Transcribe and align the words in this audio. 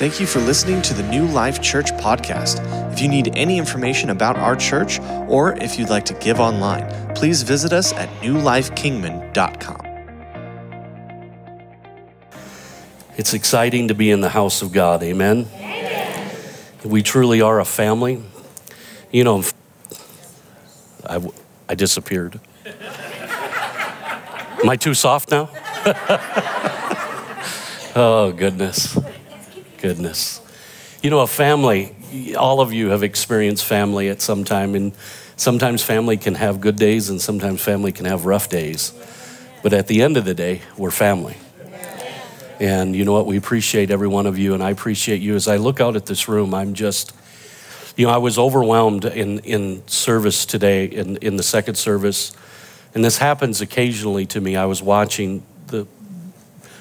Thank 0.00 0.18
you 0.18 0.24
for 0.24 0.40
listening 0.40 0.80
to 0.80 0.94
the 0.94 1.02
New 1.02 1.26
Life 1.26 1.60
Church 1.60 1.92
podcast. 1.92 2.62
If 2.90 3.02
you 3.02 3.08
need 3.08 3.36
any 3.36 3.58
information 3.58 4.08
about 4.08 4.38
our 4.38 4.56
church 4.56 4.98
or 5.28 5.52
if 5.58 5.78
you'd 5.78 5.90
like 5.90 6.06
to 6.06 6.14
give 6.14 6.40
online, 6.40 6.88
please 7.14 7.42
visit 7.42 7.74
us 7.74 7.92
at 7.92 8.08
newlifekingman.com. 8.22 9.86
It's 13.18 13.34
exciting 13.34 13.88
to 13.88 13.94
be 13.94 14.10
in 14.10 14.22
the 14.22 14.30
house 14.30 14.62
of 14.62 14.72
God. 14.72 15.02
Amen. 15.02 15.46
We 16.82 17.02
truly 17.02 17.42
are 17.42 17.60
a 17.60 17.66
family. 17.66 18.22
You 19.12 19.24
know, 19.24 19.44
I, 21.06 21.20
I 21.68 21.74
disappeared. 21.74 22.40
Am 24.62 24.66
I 24.66 24.76
too 24.76 24.94
soft 24.94 25.30
now? 25.30 25.50
oh, 27.94 28.32
goodness. 28.34 28.96
Goodness. 29.80 30.40
You 31.02 31.08
know, 31.08 31.20
a 31.20 31.26
family, 31.26 31.96
all 32.38 32.60
of 32.60 32.72
you 32.72 32.90
have 32.90 33.02
experienced 33.02 33.64
family 33.64 34.10
at 34.10 34.20
some 34.20 34.44
time, 34.44 34.74
and 34.74 34.92
sometimes 35.36 35.82
family 35.82 36.18
can 36.18 36.34
have 36.34 36.60
good 36.60 36.76
days 36.76 37.08
and 37.08 37.18
sometimes 37.18 37.62
family 37.62 37.90
can 37.90 38.04
have 38.04 38.26
rough 38.26 38.50
days. 38.50 38.92
But 39.62 39.72
at 39.72 39.86
the 39.86 40.02
end 40.02 40.18
of 40.18 40.26
the 40.26 40.34
day, 40.34 40.60
we're 40.76 40.90
family. 40.90 41.38
And 42.58 42.94
you 42.94 43.06
know 43.06 43.12
what? 43.12 43.24
We 43.24 43.38
appreciate 43.38 43.90
every 43.90 44.08
one 44.08 44.26
of 44.26 44.38
you, 44.38 44.52
and 44.52 44.62
I 44.62 44.68
appreciate 44.68 45.22
you. 45.22 45.34
As 45.34 45.48
I 45.48 45.56
look 45.56 45.80
out 45.80 45.96
at 45.96 46.04
this 46.04 46.28
room, 46.28 46.52
I'm 46.52 46.74
just, 46.74 47.14
you 47.96 48.06
know, 48.06 48.12
I 48.12 48.18
was 48.18 48.38
overwhelmed 48.38 49.06
in, 49.06 49.38
in 49.38 49.82
service 49.88 50.44
today, 50.44 50.84
in, 50.84 51.16
in 51.18 51.36
the 51.36 51.42
second 51.42 51.76
service. 51.76 52.32
And 52.94 53.02
this 53.02 53.16
happens 53.16 53.62
occasionally 53.62 54.26
to 54.26 54.42
me. 54.42 54.56
I 54.56 54.66
was 54.66 54.82
watching 54.82 55.42
the 55.68 55.86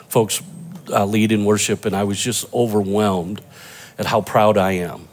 folks 0.10 0.42
uh, 0.90 1.06
lead 1.06 1.32
in 1.32 1.46
worship, 1.46 1.86
and 1.86 1.96
I 1.96 2.04
was 2.04 2.20
just 2.20 2.52
overwhelmed 2.54 3.42
at 3.98 4.06
how 4.06 4.22
proud 4.22 4.58
I 4.58 4.74
am 4.74 5.08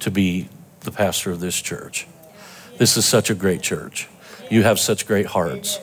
to 0.00 0.10
be 0.10 0.48
the 0.80 0.90
pastor 0.90 1.30
of 1.30 1.40
this 1.40 1.60
church. 1.60 2.06
This 2.78 2.96
is 2.96 3.04
such 3.04 3.30
a 3.30 3.34
great 3.34 3.62
church. 3.62 4.08
You 4.50 4.62
have 4.62 4.78
such 4.78 5.06
great 5.06 5.26
hearts. 5.26 5.80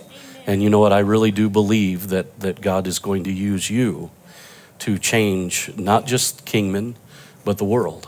And 0.48 0.62
you 0.62 0.70
know 0.70 0.80
what? 0.80 0.94
I 0.94 1.00
really 1.00 1.32
do 1.32 1.50
believe 1.50 2.10
that, 2.10 2.40
that 2.40 2.62
God 2.62 2.88
is 2.88 3.00
going 3.00 3.24
to 3.26 3.32
use 3.32 3.70
you 3.70 4.12
to 4.80 4.98
change 4.98 5.76
not 5.78 6.06
just 6.06 6.46
Kingman, 6.46 6.96
but 7.44 7.58
the 7.58 7.66
world. 7.66 8.08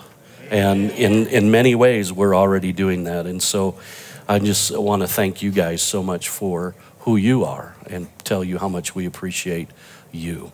And 0.49 0.92
in, 0.92 1.27
in 1.27 1.52
many 1.52 1.75
ways, 1.75 2.14
we're 2.14 2.36
already 2.36 2.72
doing 2.72 3.03
that. 3.05 3.25
And 3.25 3.42
so 3.42 3.80
I 4.27 4.39
just 4.39 4.77
want 4.77 5.02
to 5.02 5.08
thank 5.08 5.42
you 5.42 5.52
guys 5.52 5.81
so 5.81 6.02
much 6.03 6.30
for 6.30 6.75
who 6.99 7.17
you 7.17 7.44
are 7.44 7.75
and 7.89 8.08
tell 8.23 8.44
you 8.44 8.58
how 8.58 8.67
much 8.67 8.95
we 8.95 9.05
appreciate 9.05 9.70
you. 10.11 10.52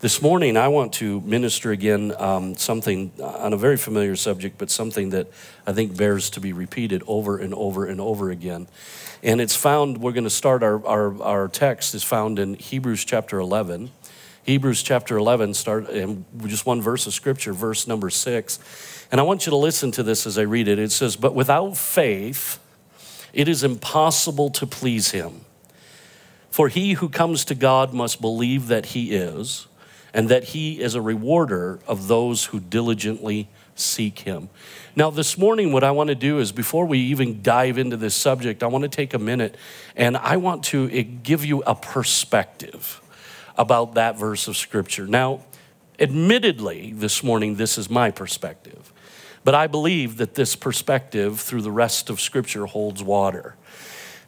This 0.00 0.22
morning, 0.22 0.56
I 0.56 0.68
want 0.68 0.94
to 0.94 1.20
minister 1.20 1.72
again 1.72 2.14
um, 2.16 2.56
something 2.56 3.12
on 3.22 3.52
a 3.52 3.56
very 3.58 3.76
familiar 3.76 4.16
subject, 4.16 4.56
but 4.56 4.70
something 4.70 5.10
that 5.10 5.28
I 5.66 5.74
think 5.74 5.94
bears 5.94 6.30
to 6.30 6.40
be 6.40 6.54
repeated 6.54 7.02
over 7.06 7.36
and 7.36 7.52
over 7.52 7.84
and 7.84 8.00
over 8.00 8.30
again. 8.30 8.66
And 9.22 9.42
it's 9.42 9.54
found, 9.54 9.98
we're 9.98 10.12
going 10.12 10.24
to 10.24 10.30
start 10.30 10.62
our, 10.62 10.82
our, 10.86 11.22
our 11.22 11.48
text 11.48 11.94
is 11.94 12.02
found 12.02 12.38
in 12.38 12.54
Hebrews 12.54 13.04
chapter 13.04 13.38
11. 13.40 13.90
Hebrews 14.42 14.82
chapter 14.82 15.18
11, 15.18 15.52
start 15.52 15.90
and 15.90 16.24
just 16.46 16.64
one 16.64 16.80
verse 16.80 17.06
of 17.06 17.12
scripture, 17.12 17.52
verse 17.52 17.86
number 17.86 18.08
six. 18.08 18.58
And 19.12 19.20
I 19.20 19.24
want 19.24 19.44
you 19.44 19.50
to 19.50 19.56
listen 19.56 19.92
to 19.92 20.02
this 20.02 20.26
as 20.26 20.38
I 20.38 20.42
read 20.44 20.66
it. 20.66 20.78
It 20.78 20.92
says, 20.92 21.14
But 21.14 21.34
without 21.34 21.76
faith, 21.76 22.58
it 23.34 23.48
is 23.48 23.62
impossible 23.62 24.48
to 24.48 24.66
please 24.66 25.10
him. 25.10 25.42
For 26.50 26.68
he 26.68 26.94
who 26.94 27.10
comes 27.10 27.44
to 27.44 27.54
God 27.54 27.92
must 27.92 28.22
believe 28.22 28.68
that 28.68 28.86
he 28.86 29.12
is 29.12 29.66
and 30.12 30.28
that 30.28 30.44
he 30.44 30.80
is 30.80 30.94
a 30.94 31.00
rewarder 31.00 31.78
of 31.86 32.08
those 32.08 32.46
who 32.46 32.60
diligently 32.60 33.48
seek 33.74 34.20
him. 34.20 34.48
Now, 34.96 35.10
this 35.10 35.38
morning, 35.38 35.72
what 35.72 35.84
I 35.84 35.90
want 35.90 36.08
to 36.08 36.14
do 36.14 36.38
is 36.38 36.52
before 36.52 36.84
we 36.86 36.98
even 36.98 37.42
dive 37.42 37.78
into 37.78 37.96
this 37.96 38.14
subject, 38.14 38.62
I 38.62 38.66
want 38.66 38.82
to 38.82 38.88
take 38.88 39.14
a 39.14 39.18
minute 39.18 39.56
and 39.96 40.16
I 40.16 40.36
want 40.36 40.64
to 40.64 40.90
eh, 40.92 41.02
give 41.02 41.44
you 41.44 41.62
a 41.62 41.74
perspective 41.74 43.00
about 43.56 43.94
that 43.94 44.18
verse 44.18 44.48
of 44.48 44.56
scripture. 44.56 45.06
Now, 45.06 45.44
admittedly, 45.98 46.92
this 46.92 47.22
morning, 47.22 47.56
this 47.56 47.78
is 47.78 47.90
my 47.90 48.10
perspective, 48.10 48.92
but 49.44 49.54
I 49.54 49.66
believe 49.66 50.16
that 50.18 50.34
this 50.34 50.56
perspective 50.56 51.40
through 51.40 51.62
the 51.62 51.70
rest 51.70 52.10
of 52.10 52.20
scripture 52.20 52.66
holds 52.66 53.02
water. 53.02 53.56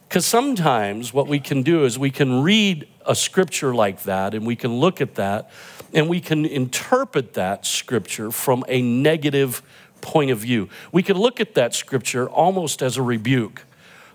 Because 0.07 0.25
sometimes 0.25 1.11
what 1.11 1.27
we 1.27 1.39
can 1.39 1.63
do 1.63 1.85
is 1.85 1.97
we 1.97 2.11
can 2.11 2.43
read 2.43 2.87
a 3.05 3.15
scripture 3.15 3.73
like 3.73 4.03
that 4.03 4.35
and 4.35 4.45
we 4.45 4.55
can 4.55 4.75
look 4.75 5.01
at 5.01 5.15
that 5.15 5.49
and 5.93 6.09
we 6.09 6.19
can 6.19 6.45
interpret 6.45 7.33
that 7.33 7.65
scripture 7.65 8.31
from 8.31 8.63
a 8.67 8.81
negative 8.81 9.61
point 10.01 10.31
of 10.31 10.39
view. 10.39 10.69
We 10.91 11.03
can 11.03 11.17
look 11.17 11.39
at 11.39 11.53
that 11.55 11.73
scripture 11.73 12.29
almost 12.29 12.81
as 12.81 12.97
a 12.97 13.01
rebuke 13.01 13.63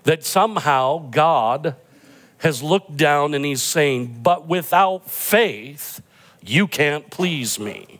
that 0.03 0.23
somehow 0.23 1.09
God 1.09 1.75
has 2.39 2.63
looked 2.63 2.97
down 2.97 3.33
and 3.33 3.45
he's 3.45 3.61
saying, 3.61 4.19
But 4.23 4.47
without 4.47 5.09
faith, 5.09 6.01
you 6.41 6.67
can't 6.67 7.09
please 7.09 7.59
me. 7.59 7.99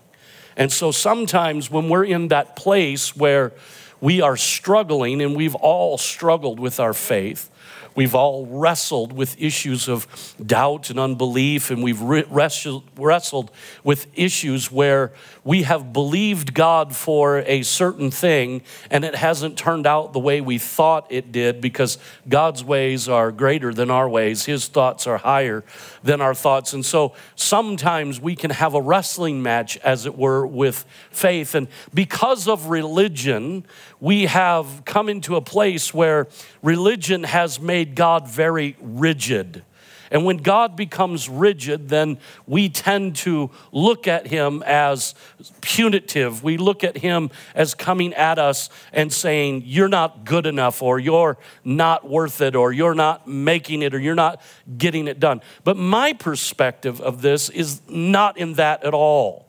And 0.55 0.71
so 0.71 0.91
sometimes 0.91 1.71
when 1.71 1.89
we're 1.89 2.05
in 2.05 2.29
that 2.29 2.55
place 2.55 3.15
where 3.15 3.53
we 4.01 4.21
are 4.21 4.37
struggling, 4.37 5.21
and 5.21 5.35
we've 5.35 5.55
all 5.55 5.97
struggled 5.97 6.59
with 6.59 6.79
our 6.79 6.93
faith, 6.93 7.49
We've 7.99 8.15
all 8.15 8.45
wrestled 8.45 9.11
with 9.11 9.35
issues 9.41 9.89
of 9.89 10.07
doubt 10.41 10.89
and 10.89 10.97
unbelief, 10.97 11.69
and 11.69 11.83
we've 11.83 11.99
wrestled, 11.99 13.51
with 13.83 14.07
issues 14.13 14.71
where 14.71 15.11
we 15.43 15.63
have 15.63 15.91
believed 15.91 16.53
God 16.53 16.95
for 16.95 17.39
a 17.39 17.61
certain 17.63 18.09
thing 18.09 18.61
and 18.89 19.03
it 19.03 19.15
hasn't 19.15 19.57
turned 19.57 19.85
out 19.85 20.13
the 20.13 20.19
way 20.19 20.39
we 20.39 20.57
thought 20.57 21.07
it 21.09 21.33
did 21.33 21.59
because 21.59 21.97
God's 22.29 22.63
ways 22.63 23.09
are 23.09 23.33
greater 23.33 23.73
than 23.73 23.91
our 23.91 24.07
ways. 24.07 24.45
His 24.45 24.67
thoughts 24.67 25.05
are 25.05 25.17
higher 25.17 25.65
than 26.01 26.21
our 26.21 26.33
thoughts. 26.33 26.71
And 26.71 26.85
so 26.85 27.13
sometimes 27.35 28.21
we 28.21 28.33
can 28.33 28.51
have 28.51 28.75
a 28.75 28.81
wrestling 28.81 29.43
match, 29.43 29.75
as 29.77 30.05
it 30.05 30.17
were, 30.17 30.47
with 30.47 30.85
faith. 31.11 31.53
And 31.53 31.67
because 31.93 32.47
of 32.47 32.67
religion, 32.67 33.65
we 33.99 34.25
have 34.25 34.83
come 34.85 35.09
into 35.09 35.35
a 35.35 35.41
place 35.41 35.93
where 35.93 36.27
religion 36.61 37.23
has 37.23 37.59
made 37.59 37.95
God 37.95 38.27
very 38.27 38.77
rigid. 38.79 39.63
And 40.11 40.25
when 40.25 40.37
God 40.37 40.75
becomes 40.75 41.29
rigid, 41.29 41.89
then 41.89 42.17
we 42.47 42.69
tend 42.69 43.15
to 43.17 43.51
look 43.71 44.07
at 44.07 44.27
him 44.27 44.63
as 44.65 45.13
punitive. 45.61 46.43
We 46.43 46.57
look 46.57 46.83
at 46.83 46.97
him 46.97 47.29
as 47.53 47.75
coming 47.75 48.13
at 48.15 48.39
us 48.39 48.69
and 48.91 49.13
saying, 49.13 49.63
You're 49.65 49.87
not 49.87 50.25
good 50.25 50.45
enough, 50.45 50.81
or 50.81 50.99
you're 50.99 51.37
not 51.63 52.09
worth 52.09 52.41
it, 52.41 52.55
or 52.55 52.71
you're 52.71 52.95
not 52.95 53.27
making 53.27 53.81
it, 53.83 53.93
or 53.93 53.99
you're 53.99 54.15
not 54.15 54.41
getting 54.77 55.07
it 55.07 55.19
done. 55.19 55.41
But 55.63 55.77
my 55.77 56.13
perspective 56.13 56.99
of 57.01 57.21
this 57.21 57.49
is 57.49 57.81
not 57.87 58.37
in 58.37 58.53
that 58.53 58.83
at 58.83 58.93
all. 58.93 59.48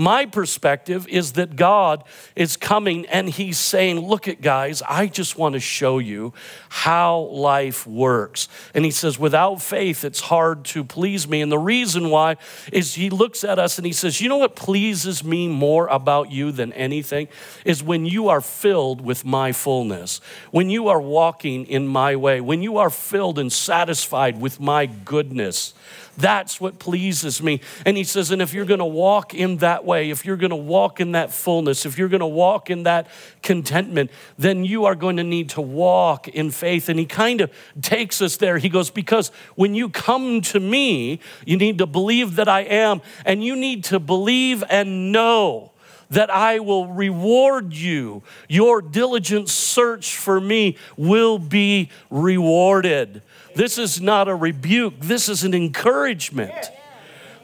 My 0.00 0.24
perspective 0.24 1.06
is 1.08 1.32
that 1.32 1.56
God 1.56 2.04
is 2.34 2.56
coming 2.56 3.04
and 3.08 3.28
He's 3.28 3.58
saying, 3.58 4.00
Look 4.00 4.28
at 4.28 4.40
guys, 4.40 4.80
I 4.88 5.08
just 5.08 5.36
want 5.36 5.52
to 5.52 5.60
show 5.60 5.98
you 5.98 6.32
how 6.70 7.18
life 7.18 7.86
works. 7.86 8.48
And 8.72 8.86
He 8.86 8.92
says, 8.92 9.18
Without 9.18 9.60
faith, 9.60 10.02
it's 10.02 10.20
hard 10.20 10.64
to 10.66 10.84
please 10.84 11.28
me. 11.28 11.42
And 11.42 11.52
the 11.52 11.58
reason 11.58 12.08
why 12.08 12.38
is 12.72 12.94
He 12.94 13.10
looks 13.10 13.44
at 13.44 13.58
us 13.58 13.76
and 13.76 13.84
He 13.84 13.92
says, 13.92 14.22
You 14.22 14.30
know 14.30 14.38
what 14.38 14.56
pleases 14.56 15.22
me 15.22 15.48
more 15.48 15.86
about 15.88 16.32
you 16.32 16.50
than 16.50 16.72
anything? 16.72 17.28
Is 17.66 17.82
when 17.82 18.06
you 18.06 18.30
are 18.30 18.40
filled 18.40 19.02
with 19.02 19.26
my 19.26 19.52
fullness, 19.52 20.22
when 20.50 20.70
you 20.70 20.88
are 20.88 21.02
walking 21.02 21.66
in 21.66 21.86
my 21.86 22.16
way, 22.16 22.40
when 22.40 22.62
you 22.62 22.78
are 22.78 22.88
filled 22.88 23.38
and 23.38 23.52
satisfied 23.52 24.40
with 24.40 24.60
my 24.60 24.86
goodness. 24.86 25.74
That's 26.16 26.60
what 26.60 26.78
pleases 26.78 27.42
me. 27.42 27.60
And 27.86 27.96
he 27.96 28.04
says, 28.04 28.30
and 28.30 28.42
if 28.42 28.52
you're 28.52 28.64
going 28.64 28.80
to 28.80 28.84
walk 28.84 29.32
in 29.32 29.58
that 29.58 29.84
way, 29.84 30.10
if 30.10 30.24
you're 30.24 30.36
going 30.36 30.50
to 30.50 30.56
walk 30.56 31.00
in 31.00 31.12
that 31.12 31.32
fullness, 31.32 31.86
if 31.86 31.96
you're 31.96 32.08
going 32.08 32.20
to 32.20 32.26
walk 32.26 32.68
in 32.68 32.82
that 32.82 33.06
contentment, 33.42 34.10
then 34.36 34.64
you 34.64 34.84
are 34.84 34.94
going 34.94 35.16
to 35.16 35.24
need 35.24 35.50
to 35.50 35.60
walk 35.60 36.28
in 36.28 36.50
faith. 36.50 36.88
And 36.88 36.98
he 36.98 37.06
kind 37.06 37.40
of 37.40 37.50
takes 37.80 38.20
us 38.20 38.36
there. 38.36 38.58
He 38.58 38.68
goes, 38.68 38.90
because 38.90 39.28
when 39.54 39.74
you 39.74 39.88
come 39.88 40.40
to 40.42 40.60
me, 40.60 41.20
you 41.46 41.56
need 41.56 41.78
to 41.78 41.86
believe 41.86 42.36
that 42.36 42.48
I 42.48 42.60
am, 42.60 43.00
and 43.24 43.42
you 43.42 43.56
need 43.56 43.84
to 43.84 43.98
believe 43.98 44.62
and 44.68 45.12
know 45.12 45.72
that 46.10 46.28
I 46.28 46.58
will 46.58 46.88
reward 46.88 47.72
you. 47.72 48.24
Your 48.48 48.82
diligent 48.82 49.48
search 49.48 50.16
for 50.16 50.40
me 50.40 50.76
will 50.96 51.38
be 51.38 51.88
rewarded. 52.10 53.22
This 53.54 53.78
is 53.78 54.00
not 54.00 54.28
a 54.28 54.34
rebuke, 54.34 55.00
this 55.00 55.28
is 55.28 55.44
an 55.44 55.54
encouragement. 55.54 56.70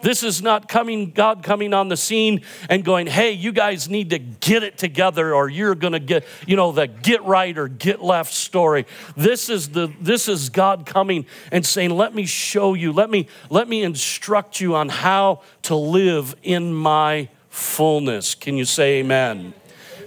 This 0.03 0.23
is 0.23 0.43
not 0.43 0.69
coming, 0.69 1.11
God 1.11 1.43
coming 1.43 1.75
on 1.75 1.89
the 1.89 1.97
scene 1.97 2.43
and 2.69 2.85
going, 2.85 3.07
hey, 3.07 3.33
you 3.33 3.51
guys 3.51 3.89
need 3.89 4.11
to 4.11 4.19
get 4.19 4.63
it 4.63 4.79
together 4.79 5.35
or 5.35 5.49
you're 5.49 5.75
gonna 5.75 5.99
get, 5.99 6.25
you 6.47 6.55
know, 6.55 6.71
the 6.71 6.87
get 6.87 7.25
right 7.25 7.57
or 7.57 7.67
get 7.67 8.03
left 8.03 8.33
story. 8.33 8.87
This 9.17 9.49
is 9.49 9.71
the 9.71 9.93
this 10.01 10.29
is 10.29 10.51
God 10.51 10.87
coming 10.87 11.27
and 11.51 11.67
saying, 11.67 11.91
let 11.91 12.15
me 12.15 12.27
show 12.27 12.75
you, 12.75 12.93
let 12.93 13.11
me, 13.11 13.27
let 13.51 13.69
me 13.69 13.83
instruct 13.83 14.61
you 14.61 14.77
on 14.77 14.91
how 14.91 15.43
to 15.63 15.75
live 15.75 16.37
in 16.43 16.73
my 16.73 17.29
fullness. 17.49 18.35
Can 18.35 18.57
you 18.57 18.65
say 18.65 19.01
amen? 19.01 19.55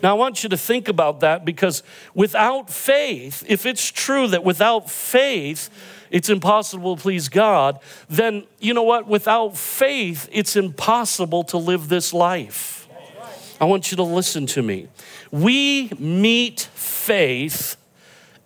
Now, 0.02 0.12
I 0.12 0.14
want 0.14 0.44
you 0.44 0.50
to 0.50 0.58
think 0.58 0.88
about 0.88 1.20
that 1.22 1.44
because 1.44 1.84
without 2.14 2.70
faith, 2.70 3.44
if 3.48 3.66
it's 3.66 3.92
true 3.92 4.28
that 4.28 4.44
without 4.44 4.90
faith, 4.90 5.70
it's 6.10 6.30
impossible 6.30 6.96
to 6.96 7.02
please 7.02 7.30
God, 7.30 7.80
then 8.10 8.46
you 8.60 8.74
know 8.74 8.84
what? 8.84 9.08
Without 9.08 9.58
faith, 9.58 10.30
it's 10.32 10.56
impossible 10.56 11.44
to 11.46 11.58
live 11.58 11.90
this 11.90 12.14
life. 12.14 12.88
I 13.62 13.66
want 13.66 13.92
you 13.92 13.98
to 13.98 14.04
listen 14.04 14.46
to 14.48 14.62
me. 14.62 14.88
We 15.32 15.92
meet 16.00 16.62
faith 16.74 17.76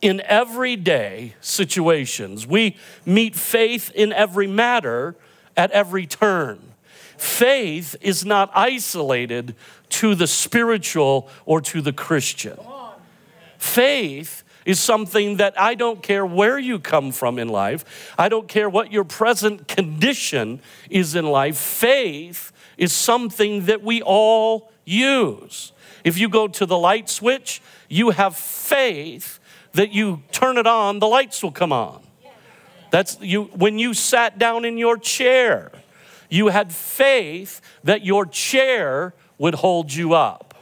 in 0.01 0.21
everyday 0.25 1.33
situations, 1.39 2.45
we 2.45 2.75
meet 3.05 3.35
faith 3.35 3.89
in 3.95 4.11
every 4.11 4.47
matter 4.47 5.15
at 5.55 5.71
every 5.71 6.05
turn. 6.05 6.72
Faith 7.23 7.95
is 8.01 8.25
not 8.25 8.51
isolated 8.53 9.55
to 9.87 10.13
the 10.13 10.27
spiritual 10.27 11.29
or 11.45 11.61
to 11.61 11.79
the 11.81 11.93
Christian. 11.93 12.59
Faith 13.57 14.43
is 14.65 14.77
something 14.77 15.37
that 15.37 15.59
I 15.59 15.73
don't 15.73 16.03
care 16.03 16.25
where 16.25 16.59
you 16.59 16.79
come 16.79 17.13
from 17.13 17.39
in 17.39 17.47
life, 17.47 18.13
I 18.17 18.27
don't 18.27 18.49
care 18.49 18.69
what 18.69 18.91
your 18.91 19.05
present 19.05 19.69
condition 19.69 20.59
is 20.89 21.15
in 21.15 21.25
life. 21.25 21.57
Faith 21.57 22.51
is 22.77 22.91
something 22.91 23.67
that 23.67 23.81
we 23.81 24.01
all 24.01 24.69
use. 24.83 25.71
If 26.03 26.17
you 26.17 26.27
go 26.27 26.49
to 26.49 26.65
the 26.65 26.77
light 26.77 27.09
switch, 27.09 27.61
you 27.87 28.09
have 28.09 28.35
faith 28.35 29.39
that 29.71 29.93
you 29.93 30.23
turn 30.33 30.57
it 30.57 30.67
on, 30.67 30.99
the 30.99 31.07
lights 31.07 31.41
will 31.41 31.53
come 31.53 31.71
on. 31.71 32.03
That's 32.91 33.17
you 33.21 33.45
when 33.55 33.79
you 33.79 33.93
sat 33.93 34.37
down 34.37 34.65
in 34.65 34.77
your 34.77 34.97
chair, 34.97 35.71
you 36.33 36.47
had 36.47 36.73
faith 36.73 37.61
that 37.83 38.03
your 38.03 38.25
chair 38.25 39.13
would 39.37 39.53
hold 39.55 39.93
you 39.93 40.13
up. 40.13 40.55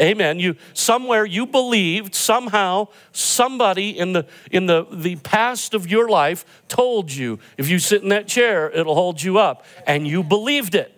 Amen. 0.00 0.38
You 0.38 0.54
somewhere 0.72 1.26
you 1.26 1.44
believed 1.44 2.14
somehow 2.14 2.88
somebody 3.12 3.98
in 3.98 4.12
the 4.12 4.26
in 4.50 4.66
the 4.66 4.86
the 4.90 5.16
past 5.16 5.74
of 5.74 5.90
your 5.90 6.08
life 6.08 6.62
told 6.68 7.12
you 7.12 7.38
if 7.56 7.68
you 7.68 7.78
sit 7.80 8.02
in 8.02 8.08
that 8.10 8.28
chair 8.28 8.70
it'll 8.70 8.94
hold 8.94 9.20
you 9.20 9.38
up 9.38 9.66
and 9.86 10.06
you 10.06 10.22
believed 10.22 10.74
it. 10.74 10.94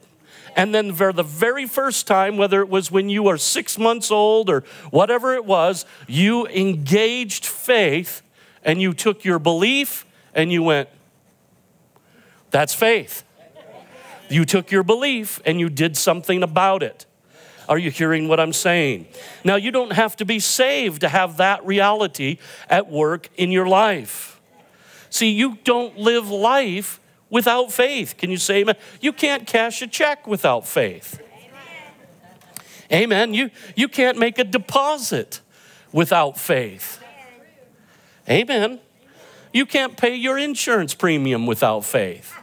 And 0.55 0.75
then 0.75 0.93
for 0.93 1.13
the 1.13 1.23
very 1.23 1.67
first 1.67 2.07
time, 2.07 2.37
whether 2.37 2.61
it 2.61 2.69
was 2.69 2.93
when 2.93 3.09
you 3.09 3.23
were 3.23 3.39
six 3.39 3.79
months 3.79 4.11
old 4.11 4.51
or 4.51 4.65
whatever 4.91 5.35
it 5.35 5.45
was, 5.45 5.87
you 6.07 6.47
engaged 6.49 7.47
faith 7.47 8.23
and 8.65 8.83
you 8.83 8.93
took 8.93 9.25
your 9.25 9.39
belief 9.39 10.05
and 10.35 10.53
you 10.53 10.63
went, 10.63 10.89
that's 12.51 12.75
faith. 12.75 13.25
You 14.31 14.45
took 14.45 14.71
your 14.71 14.85
belief 14.85 15.43
and 15.45 15.61
you 15.61 15.69
did 15.69 15.97
something 15.97 16.43
about 16.43 16.83
it. 16.83 17.05
Are 17.69 17.79
you 17.79 17.91
hearing 17.91 18.27
what 18.29 18.41
I'm 18.41 18.53
saying? 18.53 19.07
Now, 19.45 19.57
you 19.57 19.71
don't 19.71 19.93
have 19.93 20.17
to 20.17 20.25
be 20.25 20.41
saved 20.41 21.03
to 21.03 21.09
have 21.09 21.37
that 21.37 21.65
reality 21.67 22.39
at 22.69 22.91
work 22.91 23.29
in 23.37 23.51
your 23.51 23.67
life. 23.67 24.41
See, 25.11 25.31
you 25.31 25.59
don't 25.65 25.99
live 25.99 26.31
life 26.31 27.01
without 27.29 27.73
faith. 27.73 28.17
Can 28.17 28.31
you 28.31 28.39
say 28.39 28.61
amen? 28.61 28.77
You 29.01 29.13
can't 29.13 29.47
cash 29.47 29.83
a 29.83 29.87
check 29.87 30.27
without 30.27 30.67
faith. 30.67 31.21
Amen. 32.93 33.03
amen. 33.05 33.35
You, 33.35 33.51
you 33.77 33.89
can't 33.89 34.19
make 34.19 34.39
a 34.39 34.45
deposit 34.45 35.41
without 35.93 36.39
faith. 36.39 37.01
Amen. 38.29 38.81
You 39.53 39.67
can't 39.67 39.97
pay 39.97 40.15
your 40.15 40.39
insurance 40.39 40.95
premium 40.95 41.47
without 41.47 41.85
faith. 41.85 42.40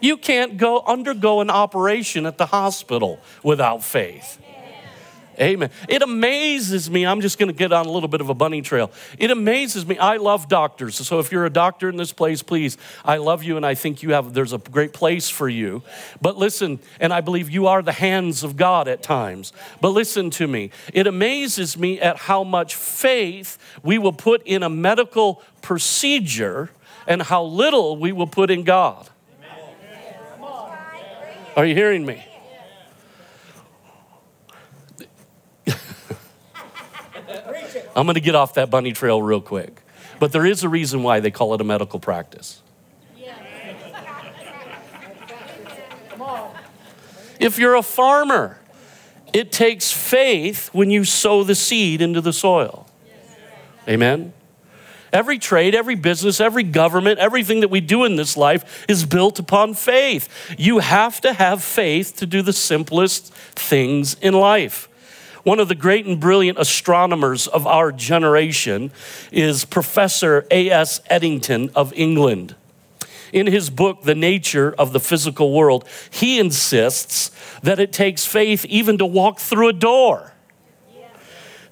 You 0.00 0.16
can't 0.16 0.56
go 0.56 0.82
undergo 0.86 1.40
an 1.40 1.50
operation 1.50 2.26
at 2.26 2.38
the 2.38 2.46
hospital 2.46 3.20
without 3.42 3.82
faith. 3.82 4.38
Amen. 5.38 5.70
It 5.88 6.02
amazes 6.02 6.90
me. 6.90 7.04
I'm 7.04 7.20
just 7.20 7.38
going 7.38 7.50
to 7.50 7.56
get 7.56 7.72
on 7.72 7.86
a 7.86 7.90
little 7.90 8.08
bit 8.08 8.20
of 8.20 8.30
a 8.30 8.34
bunny 8.34 8.62
trail. 8.62 8.90
It 9.18 9.30
amazes 9.30 9.86
me. 9.86 9.98
I 9.98 10.16
love 10.16 10.48
doctors. 10.48 10.94
So 10.96 11.18
if 11.18 11.30
you're 11.30 11.44
a 11.44 11.50
doctor 11.50 11.88
in 11.88 11.96
this 11.96 12.12
place, 12.12 12.42
please, 12.42 12.78
I 13.04 13.18
love 13.18 13.42
you 13.42 13.56
and 13.56 13.66
I 13.66 13.74
think 13.74 14.02
you 14.02 14.12
have 14.12 14.32
there's 14.32 14.52
a 14.52 14.58
great 14.58 14.92
place 14.92 15.28
for 15.28 15.48
you. 15.48 15.82
But 16.22 16.36
listen, 16.36 16.78
and 17.00 17.12
I 17.12 17.20
believe 17.20 17.50
you 17.50 17.66
are 17.66 17.82
the 17.82 17.92
hands 17.92 18.44
of 18.44 18.56
God 18.56 18.88
at 18.88 19.02
times. 19.02 19.52
But 19.80 19.90
listen 19.90 20.30
to 20.30 20.46
me. 20.46 20.70
It 20.92 21.06
amazes 21.06 21.76
me 21.76 22.00
at 22.00 22.16
how 22.16 22.42
much 22.42 22.74
faith 22.74 23.58
we 23.82 23.98
will 23.98 24.12
put 24.14 24.42
in 24.46 24.62
a 24.62 24.70
medical 24.70 25.42
procedure 25.60 26.70
and 27.06 27.22
how 27.22 27.44
little 27.44 27.96
we 27.96 28.10
will 28.10 28.26
put 28.26 28.50
in 28.50 28.64
God. 28.64 29.08
Are 31.56 31.64
you 31.64 31.74
hearing 31.74 32.04
me? 32.04 32.22
I'm 37.96 38.04
going 38.04 38.14
to 38.14 38.20
get 38.20 38.34
off 38.34 38.54
that 38.54 38.70
bunny 38.70 38.92
trail 38.92 39.22
real 39.22 39.40
quick. 39.40 39.80
But 40.20 40.32
there 40.32 40.44
is 40.44 40.62
a 40.62 40.68
reason 40.68 41.02
why 41.02 41.20
they 41.20 41.30
call 41.30 41.54
it 41.54 41.60
a 41.62 41.64
medical 41.64 41.98
practice. 41.98 42.60
If 47.38 47.58
you're 47.58 47.74
a 47.74 47.82
farmer, 47.82 48.58
it 49.32 49.52
takes 49.52 49.92
faith 49.92 50.68
when 50.72 50.90
you 50.90 51.04
sow 51.04 51.42
the 51.44 51.54
seed 51.54 52.00
into 52.00 52.20
the 52.20 52.32
soil. 52.32 52.86
Amen? 53.88 54.32
Every 55.12 55.38
trade, 55.38 55.74
every 55.74 55.94
business, 55.94 56.40
every 56.40 56.62
government, 56.62 57.18
everything 57.18 57.60
that 57.60 57.68
we 57.68 57.80
do 57.80 58.04
in 58.04 58.16
this 58.16 58.36
life 58.36 58.84
is 58.88 59.04
built 59.04 59.38
upon 59.38 59.74
faith. 59.74 60.28
You 60.58 60.80
have 60.80 61.20
to 61.22 61.32
have 61.32 61.62
faith 61.62 62.16
to 62.16 62.26
do 62.26 62.42
the 62.42 62.52
simplest 62.52 63.32
things 63.54 64.14
in 64.20 64.34
life. 64.34 64.88
One 65.44 65.60
of 65.60 65.68
the 65.68 65.76
great 65.76 66.06
and 66.06 66.18
brilliant 66.18 66.58
astronomers 66.58 67.46
of 67.46 67.68
our 67.68 67.92
generation 67.92 68.90
is 69.30 69.64
Professor 69.64 70.44
A.S. 70.50 71.00
Eddington 71.06 71.70
of 71.76 71.92
England. 71.94 72.56
In 73.32 73.46
his 73.46 73.70
book, 73.70 74.02
The 74.02 74.16
Nature 74.16 74.74
of 74.76 74.92
the 74.92 74.98
Physical 74.98 75.52
World, 75.52 75.86
he 76.10 76.40
insists 76.40 77.30
that 77.62 77.78
it 77.78 77.92
takes 77.92 78.26
faith 78.26 78.64
even 78.64 78.98
to 78.98 79.06
walk 79.06 79.38
through 79.38 79.68
a 79.68 79.72
door. 79.72 80.32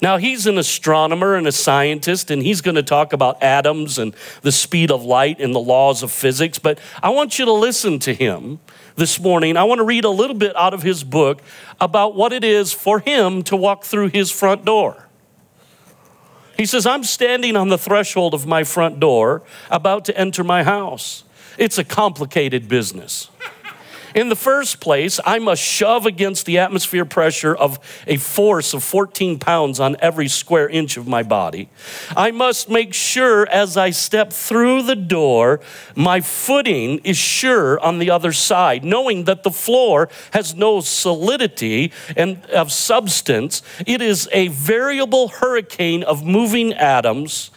Now, 0.01 0.17
he's 0.17 0.45
an 0.45 0.57
astronomer 0.57 1.35
and 1.35 1.47
a 1.47 1.51
scientist, 1.51 2.29
and 2.29 2.41
he's 2.41 2.61
going 2.61 2.75
to 2.75 2.83
talk 2.83 3.13
about 3.13 3.41
atoms 3.41 3.97
and 3.97 4.15
the 4.41 4.51
speed 4.51 4.91
of 4.91 5.03
light 5.03 5.39
and 5.39 5.55
the 5.55 5.59
laws 5.59 6.03
of 6.03 6.11
physics. 6.11 6.59
But 6.59 6.79
I 7.01 7.09
want 7.09 7.39
you 7.39 7.45
to 7.45 7.53
listen 7.53 7.99
to 7.99 8.13
him 8.13 8.59
this 8.95 9.19
morning. 9.19 9.57
I 9.57 9.63
want 9.63 9.79
to 9.79 9.85
read 9.85 10.03
a 10.03 10.09
little 10.09 10.35
bit 10.35 10.55
out 10.55 10.73
of 10.73 10.83
his 10.83 11.03
book 11.03 11.41
about 11.79 12.15
what 12.15 12.33
it 12.33 12.43
is 12.43 12.73
for 12.73 12.99
him 12.99 13.43
to 13.43 13.55
walk 13.55 13.83
through 13.83 14.09
his 14.09 14.31
front 14.31 14.65
door. 14.65 15.07
He 16.57 16.65
says, 16.65 16.85
I'm 16.85 17.03
standing 17.03 17.55
on 17.55 17.69
the 17.69 17.77
threshold 17.77 18.33
of 18.33 18.45
my 18.45 18.63
front 18.63 18.99
door, 18.99 19.43
about 19.69 20.05
to 20.05 20.17
enter 20.17 20.43
my 20.43 20.63
house. 20.63 21.23
It's 21.57 21.77
a 21.77 21.83
complicated 21.83 22.67
business. 22.67 23.29
In 24.15 24.29
the 24.29 24.35
first 24.37 24.79
place, 24.79 25.19
I 25.25 25.39
must 25.39 25.61
shove 25.61 26.05
against 26.05 26.45
the 26.45 26.57
atmosphere 26.57 27.03
pressure 27.03 27.53
of 27.53 27.77
a 28.07 28.15
force 28.15 28.73
of 28.73 28.81
14 28.81 29.39
pounds 29.39 29.77
on 29.81 29.97
every 29.99 30.29
square 30.29 30.69
inch 30.69 30.95
of 30.95 31.05
my 31.05 31.21
body. 31.21 31.67
I 32.15 32.31
must 32.31 32.69
make 32.69 32.93
sure 32.93 33.45
as 33.49 33.75
I 33.75 33.89
step 33.89 34.31
through 34.31 34.83
the 34.83 34.95
door, 34.95 35.59
my 35.97 36.21
footing 36.21 36.99
is 36.99 37.17
sure 37.17 37.77
on 37.81 37.99
the 37.99 38.09
other 38.09 38.31
side, 38.31 38.85
knowing 38.85 39.25
that 39.25 39.43
the 39.43 39.51
floor 39.51 40.07
has 40.31 40.55
no 40.55 40.79
solidity 40.79 41.91
and 42.15 42.45
of 42.45 42.71
substance. 42.71 43.63
It 43.85 44.01
is 44.01 44.29
a 44.31 44.47
variable 44.47 45.27
hurricane 45.27 46.03
of 46.03 46.25
moving 46.25 46.71
atoms 46.71 47.51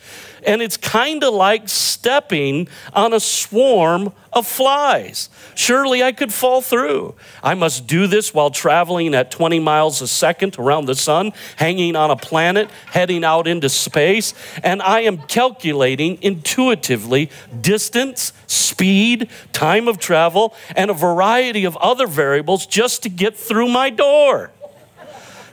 and 0.47 0.63
it's 0.63 0.77
kind 0.77 1.25
of 1.25 1.35
like 1.35 1.69
stepping 1.69 2.69
on 2.93 3.13
a 3.13 3.21
swarm 3.21 4.13
of 4.33 4.47
flies. 4.47 5.31
Surely 5.55 6.03
I 6.03 6.13
could 6.13 6.33
fall 6.33 6.61
through. 6.61 7.15
I 7.43 7.55
must 7.55 7.87
do 7.87 8.07
this 8.07 8.33
while 8.33 8.51
traveling 8.51 9.15
at 9.15 9.31
20 9.31 9.59
miles 9.59 10.01
a 10.01 10.09
second 10.09 10.59
around 10.59 10.87
the 10.87 10.95
sun, 10.95 11.33
hanging 11.57 11.97
on 11.97 12.11
a 12.11 12.17
planet, 12.17 12.71
heading 12.87 13.25
out 13.25 13.47
into 13.47 13.69
space, 13.69 14.35
and 14.63 14.83
I 14.83 15.01
am 15.01 15.19
calculating 15.19 16.19
intuitively 16.23 17.31
distance, 17.61 18.33
speed, 18.47 19.29
time 19.53 19.89
of 19.89 19.99
travel, 19.99 20.55
and 20.77 20.91
a 20.91 20.95
variety 20.95 21.65
of 21.65 21.77
other 21.79 22.07
variables 22.07 22.67
just 22.67 23.03
to 23.03 23.09
get 23.09 23.37
through 23.37 23.69
my 23.69 23.91
door. 23.91 24.53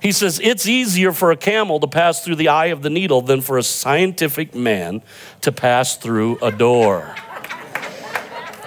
He 0.06 0.12
says, 0.12 0.40
It's 0.44 0.68
easier 0.68 1.12
for 1.12 1.32
a 1.32 1.36
camel 1.36 1.80
to 1.80 1.88
pass 1.88 2.24
through 2.24 2.36
the 2.36 2.50
eye 2.50 2.68
of 2.68 2.84
the 2.84 2.92
needle 2.92 3.24
than 3.24 3.42
for 3.42 3.58
a 3.58 3.64
scientific 3.64 4.54
man 4.54 5.02
to 5.42 5.52
pass 5.52 5.98
through 5.98 6.38
a 6.44 6.52
door. 6.52 7.16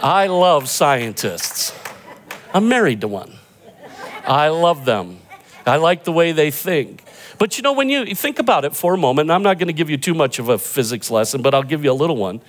I 0.03 0.27
love 0.27 0.69
scientists. 0.69 1.73
I'm 2.53 2.69
married 2.69 3.03
to 3.03 3.07
one. 3.09 3.39
I 4.27 4.49
love 4.49 4.85
them. 4.85 5.21
I 5.65 5.77
like 5.77 6.03
the 6.03 6.11
way 6.11 6.33
they 6.33 6.51
think. 6.51 7.05
But 7.39 7.57
you 7.57 7.63
know, 7.63 7.73
when 7.73 7.89
you 7.89 8.17
think 8.17 8.41
about 8.41 8.65
it 8.65 8.75
for 8.75 8.95
a 8.95 8.99
moment, 8.99 9.31
I'm 9.31 9.45
not 9.45 9.61
going 9.61 9.69
to 9.69 9.73
give 9.73 9.89
you 9.89 9.97
too 9.97 10.15
much 10.15 10.41
of 10.41 10.49
a 10.49 10.59
physics 10.59 11.09
lesson, 11.09 11.41
but 11.41 11.55
I'll 11.55 11.63
give 11.63 11.85
you 11.85 11.93
a 11.93 11.95
little 11.95 12.17
one. 12.17 12.41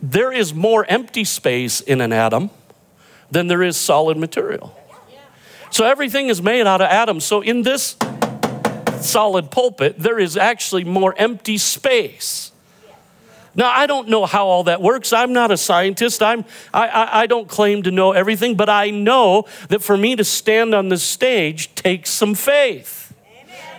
There 0.00 0.30
is 0.30 0.54
more 0.54 0.86
empty 0.88 1.24
space 1.24 1.80
in 1.80 2.00
an 2.00 2.12
atom 2.12 2.50
than 3.32 3.48
there 3.48 3.64
is 3.64 3.76
solid 3.76 4.16
material. 4.16 4.80
So 5.76 5.84
everything 5.84 6.30
is 6.30 6.40
made 6.40 6.66
out 6.66 6.80
of 6.80 6.88
atoms. 6.88 7.26
So 7.26 7.42
in 7.42 7.60
this 7.60 7.96
solid 9.02 9.50
pulpit, 9.50 9.98
there 9.98 10.18
is 10.18 10.34
actually 10.34 10.84
more 10.84 11.14
empty 11.18 11.58
space. 11.58 12.50
Now, 13.54 13.68
I 13.68 13.86
don't 13.86 14.08
know 14.08 14.24
how 14.24 14.46
all 14.46 14.64
that 14.64 14.80
works. 14.80 15.12
I'm 15.12 15.34
not 15.34 15.50
a 15.50 15.58
scientist. 15.58 16.22
I'm, 16.22 16.46
I, 16.72 16.88
I, 16.88 17.20
I, 17.20 17.26
don't 17.26 17.46
claim 17.46 17.82
to 17.82 17.90
know 17.90 18.12
everything, 18.12 18.54
but 18.54 18.70
I 18.70 18.88
know 18.88 19.44
that 19.68 19.82
for 19.82 19.98
me 19.98 20.16
to 20.16 20.24
stand 20.24 20.74
on 20.74 20.88
this 20.88 21.02
stage 21.02 21.74
takes 21.74 22.08
some 22.08 22.34
faith. 22.34 23.14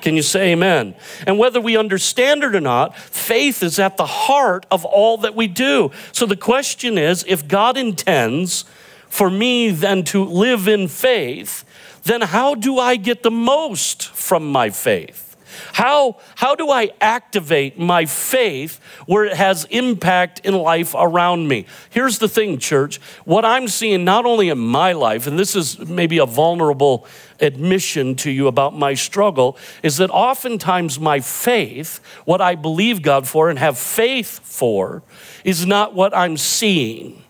Can 0.01 0.15
you 0.15 0.21
say 0.21 0.51
amen? 0.51 0.93
And 1.25 1.39
whether 1.39 1.59
we 1.59 1.77
understand 1.77 2.43
it 2.43 2.53
or 2.53 2.61
not, 2.61 2.95
faith 2.95 3.63
is 3.63 3.79
at 3.79 3.97
the 3.97 4.05
heart 4.05 4.67
of 4.69 4.85
all 4.85 5.17
that 5.17 5.33
we 5.33 5.47
do. 5.47 5.89
So 6.11 6.27
the 6.27 6.37
question 6.37 6.99
is 6.99 7.25
if 7.27 7.47
God 7.47 7.75
intends 7.75 8.65
for 9.09 9.31
me 9.31 9.71
then 9.71 10.03
to 10.03 10.23
live 10.23 10.67
in 10.67 10.87
faith, 10.87 11.63
then 12.07 12.21
how 12.21 12.55
do 12.55 12.79
I 12.79 12.95
get 12.95 13.23
the 13.23 13.31
most 13.31 14.07
from 14.09 14.51
my 14.51 14.69
faith? 14.69 15.27
How, 15.73 16.17
how 16.35 16.55
do 16.55 16.69
I 16.69 16.91
activate 17.01 17.79
my 17.79 18.05
faith 18.05 18.79
where 19.05 19.25
it 19.25 19.33
has 19.33 19.65
impact 19.65 20.41
in 20.43 20.53
life 20.53 20.93
around 20.97 21.47
me? 21.47 21.65
Here's 21.89 22.19
the 22.19 22.29
thing, 22.29 22.57
church. 22.59 22.99
What 23.25 23.45
I'm 23.45 23.67
seeing 23.67 24.03
not 24.03 24.25
only 24.25 24.49
in 24.49 24.57
my 24.57 24.93
life, 24.93 25.27
and 25.27 25.37
this 25.37 25.55
is 25.55 25.79
maybe 25.79 26.17
a 26.17 26.25
vulnerable 26.25 27.05
admission 27.39 28.15
to 28.15 28.31
you 28.31 28.47
about 28.47 28.75
my 28.75 28.93
struggle, 28.93 29.57
is 29.83 29.97
that 29.97 30.09
oftentimes 30.09 30.99
my 30.99 31.19
faith, 31.19 31.99
what 32.25 32.41
I 32.41 32.55
believe 32.55 33.01
God 33.01 33.27
for 33.27 33.49
and 33.49 33.59
have 33.59 33.77
faith 33.77 34.39
for, 34.43 35.03
is 35.43 35.65
not 35.65 35.93
what 35.93 36.15
I'm 36.15 36.37
seeing. 36.37 37.23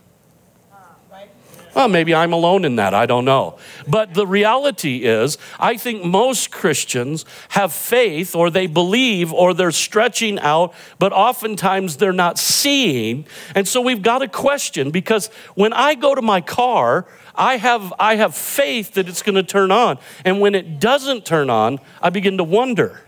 Well, 1.77 1.89
maybe 1.89 2.15
I'm 2.15 2.34
alone 2.34 2.65
in 2.65 2.77
that. 2.77 2.96
I 2.96 3.05
don't 3.05 3.24
know. 3.24 3.60
But 3.88 4.15
the 4.15 4.25
reality 4.25 5.05
is, 5.05 5.38
I 5.60 5.77
think 5.77 6.03
most 6.03 6.50
Christians 6.50 7.24
have 7.50 7.72
faith 7.72 8.34
or 8.34 8.50
they 8.50 8.65
believe 8.65 9.31
or 9.31 9.53
they're 9.53 9.69
stretching 9.69 10.39
out, 10.39 10.74
but 10.98 11.13
oftentimes 11.13 11.98
they're 11.98 12.12
not 12.12 12.39
seeing. 12.39 13.27
And 13.53 13.67
so 13.67 13.79
we've 13.79 14.01
got 14.01 14.24
a 14.24 14.27
question 14.27 14.89
because 14.89 15.27
when 15.53 15.72
I 15.72 15.93
go 15.93 16.15
to 16.15 16.22
my 16.24 16.41
car, 16.41 17.05
I 17.36 17.57
have, 17.57 17.93
I 18.00 18.15
have 18.15 18.34
faith 18.34 18.96
that 18.96 19.07
it's 19.07 19.22
going 19.22 19.36
to 19.36 19.43
turn 19.43 19.69
on. 19.69 20.00
And 20.25 20.41
when 20.41 20.55
it 20.55 20.79
doesn't 20.79 21.25
turn 21.25 21.51
on, 21.51 21.77
I 22.01 22.10
begin 22.10 22.39
to 22.39 22.43
wonder 22.43 23.03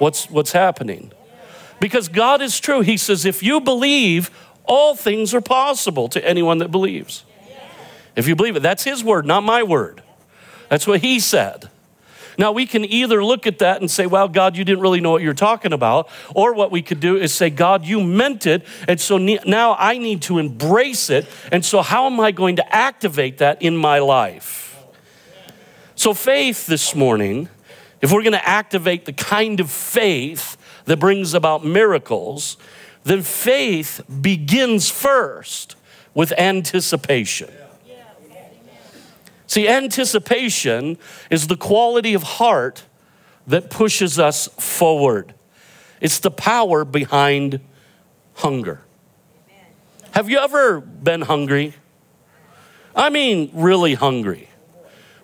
what's, 0.00 0.28
what's 0.28 0.50
happening. 0.50 1.12
Because 1.80 2.08
God 2.08 2.42
is 2.42 2.58
true. 2.58 2.80
He 2.80 2.96
says, 2.96 3.24
if 3.24 3.40
you 3.40 3.60
believe, 3.60 4.32
all 4.68 4.94
things 4.94 5.34
are 5.34 5.40
possible 5.40 6.08
to 6.10 6.24
anyone 6.24 6.58
that 6.58 6.70
believes. 6.70 7.24
If 8.14 8.28
you 8.28 8.36
believe 8.36 8.56
it, 8.56 8.62
that's 8.62 8.84
his 8.84 9.02
word, 9.02 9.26
not 9.26 9.42
my 9.42 9.62
word. 9.62 10.02
That's 10.68 10.86
what 10.86 11.00
he 11.00 11.20
said. 11.20 11.70
Now, 12.38 12.52
we 12.52 12.66
can 12.66 12.84
either 12.84 13.24
look 13.24 13.48
at 13.48 13.58
that 13.58 13.80
and 13.80 13.90
say, 13.90 14.06
well, 14.06 14.28
God, 14.28 14.56
you 14.56 14.64
didn't 14.64 14.80
really 14.80 15.00
know 15.00 15.10
what 15.10 15.22
you're 15.22 15.34
talking 15.34 15.72
about. 15.72 16.08
Or 16.36 16.54
what 16.54 16.70
we 16.70 16.82
could 16.82 17.00
do 17.00 17.16
is 17.16 17.34
say, 17.34 17.50
God, 17.50 17.84
you 17.84 18.00
meant 18.00 18.46
it. 18.46 18.64
And 18.86 19.00
so 19.00 19.18
now 19.18 19.74
I 19.76 19.98
need 19.98 20.22
to 20.22 20.38
embrace 20.38 21.10
it. 21.10 21.26
And 21.50 21.64
so, 21.64 21.82
how 21.82 22.06
am 22.06 22.20
I 22.20 22.30
going 22.30 22.54
to 22.56 22.74
activate 22.74 23.38
that 23.38 23.60
in 23.60 23.76
my 23.76 23.98
life? 23.98 24.76
So, 25.96 26.14
faith 26.14 26.66
this 26.66 26.94
morning, 26.94 27.48
if 28.00 28.12
we're 28.12 28.22
going 28.22 28.32
to 28.32 28.48
activate 28.48 29.04
the 29.04 29.12
kind 29.12 29.58
of 29.58 29.68
faith 29.68 30.56
that 30.84 30.98
brings 31.00 31.34
about 31.34 31.64
miracles, 31.64 32.56
then 33.08 33.22
faith 33.22 34.02
begins 34.20 34.90
first 34.90 35.76
with 36.14 36.32
anticipation. 36.32 37.50
See, 39.46 39.66
anticipation 39.66 40.98
is 41.30 41.46
the 41.46 41.56
quality 41.56 42.12
of 42.12 42.22
heart 42.22 42.84
that 43.46 43.70
pushes 43.70 44.18
us 44.18 44.46
forward. 44.58 45.34
It's 46.02 46.18
the 46.18 46.30
power 46.30 46.84
behind 46.84 47.60
hunger. 48.34 48.82
Have 50.10 50.28
you 50.28 50.38
ever 50.38 50.80
been 50.80 51.22
hungry? 51.22 51.74
I 52.94 53.08
mean, 53.08 53.50
really 53.54 53.94
hungry. 53.94 54.50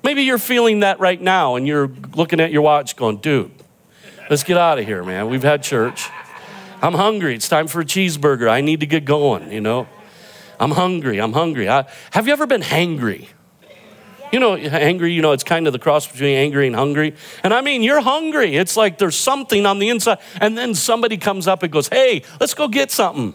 Maybe 0.02 0.22
you're 0.22 0.38
feeling 0.38 0.80
that 0.80 1.00
right 1.00 1.20
now 1.20 1.56
and 1.56 1.66
you're 1.66 1.88
looking 2.14 2.40
at 2.40 2.50
your 2.50 2.62
watch 2.62 2.96
going, 2.96 3.18
dude, 3.18 3.50
let's 4.30 4.42
get 4.42 4.56
out 4.56 4.78
of 4.78 4.86
here, 4.86 5.02
man. 5.04 5.28
We've 5.28 5.42
had 5.42 5.62
church. 5.62 6.08
I'm 6.84 6.92
hungry. 6.92 7.34
It's 7.34 7.48
time 7.48 7.66
for 7.66 7.80
a 7.80 7.84
cheeseburger. 7.84 8.46
I 8.46 8.60
need 8.60 8.80
to 8.80 8.86
get 8.86 9.06
going, 9.06 9.50
you 9.50 9.62
know. 9.62 9.88
I'm 10.60 10.72
hungry. 10.72 11.18
I'm 11.18 11.32
hungry. 11.32 11.66
I, 11.66 11.86
have 12.10 12.26
you 12.26 12.34
ever 12.34 12.46
been 12.46 12.60
hangry? 12.60 13.28
You 14.30 14.38
know, 14.38 14.54
angry, 14.54 15.14
you 15.14 15.22
know, 15.22 15.32
it's 15.32 15.44
kind 15.44 15.66
of 15.66 15.72
the 15.72 15.78
cross 15.78 16.06
between 16.06 16.36
angry 16.36 16.66
and 16.66 16.76
hungry. 16.76 17.14
And 17.42 17.54
I 17.54 17.62
mean, 17.62 17.82
you're 17.82 18.02
hungry. 18.02 18.56
It's 18.56 18.76
like 18.76 18.98
there's 18.98 19.16
something 19.16 19.64
on 19.64 19.78
the 19.78 19.88
inside. 19.88 20.18
And 20.42 20.58
then 20.58 20.74
somebody 20.74 21.16
comes 21.16 21.48
up 21.48 21.62
and 21.62 21.72
goes, 21.72 21.88
hey, 21.88 22.22
let's 22.38 22.52
go 22.52 22.68
get 22.68 22.90
something. 22.90 23.32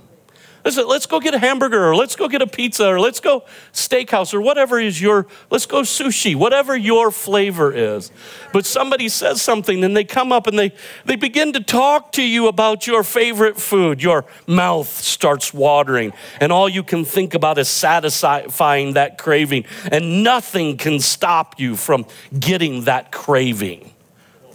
Listen, 0.66 0.88
let's 0.88 1.06
go 1.06 1.20
get 1.20 1.34
a 1.34 1.40
hamburger 1.40 1.88
or 1.88 1.96
let's 1.96 2.16
go 2.16 2.28
get 2.28 2.42
a 2.42 2.48
pizza 2.48 2.88
or 2.88 3.00
let's 3.00 3.20
go 3.20 3.46
steakhouse 3.72 4.34
or 4.34 4.42
whatever 4.42 4.80
is 4.80 5.02
your, 5.02 5.26
let's 5.50 5.66
go 5.66 5.82
sushi, 5.82 6.36
whatever 6.36 6.76
your 6.76 7.12
flavor 7.12 7.72
is. 7.72 8.12
But 8.52 8.66
somebody 8.66 9.08
says 9.10 9.42
something 9.42 9.84
and 9.84 9.96
they 9.96 10.04
come 10.04 10.32
up 10.32 10.48
and 10.48 10.60
they, 10.60 10.74
they 11.06 11.16
begin 11.16 11.54
to 11.54 11.62
talk 11.62 12.12
to 12.14 12.24
you 12.24 12.48
about 12.48 12.88
your 12.88 13.04
favorite 13.04 13.60
food. 13.60 14.04
Your 14.04 14.26
mouth 14.48 14.90
starts 14.90 15.54
watering 15.54 16.12
and 16.42 16.52
all 16.52 16.68
you 16.68 16.84
can 16.84 17.06
think 17.06 17.34
about 17.34 17.58
is 17.58 17.70
satisfying 17.70 18.94
that 18.94 19.18
craving 19.18 19.66
and 19.92 20.24
nothing 20.24 20.78
can 20.78 21.00
stop 21.00 21.60
you 21.60 21.76
from 21.76 22.06
getting 22.38 22.84
that 22.84 23.12
craving. 23.12 23.94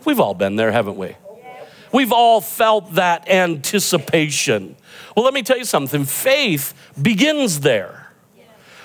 We've 0.04 0.20
all 0.20 0.34
been 0.34 0.56
there, 0.56 0.70
haven't 0.70 0.96
we? 0.96 1.16
We've 1.94 2.10
all 2.10 2.40
felt 2.40 2.94
that 2.94 3.30
anticipation. 3.30 4.74
Well, 5.14 5.24
let 5.24 5.32
me 5.32 5.44
tell 5.44 5.56
you 5.56 5.64
something 5.64 6.04
faith 6.04 6.74
begins 7.00 7.60
there. 7.60 8.10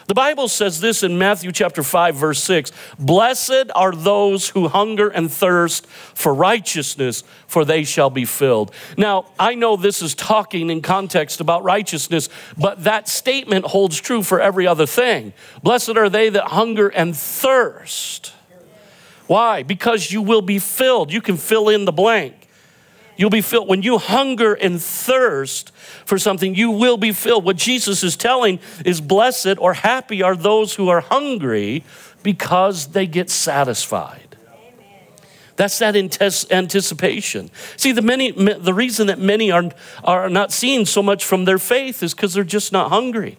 The 0.05 0.13
Bible 0.13 0.47
says 0.47 0.79
this 0.79 1.01
in 1.01 1.17
Matthew 1.17 1.51
chapter 1.51 1.81
5 1.81 2.15
verse 2.15 2.43
6, 2.43 2.71
"Blessed 2.99 3.71
are 3.73 3.93
those 3.93 4.49
who 4.49 4.67
hunger 4.67 5.07
and 5.07 5.31
thirst 5.31 5.87
for 5.87 6.35
righteousness, 6.35 7.23
for 7.47 7.65
they 7.65 7.83
shall 7.83 8.11
be 8.11 8.25
filled." 8.25 8.71
Now, 8.95 9.25
I 9.39 9.55
know 9.55 9.75
this 9.75 10.03
is 10.03 10.13
talking 10.13 10.69
in 10.69 10.81
context 10.81 11.41
about 11.41 11.63
righteousness, 11.63 12.29
but 12.59 12.83
that 12.83 13.09
statement 13.09 13.65
holds 13.65 13.99
true 13.99 14.21
for 14.21 14.39
every 14.39 14.67
other 14.67 14.85
thing. 14.85 15.33
Blessed 15.63 15.97
are 15.97 16.09
they 16.09 16.29
that 16.29 16.49
hunger 16.49 16.89
and 16.89 17.17
thirst. 17.17 18.33
Why? 19.25 19.63
Because 19.63 20.11
you 20.11 20.21
will 20.21 20.43
be 20.43 20.59
filled. 20.59 21.11
You 21.11 21.21
can 21.21 21.37
fill 21.37 21.69
in 21.69 21.85
the 21.85 21.91
blank. 21.91 22.38
You'll 23.19 23.29
be 23.29 23.41
filled. 23.41 23.67
When 23.67 23.81
you 23.81 23.97
hunger 23.97 24.53
and 24.53 24.81
thirst 24.81 25.73
for 26.05 26.17
something, 26.17 26.55
you 26.55 26.71
will 26.71 26.95
be 26.95 27.11
filled. 27.11 27.43
What 27.43 27.57
Jesus 27.57 28.01
is 28.01 28.15
telling 28.15 28.59
is 28.85 29.01
blessed 29.01 29.57
or 29.57 29.73
happy 29.73 30.23
are 30.23 30.37
those 30.37 30.75
who 30.75 30.87
are 30.87 31.01
hungry 31.01 31.83
because 32.23 32.87
they 32.87 33.05
get 33.05 33.29
satisfied. 33.29 34.37
That's 35.57 35.77
that 35.79 35.97
anticipation. 35.97 37.51
See, 37.75 37.91
the, 37.91 38.01
many, 38.01 38.31
the 38.31 38.73
reason 38.73 39.07
that 39.07 39.19
many 39.19 39.51
are, 39.51 39.69
are 40.05 40.29
not 40.29 40.53
seeing 40.53 40.85
so 40.85 41.03
much 41.03 41.25
from 41.25 41.43
their 41.43 41.59
faith 41.59 42.01
is 42.01 42.13
because 42.13 42.33
they're 42.33 42.45
just 42.45 42.71
not 42.71 42.87
hungry. 42.87 43.37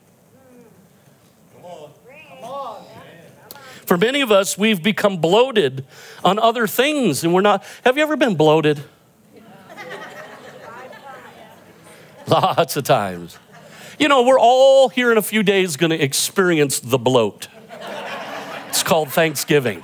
For 3.87 3.97
many 3.97 4.21
of 4.21 4.31
us, 4.31 4.59
we've 4.59 4.83
become 4.83 5.23
bloated 5.23 5.87
on 6.23 6.39
other 6.39 6.67
things 6.67 7.25
and 7.25 7.33
we're 7.33 7.41
not. 7.41 7.65
Have 7.83 7.97
you 7.97 8.03
ever 8.03 8.19
been 8.19 8.35
bloated? 8.35 8.85
Lots 12.31 12.77
of 12.77 12.85
times. 12.85 13.39
You 13.99 14.09
know, 14.09 14.23
we're 14.23 14.39
all 14.39 14.89
here 14.89 15.11
in 15.11 15.19
a 15.19 15.23
few 15.23 15.43
days 15.43 15.77
going 15.77 15.91
to 15.91 16.01
experience 16.01 16.79
the 16.79 16.97
bloat. 16.97 17.49
It's 18.69 18.85
called 18.85 19.11
Thanksgiving. 19.11 19.83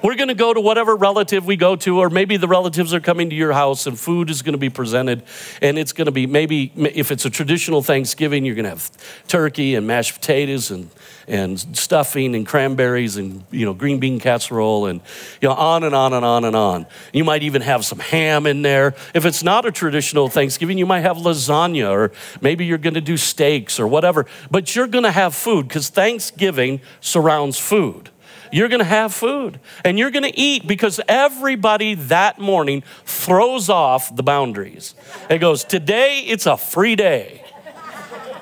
We're 0.00 0.14
going 0.14 0.28
to 0.28 0.34
go 0.34 0.54
to 0.54 0.60
whatever 0.60 0.94
relative 0.94 1.44
we 1.44 1.56
go 1.56 1.74
to, 1.74 1.98
or 1.98 2.08
maybe 2.08 2.36
the 2.36 2.46
relatives 2.46 2.94
are 2.94 3.00
coming 3.00 3.30
to 3.30 3.36
your 3.36 3.52
house 3.52 3.86
and 3.86 3.98
food 3.98 4.30
is 4.30 4.42
going 4.42 4.52
to 4.52 4.58
be 4.58 4.70
presented. 4.70 5.24
And 5.60 5.76
it's 5.76 5.92
going 5.92 6.06
to 6.06 6.12
be 6.12 6.26
maybe, 6.26 6.72
if 6.76 7.10
it's 7.10 7.24
a 7.24 7.30
traditional 7.30 7.82
Thanksgiving, 7.82 8.44
you're 8.44 8.54
going 8.54 8.64
to 8.64 8.70
have 8.70 8.90
turkey 9.26 9.74
and 9.74 9.88
mashed 9.88 10.14
potatoes 10.14 10.70
and, 10.70 10.90
and 11.26 11.58
stuffing 11.76 12.36
and 12.36 12.46
cranberries 12.46 13.16
and, 13.16 13.44
you 13.50 13.64
know, 13.64 13.74
green 13.74 13.98
bean 13.98 14.20
casserole 14.20 14.86
and, 14.86 15.00
you 15.40 15.48
know, 15.48 15.54
on 15.54 15.82
and 15.82 15.96
on 15.96 16.12
and 16.12 16.24
on 16.24 16.44
and 16.44 16.54
on. 16.54 16.86
You 17.12 17.24
might 17.24 17.42
even 17.42 17.62
have 17.62 17.84
some 17.84 17.98
ham 17.98 18.46
in 18.46 18.62
there. 18.62 18.94
If 19.14 19.24
it's 19.24 19.42
not 19.42 19.66
a 19.66 19.72
traditional 19.72 20.28
Thanksgiving, 20.28 20.78
you 20.78 20.86
might 20.86 21.00
have 21.00 21.16
lasagna 21.16 21.90
or 21.90 22.12
maybe 22.40 22.64
you're 22.64 22.78
going 22.78 22.94
to 22.94 23.00
do 23.00 23.16
steaks 23.16 23.80
or 23.80 23.88
whatever. 23.88 24.26
But 24.48 24.76
you're 24.76 24.86
going 24.86 25.04
to 25.04 25.10
have 25.10 25.34
food 25.34 25.66
because 25.66 25.88
Thanksgiving 25.88 26.82
surrounds 27.00 27.58
food 27.58 28.10
you're 28.52 28.68
going 28.68 28.80
to 28.80 28.84
have 28.84 29.14
food 29.14 29.60
and 29.84 29.98
you're 29.98 30.10
going 30.10 30.24
to 30.24 30.38
eat 30.38 30.66
because 30.66 31.00
everybody 31.08 31.94
that 31.94 32.38
morning 32.38 32.82
throws 33.04 33.68
off 33.68 34.14
the 34.14 34.22
boundaries. 34.22 34.94
It 35.28 35.38
goes, 35.38 35.64
Today 35.64 36.20
it's 36.20 36.46
a 36.46 36.56
free 36.56 36.96
day. 36.96 37.42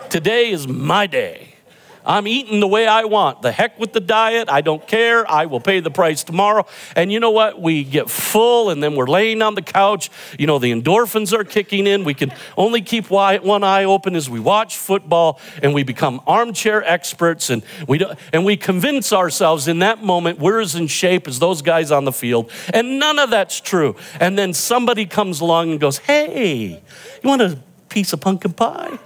Today 0.09 0.51
is 0.51 0.69
my 0.69 1.07
day. 1.07 1.46
I'm 2.07 2.29
eating 2.29 2.61
the 2.61 2.69
way 2.69 2.87
I 2.87 3.05
want. 3.05 3.43
The 3.43 3.53
heck 3.53 3.79
with 3.79 3.93
the 3.93 4.01
diet. 4.01 4.49
I 4.49 4.61
don't 4.61 4.87
care. 4.87 5.31
I 5.31 5.47
will 5.47 5.61
pay 5.61 5.81
the 5.81 5.91
price 5.91 6.23
tomorrow. 6.23 6.65
And 6.95 7.13
you 7.13 7.21
know 7.21 7.33
what? 7.33 7.61
We 7.61 7.83
get 7.85 8.09
full 8.09 8.71
and 8.71 8.83
then 8.83 8.95
we're 8.95 9.09
laying 9.09 9.43
on 9.43 9.57
the 9.57 9.63
couch. 9.63 10.09
You 10.39 10.47
know, 10.47 10.59
the 10.59 10.73
endorphins 10.73 11.33
are 11.33 11.45
kicking 11.45 11.87
in. 11.87 12.05
We 12.05 12.15
can 12.15 12.33
only 12.57 12.81
keep 12.81 13.11
one 13.11 13.65
eye 13.65 13.85
open 13.85 14.15
as 14.15 14.31
we 14.31 14.39
watch 14.39 14.77
football 14.77 15.41
and 15.63 15.75
we 15.75 15.83
become 15.83 16.21
armchair 16.27 16.85
experts 16.85 17.51
and 17.51 17.65
we, 17.89 18.05
and 18.33 18.45
we 18.45 18.57
convince 18.57 19.13
ourselves 19.13 19.67
in 19.69 19.81
that 19.81 20.03
moment 20.03 20.39
we're 20.39 20.61
as 20.61 20.75
in 20.75 20.87
shape 20.87 21.27
as 21.27 21.41
those 21.41 21.61
guys 21.63 21.91
on 21.91 22.05
the 22.05 22.13
field. 22.13 22.51
And 22.73 22.99
none 22.99 23.19
of 23.19 23.31
that's 23.31 23.61
true. 23.61 23.97
And 24.21 24.39
then 24.39 24.53
somebody 24.55 25.07
comes 25.07 25.41
along 25.41 25.73
and 25.73 25.81
goes, 25.81 25.99
Hey, 25.99 26.83
you 27.23 27.29
want 27.29 27.43
a 27.43 27.59
piece 27.89 28.13
of 28.13 28.21
pumpkin 28.21 28.53
pie? 28.53 28.99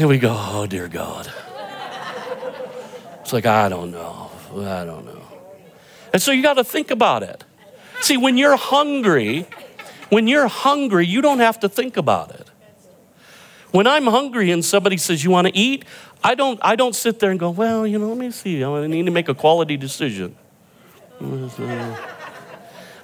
And 0.00 0.08
we 0.08 0.16
go, 0.16 0.34
oh, 0.34 0.66
dear 0.66 0.88
God. 0.88 1.30
It's 3.20 3.34
like, 3.34 3.44
I 3.44 3.68
don't 3.68 3.90
know. 3.90 4.30
I 4.56 4.86
don't 4.86 5.04
know. 5.04 5.20
And 6.14 6.22
so 6.22 6.32
you 6.32 6.42
got 6.42 6.54
to 6.54 6.64
think 6.64 6.90
about 6.90 7.22
it. 7.22 7.44
See, 8.00 8.16
when 8.16 8.38
you're 8.38 8.56
hungry, 8.56 9.46
when 10.08 10.26
you're 10.26 10.48
hungry, 10.48 11.06
you 11.06 11.20
don't 11.20 11.40
have 11.40 11.60
to 11.60 11.68
think 11.68 11.98
about 11.98 12.30
it. 12.30 12.48
When 13.72 13.86
I'm 13.86 14.06
hungry 14.06 14.50
and 14.50 14.64
somebody 14.64 14.96
says, 14.96 15.22
You 15.22 15.32
want 15.32 15.48
to 15.48 15.56
eat? 15.56 15.84
I 16.24 16.34
don't, 16.34 16.58
I 16.62 16.76
don't 16.76 16.94
sit 16.94 17.18
there 17.18 17.30
and 17.30 17.38
go, 17.38 17.50
Well, 17.50 17.86
you 17.86 17.98
know, 17.98 18.08
let 18.08 18.16
me 18.16 18.30
see. 18.30 18.64
I 18.64 18.86
need 18.86 19.04
to 19.04 19.12
make 19.12 19.28
a 19.28 19.34
quality 19.34 19.76
decision. 19.76 20.34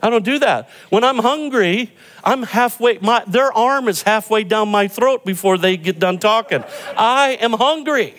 I 0.07 0.11
don't 0.11 0.25
do 0.25 0.39
that. 0.39 0.69
When 0.89 1.03
I'm 1.03 1.19
hungry, 1.19 1.93
I'm 2.23 2.45
halfway, 2.45 2.99
my, 2.99 3.25
their 3.27 3.53
arm 3.53 3.89
is 3.89 4.03
halfway 4.03 4.45
down 4.45 4.69
my 4.69 4.87
throat 4.87 5.25
before 5.25 5.59
they 5.59 5.77
get 5.77 5.99
done 5.99 6.19
talking. 6.19 6.63
I 6.97 7.31
am 7.41 7.53
hungry. 7.55 8.15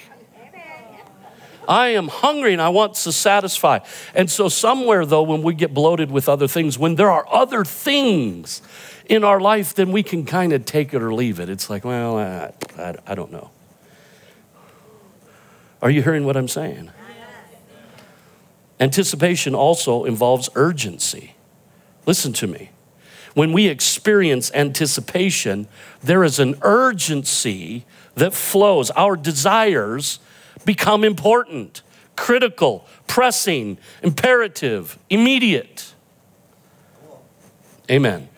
I 1.65 1.89
am 1.89 2.10
hungry 2.10 2.51
and 2.51 2.62
I 2.62 2.67
want 2.67 2.96
to 2.96 3.13
satisfy. 3.13 3.79
And 4.13 4.29
so, 4.29 4.50
somewhere 4.50 5.06
though, 5.06 5.24
when 5.24 5.44
we 5.44 5.53
get 5.53 5.74
bloated 5.74 6.12
with 6.12 6.27
other 6.27 6.48
things, 6.48 6.77
when 6.77 6.96
there 6.96 7.10
are 7.10 7.25
other 7.32 7.63
things 7.63 8.62
in 9.06 9.24
our 9.24 9.39
life, 9.39 9.74
then 9.74 9.94
we 9.94 10.03
can 10.03 10.25
kind 10.25 10.51
of 10.51 10.65
take 10.65 10.94
it 10.94 11.01
or 11.01 11.13
leave 11.13 11.39
it. 11.39 11.48
It's 11.48 11.70
like, 11.70 11.86
well, 11.86 12.17
I, 12.17 12.51
I, 12.77 12.96
I 13.08 13.15
don't 13.15 13.32
know. 13.32 13.50
Are 15.82 15.89
you 15.89 16.03
hearing 16.03 16.25
what 16.25 16.36
I'm 16.36 16.50
saying? 16.50 16.91
Anticipation 18.77 19.56
also 19.56 20.03
involves 20.03 20.50
urgency. 20.53 21.37
Listen 22.08 22.34
to 22.34 22.48
me. 22.48 22.72
When 23.36 23.54
we 23.54 23.68
experience 23.68 24.52
anticipation, 24.54 25.68
there 26.02 26.24
is 26.24 26.40
an 26.40 26.56
urgency 26.64 27.86
that 28.16 28.34
flows. 28.34 28.90
Our 28.92 29.16
desires 29.16 30.18
become 30.66 31.04
important, 31.04 31.84
critical, 32.16 32.88
pressing, 33.06 33.78
imperative, 34.02 34.98
immediate. 35.10 35.94
Amen. 37.92 38.30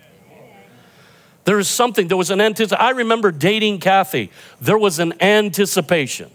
There 1.45 1.59
is 1.59 1.69
something, 1.69 2.07
there 2.09 2.17
was 2.17 2.29
an 2.29 2.41
anticipation. 2.41 2.85
I 2.85 2.91
remember 2.91 3.31
dating 3.31 3.79
Kathy. 3.79 4.31
There 4.59 4.77
was 4.77 4.99
an 4.99 5.13
anticipation. 5.21 6.29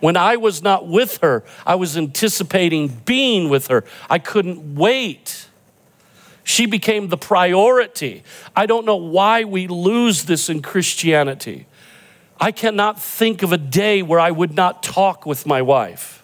When 0.00 0.16
I 0.16 0.36
was 0.36 0.62
not 0.62 0.86
with 0.88 1.18
her, 1.18 1.44
I 1.64 1.76
was 1.76 1.96
anticipating 1.96 2.88
being 2.88 3.48
with 3.48 3.68
her. 3.68 3.84
I 4.10 4.18
couldn't 4.18 4.74
wait. 4.74 5.48
She 6.44 6.66
became 6.66 7.08
the 7.08 7.16
priority. 7.16 8.24
I 8.56 8.66
don't 8.66 8.84
know 8.84 8.96
why 8.96 9.44
we 9.44 9.66
lose 9.66 10.24
this 10.24 10.48
in 10.48 10.62
Christianity. 10.62 11.66
I 12.40 12.50
cannot 12.50 13.00
think 13.00 13.42
of 13.42 13.52
a 13.52 13.58
day 13.58 14.02
where 14.02 14.18
I 14.18 14.30
would 14.30 14.54
not 14.54 14.82
talk 14.82 15.24
with 15.24 15.46
my 15.46 15.62
wife. 15.62 16.22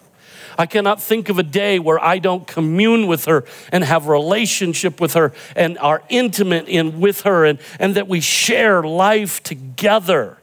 I 0.57 0.65
cannot 0.65 1.01
think 1.01 1.29
of 1.29 1.39
a 1.39 1.43
day 1.43 1.79
where 1.79 2.03
I 2.03 2.19
don't 2.19 2.45
commune 2.45 3.07
with 3.07 3.23
her 3.25 3.45
and 3.71 3.81
have 3.85 4.07
relationship 4.07 4.99
with 4.99 5.13
her 5.13 5.31
and 5.55 5.77
are 5.77 6.03
intimate 6.09 6.67
in 6.67 6.99
with 6.99 7.21
her 7.21 7.45
and, 7.45 7.59
and 7.79 7.95
that 7.95 8.09
we 8.09 8.19
share 8.19 8.83
life 8.83 9.41
together. 9.41 10.37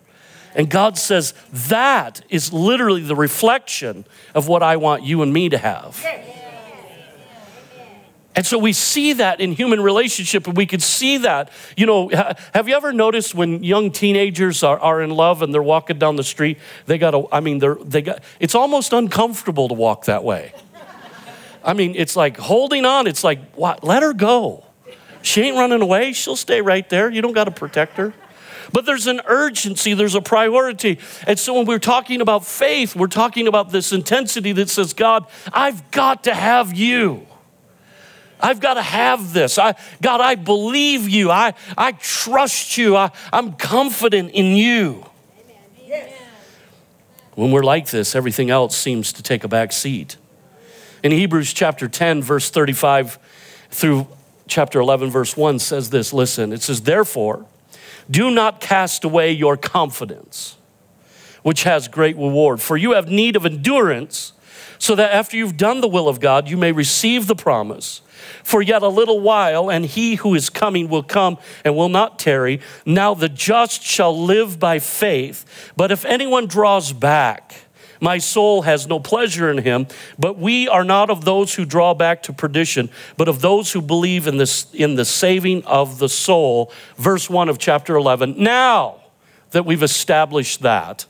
And 0.55 0.71
God 0.71 0.97
says 0.97 1.35
that 1.53 2.23
is 2.31 2.51
literally 2.51 3.03
the 3.03 3.15
reflection 3.15 4.07
of 4.35 4.49
what 4.49 4.63
I 4.63 4.77
want 4.77 5.03
you 5.03 5.21
and 5.21 5.31
me 5.31 5.51
to 5.51 5.59
have. 5.59 6.03
And 8.37 8.47
so 8.47 8.59
we 8.59 8.75
see 8.75 9.15
that 9.15 9.41
in 9.41 9.53
human 9.53 9.81
relationship, 9.81 10.47
and 10.47 10.55
we 10.55 10.67
could 10.67 10.83
see 10.83 11.17
that. 11.19 11.51
You 11.75 11.87
know, 11.87 12.11
have 12.55 12.69
you 12.69 12.75
ever 12.75 12.93
noticed 12.93 13.35
when 13.35 13.65
young 13.65 13.91
teenagers 13.91 14.63
are, 14.63 14.79
are 14.79 15.01
in 15.01 15.09
love 15.09 15.41
and 15.41 15.55
they're 15.55 15.63
walking 15.63 15.99
down 15.99 16.17
the 16.17 16.23
street? 16.23 16.59
They 16.85 16.99
got 16.99 17.15
a, 17.15 17.25
I 17.33 17.41
mean, 17.41 17.61
they're, 17.61 17.77
they 17.77 18.03
got, 18.03 18.23
it's 18.39 18.55
almost 18.55 18.93
uncomfortable 18.93 19.69
to 19.69 19.75
walk 19.75 20.05
that 20.05 20.23
way. 20.23 20.53
I 21.65 21.73
mean, 21.73 21.95
it's 21.97 22.15
like 22.15 22.37
holding 22.37 22.85
on, 22.85 23.07
it's 23.07 23.25
like, 23.25 23.55
what? 23.55 23.83
Let 23.83 24.03
her 24.03 24.13
go. 24.13 24.65
She 25.23 25.41
ain't 25.43 25.57
running 25.57 25.81
away, 25.81 26.13
she'll 26.13 26.37
stay 26.37 26.61
right 26.61 26.89
there. 26.91 27.11
You 27.11 27.23
don't 27.23 27.33
got 27.33 27.45
to 27.45 27.51
protect 27.51 27.97
her. 27.97 28.13
But 28.73 28.85
there's 28.85 29.07
an 29.07 29.23
urgency, 29.27 29.95
there's 29.95 30.15
a 30.15 30.21
priority. 30.21 30.99
And 31.27 31.39
so 31.39 31.55
when 31.55 31.65
we're 31.65 31.79
talking 31.79 32.21
about 32.21 32.45
faith, 32.45 32.95
we're 32.95 33.07
talking 33.07 33.49
about 33.49 33.71
this 33.71 33.93
intensity 33.93 34.53
that 34.53 34.69
says, 34.69 34.93
God, 34.93 35.27
I've 35.53 35.91
got 35.91 36.25
to 36.25 36.35
have 36.35 36.75
you. 36.75 37.27
I've 38.41 38.61
got 38.61 38.75
to 38.75 38.83
have 38.83 39.33
this. 39.33 39.59
I, 39.59 39.75
God, 40.03 40.21
I 40.21 40.35
believe 40.35 41.09
you. 41.09 41.31
I, 41.31 41.55
I 41.77 41.93
trust 41.93 42.77
you. 42.77 42.97
I, 42.97 43.11
I'm 43.33 43.55
confident 43.55 44.33
in 44.33 44.57
you. 44.57 45.05
Amen. 45.87 46.13
When 47.35 47.51
we're 47.51 47.63
like 47.63 47.91
this, 47.91 48.15
everything 48.15 48.51
else 48.51 48.77
seems 48.77 49.13
to 49.15 49.23
take 49.23 49.45
a 49.45 49.49
back 49.49 49.73
seat. 49.73 50.17
In 51.03 51.13
Hebrews 51.13 51.53
chapter 51.53 51.89
10, 51.89 52.23
verse 52.23 52.51
35 52.51 53.19
through 53.71 54.07
chapter 54.49 54.81
11, 54.81 55.11
verse 55.11 55.37
1 55.37 55.59
says 55.59 55.91
this 55.91 56.13
listen, 56.13 56.53
it 56.53 56.63
says, 56.63 56.83
Therefore, 56.83 57.47
do 58.11 58.31
not 58.31 58.61
cast 58.61 59.05
away 59.05 59.33
your 59.33 59.57
confidence, 59.57 60.57
which 61.43 61.65
has 61.65 61.89
great 61.89 62.17
reward, 62.17 62.61
for 62.61 62.77
you 62.77 62.93
have 62.93 63.09
need 63.09 63.37
of 63.37 63.45
endurance, 63.45 64.33
so 64.79 64.95
that 64.95 65.13
after 65.13 65.37
you've 65.37 65.57
done 65.57 65.81
the 65.81 65.89
will 65.89 66.09
of 66.09 66.21
God, 66.21 66.49
you 66.49 66.57
may 66.57 66.73
receive 66.73 67.27
the 67.27 67.35
promise. 67.35 68.03
For 68.45 68.63
yet 68.63 68.83
a 68.83 68.89
little 68.89 69.21
while, 69.21 69.71
and 69.71 69.85
he 69.85 70.17
who 70.17 70.35
is 70.35 70.51
coming 70.51 70.89
will 70.89 71.03
come 71.03 71.39
and 71.65 71.77
will 71.77 71.89
not 71.89 72.19
tarry. 72.19 72.61
Now 72.85 73.15
the 73.15 73.29
just 73.29 73.83
shall 73.83 74.17
live 74.17 74.59
by 74.59 74.79
faith. 74.79 75.73
But 75.77 75.91
if 75.91 76.05
anyone 76.05 76.47
draws 76.47 76.93
back, 76.93 77.67
my 78.01 78.19
soul 78.19 78.63
has 78.63 78.87
no 78.87 79.01
pleasure 79.01 79.51
in 79.51 79.59
him. 79.59 79.87
But 80.19 80.39
we 80.39 80.69
are 80.69 80.85
not 80.85 81.11
of 81.11 81.25
those 81.25 81.55
who 81.55 81.65
draw 81.65 81.95
back 81.95 82.23
to 82.25 82.33
perdition, 82.33 82.91
but 83.17 83.29
of 83.29 83.41
those 83.41 83.73
who 83.73 83.83
believe 83.83 84.27
in, 84.27 84.37
this, 84.37 84.73
in 84.75 84.97
the 84.97 85.05
saving 85.05 85.65
of 85.65 85.99
the 85.99 86.09
soul. 86.09 86.73
Verse 86.97 87.31
1 87.31 87.49
of 87.49 87.59
chapter 87.59 87.97
11. 87.97 88.35
Now 88.37 89.01
that 89.51 89.65
we've 89.65 89.83
established 89.83 90.63
that, 90.63 91.07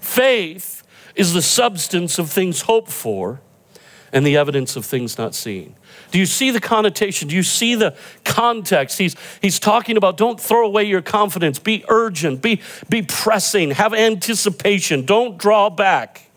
faith 0.00 0.82
is 1.14 1.32
the 1.32 1.42
substance 1.42 2.18
of 2.18 2.30
things 2.30 2.62
hoped 2.62 2.90
for 2.90 3.40
and 4.12 4.26
the 4.26 4.36
evidence 4.36 4.76
of 4.76 4.84
things 4.84 5.18
not 5.18 5.34
seen. 5.34 5.74
Do 6.10 6.18
you 6.18 6.26
see 6.26 6.50
the 6.50 6.60
connotation? 6.60 7.28
Do 7.28 7.36
you 7.36 7.42
see 7.42 7.74
the 7.74 7.96
context? 8.24 8.98
He's, 8.98 9.16
he's 9.40 9.58
talking 9.58 9.96
about 9.96 10.16
don't 10.16 10.40
throw 10.40 10.66
away 10.66 10.84
your 10.84 11.02
confidence. 11.02 11.58
Be 11.58 11.84
urgent, 11.88 12.42
be, 12.42 12.60
be 12.88 13.02
pressing, 13.02 13.70
have 13.72 13.94
anticipation. 13.94 15.04
Don't 15.04 15.38
draw 15.38 15.70
back. 15.70 16.30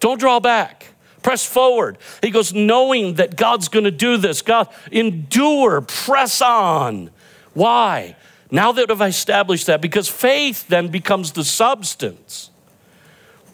Don't 0.00 0.18
draw 0.18 0.38
back. 0.40 0.86
Press 1.22 1.44
forward. 1.44 1.96
He 2.22 2.30
goes, 2.30 2.52
knowing 2.52 3.14
that 3.14 3.36
God's 3.36 3.68
going 3.68 3.84
to 3.84 3.90
do 3.90 4.18
this. 4.18 4.42
God, 4.42 4.68
endure, 4.92 5.80
press 5.80 6.42
on. 6.42 7.10
Why? 7.54 8.14
Now 8.50 8.72
that 8.72 8.90
I've 8.90 9.00
established 9.00 9.66
that, 9.66 9.80
because 9.80 10.08
faith 10.08 10.68
then 10.68 10.88
becomes 10.88 11.32
the 11.32 11.42
substance 11.42 12.50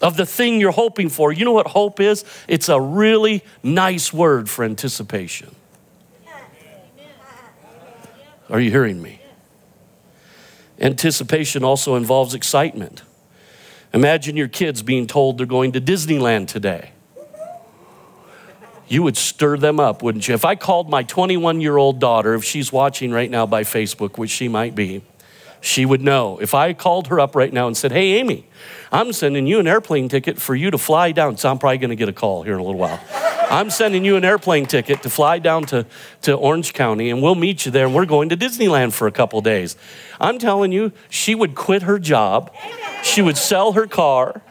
of 0.01 0.17
the 0.17 0.25
thing 0.25 0.59
you're 0.59 0.71
hoping 0.71 1.09
for. 1.09 1.31
You 1.31 1.45
know 1.45 1.51
what 1.51 1.67
hope 1.67 1.99
is? 1.99 2.25
It's 2.47 2.69
a 2.69 2.79
really 2.79 3.43
nice 3.63 4.11
word 4.11 4.49
for 4.49 4.65
anticipation. 4.65 5.55
Are 8.49 8.59
you 8.59 8.69
hearing 8.69 9.01
me? 9.01 9.21
Anticipation 10.79 11.63
also 11.63 11.95
involves 11.95 12.33
excitement. 12.33 13.03
Imagine 13.93 14.35
your 14.35 14.47
kids 14.47 14.81
being 14.81 15.07
told 15.07 15.37
they're 15.37 15.45
going 15.45 15.71
to 15.73 15.81
Disneyland 15.81 16.47
today. 16.47 16.91
You 18.87 19.03
would 19.03 19.15
stir 19.15 19.55
them 19.55 19.79
up, 19.79 20.03
wouldn't 20.03 20.27
you? 20.27 20.33
If 20.33 20.43
I 20.43 20.55
called 20.55 20.89
my 20.89 21.03
21 21.03 21.61
year 21.61 21.77
old 21.77 21.99
daughter, 21.99 22.33
if 22.33 22.43
she's 22.43 22.73
watching 22.73 23.11
right 23.11 23.31
now 23.31 23.45
by 23.45 23.63
Facebook, 23.63 24.17
which 24.17 24.31
she 24.31 24.49
might 24.49 24.75
be, 24.75 25.01
she 25.61 25.85
would 25.85 26.01
know. 26.01 26.39
If 26.39 26.53
I 26.53 26.73
called 26.73 27.07
her 27.07 27.19
up 27.19 27.35
right 27.35 27.53
now 27.53 27.67
and 27.67 27.77
said, 27.77 27.91
Hey, 27.91 28.13
Amy, 28.19 28.47
I'm 28.91 29.13
sending 29.13 29.47
you 29.47 29.59
an 29.59 29.67
airplane 29.67 30.09
ticket 30.09 30.39
for 30.39 30.55
you 30.55 30.71
to 30.71 30.77
fly 30.77 31.11
down. 31.11 31.37
So 31.37 31.49
I'm 31.49 31.59
probably 31.59 31.77
going 31.77 31.91
to 31.91 31.95
get 31.95 32.09
a 32.09 32.13
call 32.13 32.43
here 32.43 32.55
in 32.55 32.59
a 32.59 32.63
little 32.63 32.79
while. 32.79 32.99
I'm 33.51 33.69
sending 33.69 34.05
you 34.05 34.15
an 34.15 34.23
airplane 34.23 34.65
ticket 34.65 35.03
to 35.03 35.09
fly 35.09 35.37
down 35.37 35.63
to, 35.65 35.85
to 36.21 36.33
Orange 36.33 36.73
County, 36.73 37.09
and 37.09 37.21
we'll 37.21 37.35
meet 37.35 37.65
you 37.65 37.71
there, 37.71 37.85
and 37.85 37.93
we're 37.93 38.05
going 38.05 38.29
to 38.29 38.37
Disneyland 38.37 38.93
for 38.93 39.07
a 39.07 39.11
couple 39.11 39.41
days. 39.41 39.75
I'm 40.21 40.39
telling 40.39 40.71
you, 40.71 40.93
she 41.09 41.35
would 41.35 41.53
quit 41.53 41.83
her 41.83 41.99
job, 41.99 42.53
she 43.03 43.21
would 43.21 43.35
sell 43.35 43.73
her 43.73 43.87
car, 43.87 44.41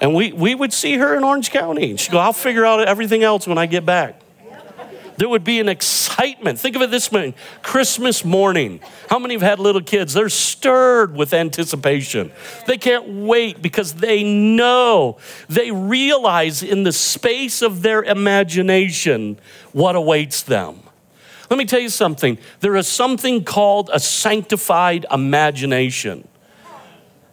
And 0.00 0.14
we, 0.14 0.32
we 0.32 0.54
would 0.54 0.72
see 0.72 0.96
her 0.98 1.16
in 1.16 1.24
Orange 1.24 1.50
County. 1.50 1.96
She'd 1.96 2.12
go, 2.12 2.18
I'll 2.18 2.32
figure 2.32 2.64
out 2.64 2.86
everything 2.86 3.24
else 3.24 3.48
when 3.48 3.58
I 3.58 3.66
get 3.66 3.84
back. 3.84 4.20
There 5.16 5.28
would 5.28 5.44
be 5.44 5.60
an 5.60 5.68
excitement. 5.68 6.58
Think 6.58 6.76
of 6.76 6.82
it 6.82 6.90
this 6.90 7.10
way 7.10 7.34
Christmas 7.62 8.24
morning. 8.24 8.80
How 9.08 9.18
many 9.18 9.34
have 9.34 9.42
had 9.42 9.58
little 9.58 9.80
kids? 9.80 10.12
They're 10.14 10.28
stirred 10.28 11.14
with 11.14 11.32
anticipation. 11.32 12.32
They 12.66 12.78
can't 12.78 13.08
wait 13.08 13.62
because 13.62 13.94
they 13.94 14.24
know, 14.24 15.18
they 15.48 15.70
realize 15.70 16.62
in 16.62 16.82
the 16.82 16.92
space 16.92 17.62
of 17.62 17.82
their 17.82 18.02
imagination 18.02 19.38
what 19.72 19.96
awaits 19.96 20.42
them. 20.42 20.80
Let 21.50 21.58
me 21.58 21.66
tell 21.66 21.80
you 21.80 21.90
something. 21.90 22.38
There 22.60 22.74
is 22.74 22.88
something 22.88 23.44
called 23.44 23.90
a 23.92 24.00
sanctified 24.00 25.06
imagination. 25.10 26.26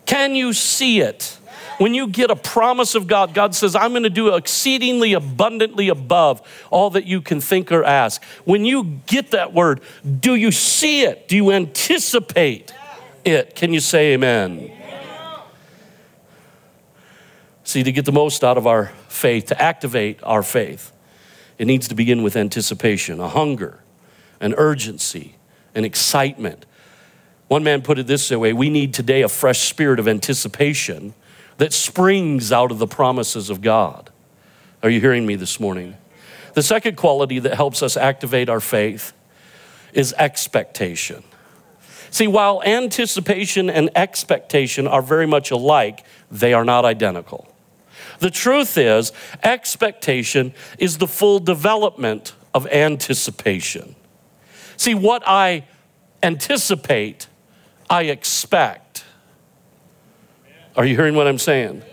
Can 0.05 0.35
you 0.35 0.53
see 0.53 0.99
it? 0.99 1.37
When 1.81 1.95
you 1.95 2.05
get 2.05 2.29
a 2.29 2.35
promise 2.35 2.93
of 2.93 3.07
God, 3.07 3.33
God 3.33 3.55
says, 3.55 3.75
I'm 3.75 3.89
going 3.89 4.03
to 4.03 4.09
do 4.11 4.35
exceedingly 4.35 5.13
abundantly 5.13 5.89
above 5.89 6.39
all 6.69 6.91
that 6.91 7.05
you 7.05 7.21
can 7.21 7.41
think 7.41 7.71
or 7.71 7.83
ask. 7.83 8.23
When 8.45 8.65
you 8.65 8.99
get 9.07 9.31
that 9.31 9.51
word, 9.51 9.81
do 10.19 10.35
you 10.35 10.51
see 10.51 11.01
it? 11.01 11.27
Do 11.27 11.35
you 11.35 11.51
anticipate 11.51 12.71
it? 13.25 13.55
Can 13.55 13.73
you 13.73 13.79
say 13.79 14.13
amen? 14.13 14.71
See, 17.63 17.81
to 17.81 17.91
get 17.91 18.05
the 18.05 18.11
most 18.11 18.43
out 18.43 18.59
of 18.59 18.67
our 18.67 18.91
faith, 19.07 19.47
to 19.47 19.59
activate 19.59 20.19
our 20.21 20.43
faith, 20.43 20.91
it 21.57 21.65
needs 21.65 21.87
to 21.87 21.95
begin 21.95 22.21
with 22.21 22.35
anticipation, 22.35 23.19
a 23.19 23.27
hunger, 23.27 23.79
an 24.39 24.53
urgency, 24.55 25.33
an 25.73 25.83
excitement. 25.83 26.67
One 27.47 27.63
man 27.63 27.81
put 27.81 27.97
it 27.97 28.05
this 28.05 28.29
way 28.29 28.53
we 28.53 28.69
need 28.69 28.93
today 28.93 29.23
a 29.23 29.27
fresh 29.27 29.61
spirit 29.61 29.97
of 29.97 30.07
anticipation 30.07 31.15
that 31.61 31.73
springs 31.73 32.51
out 32.51 32.71
of 32.71 32.79
the 32.79 32.87
promises 32.87 33.51
of 33.51 33.61
God. 33.61 34.09
Are 34.81 34.89
you 34.89 34.99
hearing 34.99 35.27
me 35.27 35.35
this 35.35 35.59
morning? 35.59 35.95
The 36.55 36.63
second 36.63 36.97
quality 36.97 37.37
that 37.37 37.53
helps 37.53 37.83
us 37.83 37.95
activate 37.95 38.49
our 38.49 38.59
faith 38.59 39.13
is 39.93 40.11
expectation. 40.17 41.21
See, 42.09 42.25
while 42.25 42.63
anticipation 42.63 43.69
and 43.69 43.91
expectation 43.93 44.87
are 44.87 45.03
very 45.03 45.27
much 45.27 45.51
alike, 45.51 46.03
they 46.31 46.51
are 46.51 46.65
not 46.65 46.83
identical. 46.83 47.47
The 48.17 48.31
truth 48.31 48.75
is, 48.75 49.11
expectation 49.43 50.55
is 50.79 50.97
the 50.97 51.07
full 51.07 51.37
development 51.37 52.33
of 52.55 52.65
anticipation. 52.71 53.95
See, 54.77 54.95
what 54.95 55.21
I 55.27 55.67
anticipate, 56.23 57.27
I 57.87 58.05
expect. 58.05 58.80
Are 60.75 60.85
you 60.85 60.95
hearing 60.95 61.15
what 61.15 61.27
I'm 61.27 61.37
saying? 61.37 61.83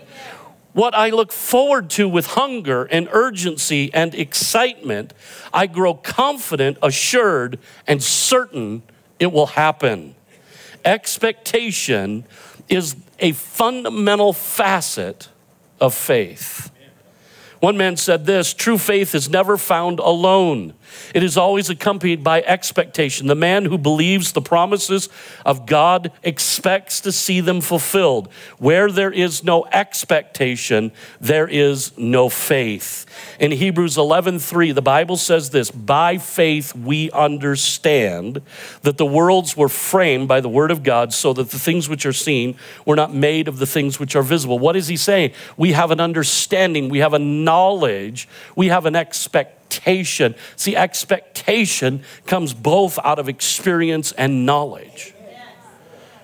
What 0.73 0.95
I 0.95 1.09
look 1.09 1.31
forward 1.31 1.89
to 1.91 2.07
with 2.07 2.27
hunger 2.27 2.85
and 2.85 3.09
urgency 3.11 3.93
and 3.93 4.13
excitement, 4.15 5.13
I 5.53 5.67
grow 5.67 5.95
confident, 5.95 6.77
assured, 6.81 7.59
and 7.87 8.01
certain 8.01 8.83
it 9.19 9.31
will 9.31 9.47
happen. 9.47 10.15
Expectation 10.85 12.23
is 12.69 12.95
a 13.19 13.33
fundamental 13.33 14.31
facet 14.31 15.29
of 15.81 15.93
faith. 15.93 16.71
One 17.59 17.75
man 17.75 17.97
said 17.97 18.25
this 18.25 18.53
true 18.53 18.77
faith 18.77 19.13
is 19.13 19.29
never 19.29 19.57
found 19.57 19.99
alone. 19.99 20.73
It 21.13 21.23
is 21.23 21.37
always 21.37 21.69
accompanied 21.69 22.23
by 22.23 22.41
expectation. 22.41 23.27
The 23.27 23.35
man 23.35 23.65
who 23.65 23.77
believes 23.77 24.31
the 24.31 24.41
promises 24.41 25.09
of 25.45 25.65
God 25.65 26.11
expects 26.23 27.01
to 27.01 27.11
see 27.11 27.41
them 27.41 27.61
fulfilled. 27.61 28.29
Where 28.57 28.91
there 28.91 29.11
is 29.11 29.43
no 29.43 29.65
expectation, 29.71 30.91
there 31.19 31.47
is 31.47 31.91
no 31.97 32.29
faith. 32.29 33.05
In 33.39 33.51
Hebrews 33.51 33.97
11:3, 33.97 34.71
the 34.71 34.81
Bible 34.81 35.17
says 35.17 35.49
this, 35.49 35.71
"By 35.71 36.17
faith 36.17 36.75
we 36.75 37.11
understand 37.11 38.41
that 38.83 38.97
the 38.97 39.05
worlds 39.05 39.57
were 39.57 39.69
framed 39.69 40.27
by 40.27 40.41
the 40.41 40.49
word 40.49 40.71
of 40.71 40.83
God, 40.83 41.13
so 41.13 41.33
that 41.33 41.51
the 41.51 41.59
things 41.59 41.89
which 41.89 42.05
are 42.05 42.13
seen 42.13 42.55
were 42.85 42.95
not 42.95 43.13
made 43.13 43.47
of 43.47 43.59
the 43.59 43.65
things 43.65 43.99
which 43.99 44.15
are 44.15 44.23
visible." 44.23 44.59
What 44.59 44.75
is 44.75 44.87
he 44.87 44.97
saying? 44.97 45.31
We 45.57 45.73
have 45.73 45.91
an 45.91 45.99
understanding, 45.99 46.89
we 46.89 46.99
have 46.99 47.13
a 47.13 47.19
knowledge, 47.19 48.27
we 48.55 48.67
have 48.67 48.85
an 48.85 48.95
expectation 48.95 49.58
expectation. 49.69 50.35
See, 50.55 50.75
expectation 50.75 52.03
comes 52.25 52.53
both 52.53 52.97
out 53.03 53.19
of 53.19 53.29
experience 53.29 54.11
and 54.13 54.45
knowledge. 54.45 55.13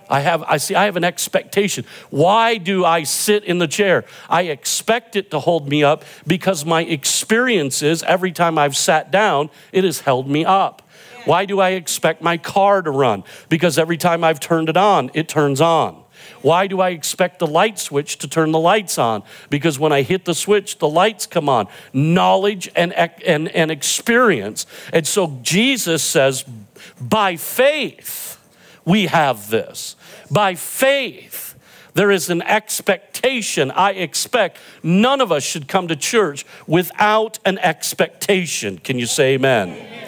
I 0.07 0.19
have, 0.19 0.43
I 0.43 0.57
see, 0.57 0.75
I 0.75 0.85
have 0.85 0.97
an 0.97 1.03
expectation. 1.03 1.83
Why 2.11 2.57
do 2.57 2.85
I 2.85 3.03
sit 3.03 3.43
in 3.43 3.57
the 3.57 3.67
chair? 3.67 4.05
I 4.29 4.43
expect 4.43 5.15
it 5.15 5.31
to 5.31 5.39
hold 5.39 5.67
me 5.67 5.83
up 5.83 6.05
because 6.27 6.63
my 6.63 6.83
experiences, 6.83 8.03
every 8.03 8.31
time 8.31 8.59
I've 8.59 8.77
sat 8.77 9.09
down, 9.09 9.49
it 9.71 9.83
has 9.83 10.01
held 10.01 10.29
me 10.29 10.45
up. 10.45 10.83
Why 11.25 11.45
do 11.45 11.59
I 11.59 11.71
expect 11.71 12.21
my 12.21 12.37
car 12.37 12.83
to 12.83 12.91
run? 12.91 13.23
Because 13.49 13.79
every 13.79 13.97
time 13.97 14.23
I've 14.23 14.39
turned 14.39 14.69
it 14.69 14.77
on, 14.77 15.09
it 15.15 15.27
turns 15.27 15.59
on. 15.59 16.04
Why 16.45 16.67
do 16.67 16.79
I 16.79 16.89
expect 16.91 17.39
the 17.39 17.47
light 17.47 17.79
switch 17.79 18.19
to 18.19 18.27
turn 18.27 18.51
the 18.51 18.59
lights 18.59 18.99
on? 18.99 19.23
Because 19.49 19.79
when 19.79 19.91
I 19.91 20.03
hit 20.03 20.25
the 20.25 20.35
switch, 20.35 20.77
the 20.77 20.87
lights 20.87 21.25
come 21.25 21.49
on. 21.49 21.67
Knowledge 21.91 22.69
and, 22.75 22.93
and, 22.93 23.47
and 23.47 23.71
experience. 23.71 24.67
And 24.93 25.07
so 25.07 25.39
Jesus 25.41 26.03
says, 26.03 26.45
by 27.01 27.35
faith, 27.35 28.39
we 28.85 29.07
have 29.07 29.49
this. 29.49 29.95
By 30.29 30.53
faith, 30.53 31.55
there 31.95 32.11
is 32.11 32.29
an 32.29 32.43
expectation. 32.43 33.71
I 33.71 33.93
expect 33.93 34.59
none 34.83 35.21
of 35.21 35.31
us 35.31 35.41
should 35.41 35.67
come 35.67 35.87
to 35.87 35.95
church 35.95 36.45
without 36.67 37.39
an 37.43 37.57
expectation. 37.57 38.77
Can 38.77 38.99
you 38.99 39.07
say 39.07 39.33
amen? 39.33 39.69
amen. 39.69 40.04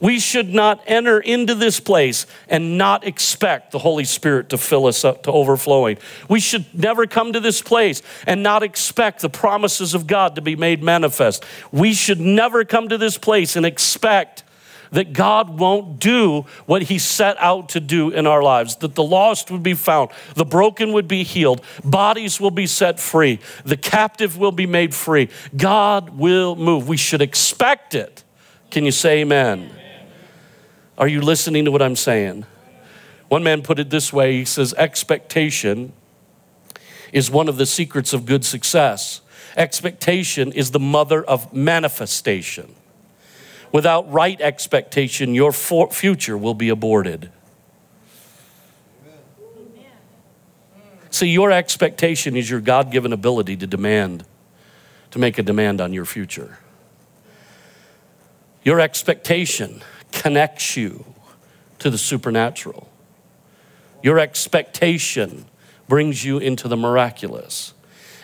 We 0.00 0.18
should 0.18 0.52
not 0.52 0.82
enter 0.86 1.18
into 1.18 1.54
this 1.54 1.80
place 1.80 2.26
and 2.48 2.78
not 2.78 3.06
expect 3.06 3.72
the 3.72 3.78
Holy 3.78 4.04
Spirit 4.04 4.50
to 4.50 4.58
fill 4.58 4.86
us 4.86 5.04
up 5.04 5.22
to 5.24 5.32
overflowing. 5.32 5.98
We 6.28 6.40
should 6.40 6.66
never 6.72 7.06
come 7.06 7.32
to 7.32 7.40
this 7.40 7.62
place 7.62 8.02
and 8.26 8.42
not 8.42 8.62
expect 8.62 9.22
the 9.22 9.30
promises 9.30 9.94
of 9.94 10.06
God 10.06 10.34
to 10.36 10.42
be 10.42 10.56
made 10.56 10.82
manifest. 10.82 11.44
We 11.72 11.94
should 11.94 12.20
never 12.20 12.64
come 12.64 12.88
to 12.88 12.98
this 12.98 13.18
place 13.18 13.56
and 13.56 13.64
expect 13.64 14.44
that 14.92 15.12
God 15.12 15.58
won't 15.58 15.98
do 15.98 16.46
what 16.66 16.82
He 16.82 16.98
set 16.98 17.36
out 17.38 17.70
to 17.70 17.80
do 17.80 18.10
in 18.10 18.26
our 18.26 18.42
lives, 18.42 18.76
that 18.76 18.94
the 18.94 19.02
lost 19.02 19.50
would 19.50 19.62
be 19.62 19.74
found, 19.74 20.10
the 20.34 20.44
broken 20.44 20.92
would 20.92 21.08
be 21.08 21.22
healed, 21.22 21.62
bodies 21.84 22.40
will 22.40 22.50
be 22.50 22.66
set 22.66 23.00
free, 23.00 23.40
the 23.64 23.76
captive 23.76 24.38
will 24.38 24.52
be 24.52 24.66
made 24.66 24.94
free. 24.94 25.28
God 25.56 26.10
will 26.10 26.56
move. 26.56 26.88
We 26.88 26.96
should 26.96 27.22
expect 27.22 27.94
it. 27.94 28.22
Can 28.70 28.84
you 28.84 28.92
say 28.92 29.20
amen? 29.20 29.70
Are 30.98 31.08
you 31.08 31.20
listening 31.20 31.64
to 31.66 31.70
what 31.70 31.82
I'm 31.82 31.96
saying? 31.96 32.46
One 33.28 33.42
man 33.42 33.62
put 33.62 33.78
it 33.78 33.90
this 33.90 34.12
way 34.12 34.32
he 34.32 34.44
says, 34.44 34.72
Expectation 34.74 35.92
is 37.12 37.30
one 37.30 37.48
of 37.48 37.56
the 37.56 37.66
secrets 37.66 38.12
of 38.12 38.24
good 38.24 38.44
success. 38.44 39.20
Expectation 39.56 40.52
is 40.52 40.70
the 40.70 40.80
mother 40.80 41.24
of 41.24 41.52
manifestation. 41.52 42.74
Without 43.72 44.10
right 44.10 44.40
expectation, 44.40 45.34
your 45.34 45.52
for- 45.52 45.90
future 45.90 46.38
will 46.38 46.54
be 46.54 46.68
aborted. 46.68 47.30
See, 51.10 51.28
your 51.28 51.50
expectation 51.50 52.36
is 52.36 52.50
your 52.50 52.60
God 52.60 52.90
given 52.90 53.12
ability 53.12 53.56
to 53.56 53.66
demand, 53.66 54.24
to 55.10 55.18
make 55.18 55.38
a 55.38 55.42
demand 55.42 55.80
on 55.80 55.92
your 55.92 56.04
future. 56.04 56.58
Your 58.64 58.80
expectation 58.80 59.82
connects 60.16 60.76
you 60.76 61.04
to 61.78 61.90
the 61.90 61.98
supernatural. 61.98 62.88
Your 64.02 64.18
expectation 64.18 65.46
brings 65.88 66.24
you 66.24 66.38
into 66.38 66.68
the 66.68 66.76
miraculous. 66.76 67.74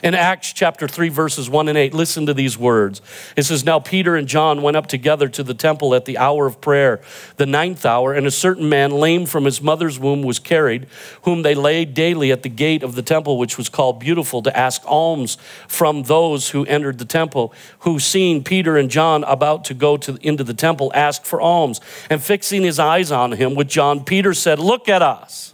In 0.03 0.17
Acts 0.17 0.53
chapter 0.53 0.89
3, 0.89 1.11
verses 1.11 1.49
1 1.49 1.69
and 1.69 1.79
8, 1.79 1.95
listen 1.95 2.27
to 2.27 2.35
these 2.35 2.59
words. 2.59 3.01
It 3.37 3.45
says, 3.45 3.65
Now 3.65 3.79
Peter 3.79 4.17
and 4.17 4.27
John 4.27 4.61
went 4.61 4.77
up 4.77 4.89
together 4.89 5.29
to 5.29 5.45
the 5.45 5.55
temple 5.55 5.95
at 5.95 6.07
the 6.07 6.19
hour 6.19 6.45
of 6.47 6.61
prayer, 6.61 7.01
the 7.37 7.47
ninth 7.47 7.87
hour, 7.87 8.13
and 8.13 8.27
a 8.27 8.33
certain 8.33 8.69
man, 8.69 8.91
lame 8.91 9.27
from 9.27 9.45
his 9.45 9.63
mother's 9.63 10.01
womb, 10.01 10.23
was 10.23 10.41
carried, 10.41 10.89
whom 11.23 11.43
they 11.43 11.55
laid 11.55 11.95
daily 11.95 12.33
at 12.33 12.43
the 12.43 12.49
gate 12.49 12.83
of 12.83 12.97
the 12.97 13.03
temple, 13.03 13.39
which 13.39 13.57
was 13.57 13.69
called 13.69 14.01
Beautiful, 14.01 14.43
to 14.43 14.57
ask 14.57 14.83
alms 14.87 15.39
from 15.69 16.03
those 16.03 16.51
who 16.51 16.67
entered 16.67 16.99
the 16.99 17.05
temple, 17.05 17.55
who, 17.81 18.01
seeing 18.01 18.43
Peter 18.43 18.77
and 18.77 18.91
John 18.91 19.23
about 19.23 19.65
to 19.67 19.75
go 19.75 19.97
to, 19.99 20.19
into 20.21 20.43
the 20.43 20.55
temple, 20.55 20.91
asked 20.97 21.25
for 21.25 21.41
alms. 21.41 21.81
And 22.11 22.21
fixing 22.21 22.63
his 22.63 22.81
eyes 22.81 23.13
on 23.13 23.31
him 23.33 23.55
with 23.55 23.69
John, 23.69 24.05
Peter 24.05 24.35
said, 24.35 24.59
Look 24.59 24.89
at 24.89 25.01
us. 25.01 25.52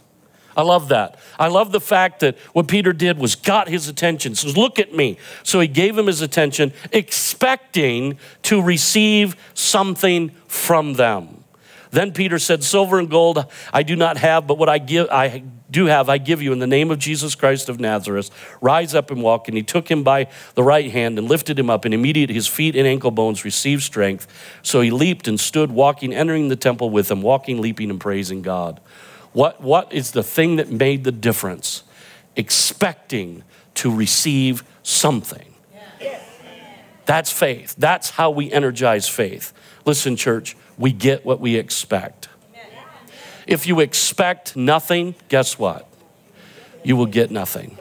I 0.59 0.61
love 0.61 0.89
that. 0.89 1.17
I 1.39 1.47
love 1.47 1.71
the 1.71 1.79
fact 1.79 2.19
that 2.19 2.37
what 2.51 2.67
Peter 2.67 2.91
did 2.91 3.17
was 3.17 3.35
got 3.35 3.69
his 3.69 3.87
attention. 3.87 4.35
Says, 4.35 4.57
look 4.57 4.77
at 4.77 4.93
me. 4.93 5.17
So 5.41 5.61
he 5.61 5.69
gave 5.69 5.97
him 5.97 6.07
his 6.07 6.21
attention, 6.21 6.73
expecting 6.91 8.19
to 8.41 8.61
receive 8.61 9.37
something 9.53 10.31
from 10.47 10.95
them. 10.95 11.45
Then 11.91 12.11
Peter 12.11 12.39
said, 12.39 12.61
Silver 12.61 12.99
and 12.99 13.09
gold 13.09 13.45
I 13.71 13.83
do 13.83 13.95
not 13.95 14.17
have, 14.17 14.47
but 14.47 14.57
what 14.57 14.67
I 14.67 14.79
give 14.79 15.07
I 15.09 15.43
do 15.71 15.85
have, 15.85 16.09
I 16.09 16.17
give 16.17 16.41
you 16.41 16.51
in 16.51 16.59
the 16.59 16.67
name 16.67 16.91
of 16.91 16.99
Jesus 16.99 17.35
Christ 17.35 17.69
of 17.69 17.79
Nazareth. 17.79 18.29
Rise 18.59 18.93
up 18.93 19.11
and 19.11 19.23
walk. 19.23 19.47
And 19.47 19.55
he 19.55 19.63
took 19.63 19.89
him 19.89 20.03
by 20.03 20.27
the 20.55 20.63
right 20.63 20.91
hand 20.91 21.17
and 21.17 21.29
lifted 21.29 21.57
him 21.57 21.69
up, 21.69 21.85
and 21.85 21.93
immediately 21.93 22.35
his 22.35 22.47
feet 22.47 22.75
and 22.75 22.85
ankle 22.85 23.11
bones 23.11 23.45
received 23.45 23.83
strength. 23.83 24.27
So 24.61 24.81
he 24.81 24.91
leaped 24.91 25.25
and 25.25 25.39
stood, 25.39 25.71
walking, 25.71 26.13
entering 26.13 26.49
the 26.49 26.57
temple 26.57 26.89
with 26.89 27.07
them, 27.07 27.21
walking, 27.21 27.61
leaping, 27.61 27.89
and 27.89 27.99
praising 27.99 28.41
God. 28.41 28.81
What, 29.33 29.61
what 29.61 29.93
is 29.93 30.11
the 30.11 30.23
thing 30.23 30.55
that 30.57 30.71
made 30.71 31.03
the 31.03 31.11
difference? 31.11 31.83
Expecting 32.35 33.43
to 33.75 33.93
receive 33.93 34.63
something. 34.83 35.53
That's 37.05 37.31
faith. 37.31 37.75
That's 37.75 38.11
how 38.11 38.29
we 38.29 38.51
energize 38.51 39.09
faith. 39.09 39.51
Listen, 39.83 40.15
church, 40.15 40.55
we 40.77 40.91
get 40.91 41.25
what 41.25 41.39
we 41.39 41.55
expect. 41.55 42.29
If 43.47 43.65
you 43.65 43.79
expect 43.79 44.55
nothing, 44.55 45.15
guess 45.27 45.57
what? 45.57 45.87
You 46.83 46.95
will 46.95 47.07
get 47.07 47.31
nothing. 47.31 47.79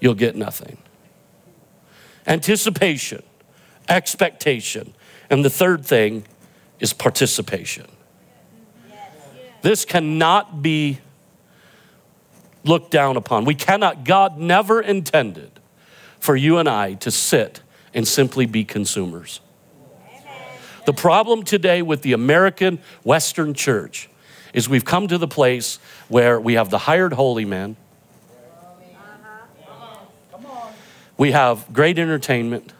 You'll 0.00 0.14
get 0.14 0.34
nothing. 0.34 0.78
Anticipation, 2.26 3.22
expectation. 3.86 4.94
And 5.28 5.44
the 5.44 5.50
third 5.50 5.84
thing 5.84 6.24
is 6.78 6.94
participation. 6.94 7.86
This 9.62 9.84
cannot 9.84 10.62
be 10.62 11.00
looked 12.64 12.90
down 12.90 13.16
upon. 13.16 13.44
We 13.44 13.54
cannot, 13.54 14.04
God 14.04 14.38
never 14.38 14.80
intended 14.80 15.50
for 16.18 16.36
you 16.36 16.58
and 16.58 16.68
I 16.68 16.94
to 16.94 17.10
sit 17.10 17.62
and 17.94 18.06
simply 18.06 18.46
be 18.46 18.64
consumers. 18.64 19.40
The 20.86 20.92
problem 20.92 21.42
today 21.42 21.82
with 21.82 22.02
the 22.02 22.12
American 22.12 22.80
Western 23.04 23.54
church 23.54 24.08
is 24.52 24.68
we've 24.68 24.84
come 24.84 25.08
to 25.08 25.18
the 25.18 25.28
place 25.28 25.78
where 26.08 26.40
we 26.40 26.54
have 26.54 26.70
the 26.70 26.78
hired 26.78 27.12
holy 27.12 27.44
man. 27.44 27.76
Uh-huh. 30.34 30.68
We 31.16 31.32
have 31.32 31.72
great 31.72 31.98
entertainment. 31.98 32.72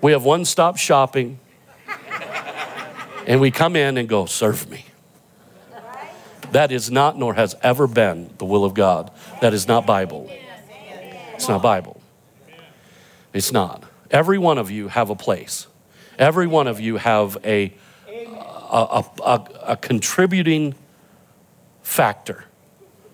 We 0.00 0.12
have 0.12 0.24
one 0.24 0.44
stop 0.44 0.76
shopping. 0.76 1.38
And 3.26 3.40
we 3.40 3.50
come 3.50 3.76
in 3.76 3.96
and 3.96 4.08
go, 4.08 4.26
serve 4.26 4.68
me. 4.68 4.84
That 6.52 6.70
is 6.70 6.90
not, 6.90 7.18
nor 7.18 7.34
has 7.34 7.56
ever 7.62 7.86
been, 7.86 8.32
the 8.38 8.44
will 8.44 8.64
of 8.64 8.74
God. 8.74 9.10
That 9.40 9.54
is 9.54 9.66
not 9.66 9.86
Bible. 9.86 10.30
It's 11.34 11.48
not 11.48 11.62
Bible. 11.62 12.00
It's 13.32 13.50
not. 13.50 13.82
Every 14.10 14.38
one 14.38 14.58
of 14.58 14.70
you 14.70 14.88
have 14.88 15.10
a 15.10 15.16
place. 15.16 15.66
Every 16.18 16.46
one 16.46 16.68
of 16.68 16.78
you 16.78 16.98
have 16.98 17.36
a, 17.44 17.72
a, 18.08 19.04
a, 19.24 19.48
a 19.62 19.76
contributing 19.76 20.74
factor, 21.82 22.44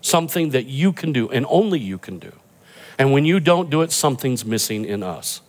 something 0.03 0.51
that 0.51 0.67
you 0.67 0.93
can 0.93 1.13
do 1.13 1.29
and 1.31 1.47
only 1.49 1.79
you 1.79 1.97
can 1.97 2.19
do. 2.19 2.33
And 2.99 3.13
when 3.13 3.25
you 3.25 3.41
don't 3.41 3.71
do 3.71 3.81
it, 3.81 3.93
something's 3.93 4.45
missing 4.45 4.85
in 4.85 5.03
us. 5.03 5.41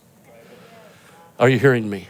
Are 1.38 1.48
you 1.48 1.58
hearing 1.58 1.90
me? 1.90 2.08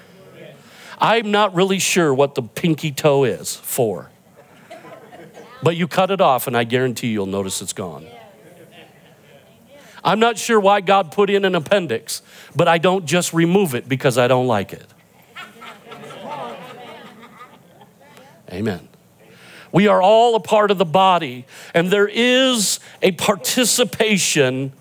I'm 1.02 1.32
not 1.32 1.52
really 1.56 1.80
sure 1.80 2.14
what 2.14 2.36
the 2.36 2.42
pinky 2.42 2.92
toe 2.92 3.24
is 3.24 3.56
for. 3.56 4.08
But 5.60 5.74
you 5.74 5.88
cut 5.88 6.12
it 6.12 6.20
off, 6.20 6.46
and 6.46 6.56
I 6.56 6.62
guarantee 6.62 7.08
you'll 7.08 7.26
notice 7.26 7.60
it's 7.60 7.72
gone. 7.72 8.06
I'm 10.04 10.20
not 10.20 10.38
sure 10.38 10.60
why 10.60 10.80
God 10.80 11.10
put 11.10 11.28
in 11.28 11.44
an 11.44 11.56
appendix, 11.56 12.22
but 12.54 12.68
I 12.68 12.78
don't 12.78 13.04
just 13.04 13.32
remove 13.32 13.74
it 13.74 13.88
because 13.88 14.16
I 14.16 14.28
don't 14.28 14.46
like 14.46 14.72
it. 14.72 14.86
Amen. 18.50 18.88
We 19.72 19.88
are 19.88 20.00
all 20.00 20.36
a 20.36 20.40
part 20.40 20.70
of 20.70 20.78
the 20.78 20.84
body, 20.84 21.46
and 21.74 21.90
there 21.90 22.08
is 22.08 22.78
a 23.00 23.10
participation 23.12 24.72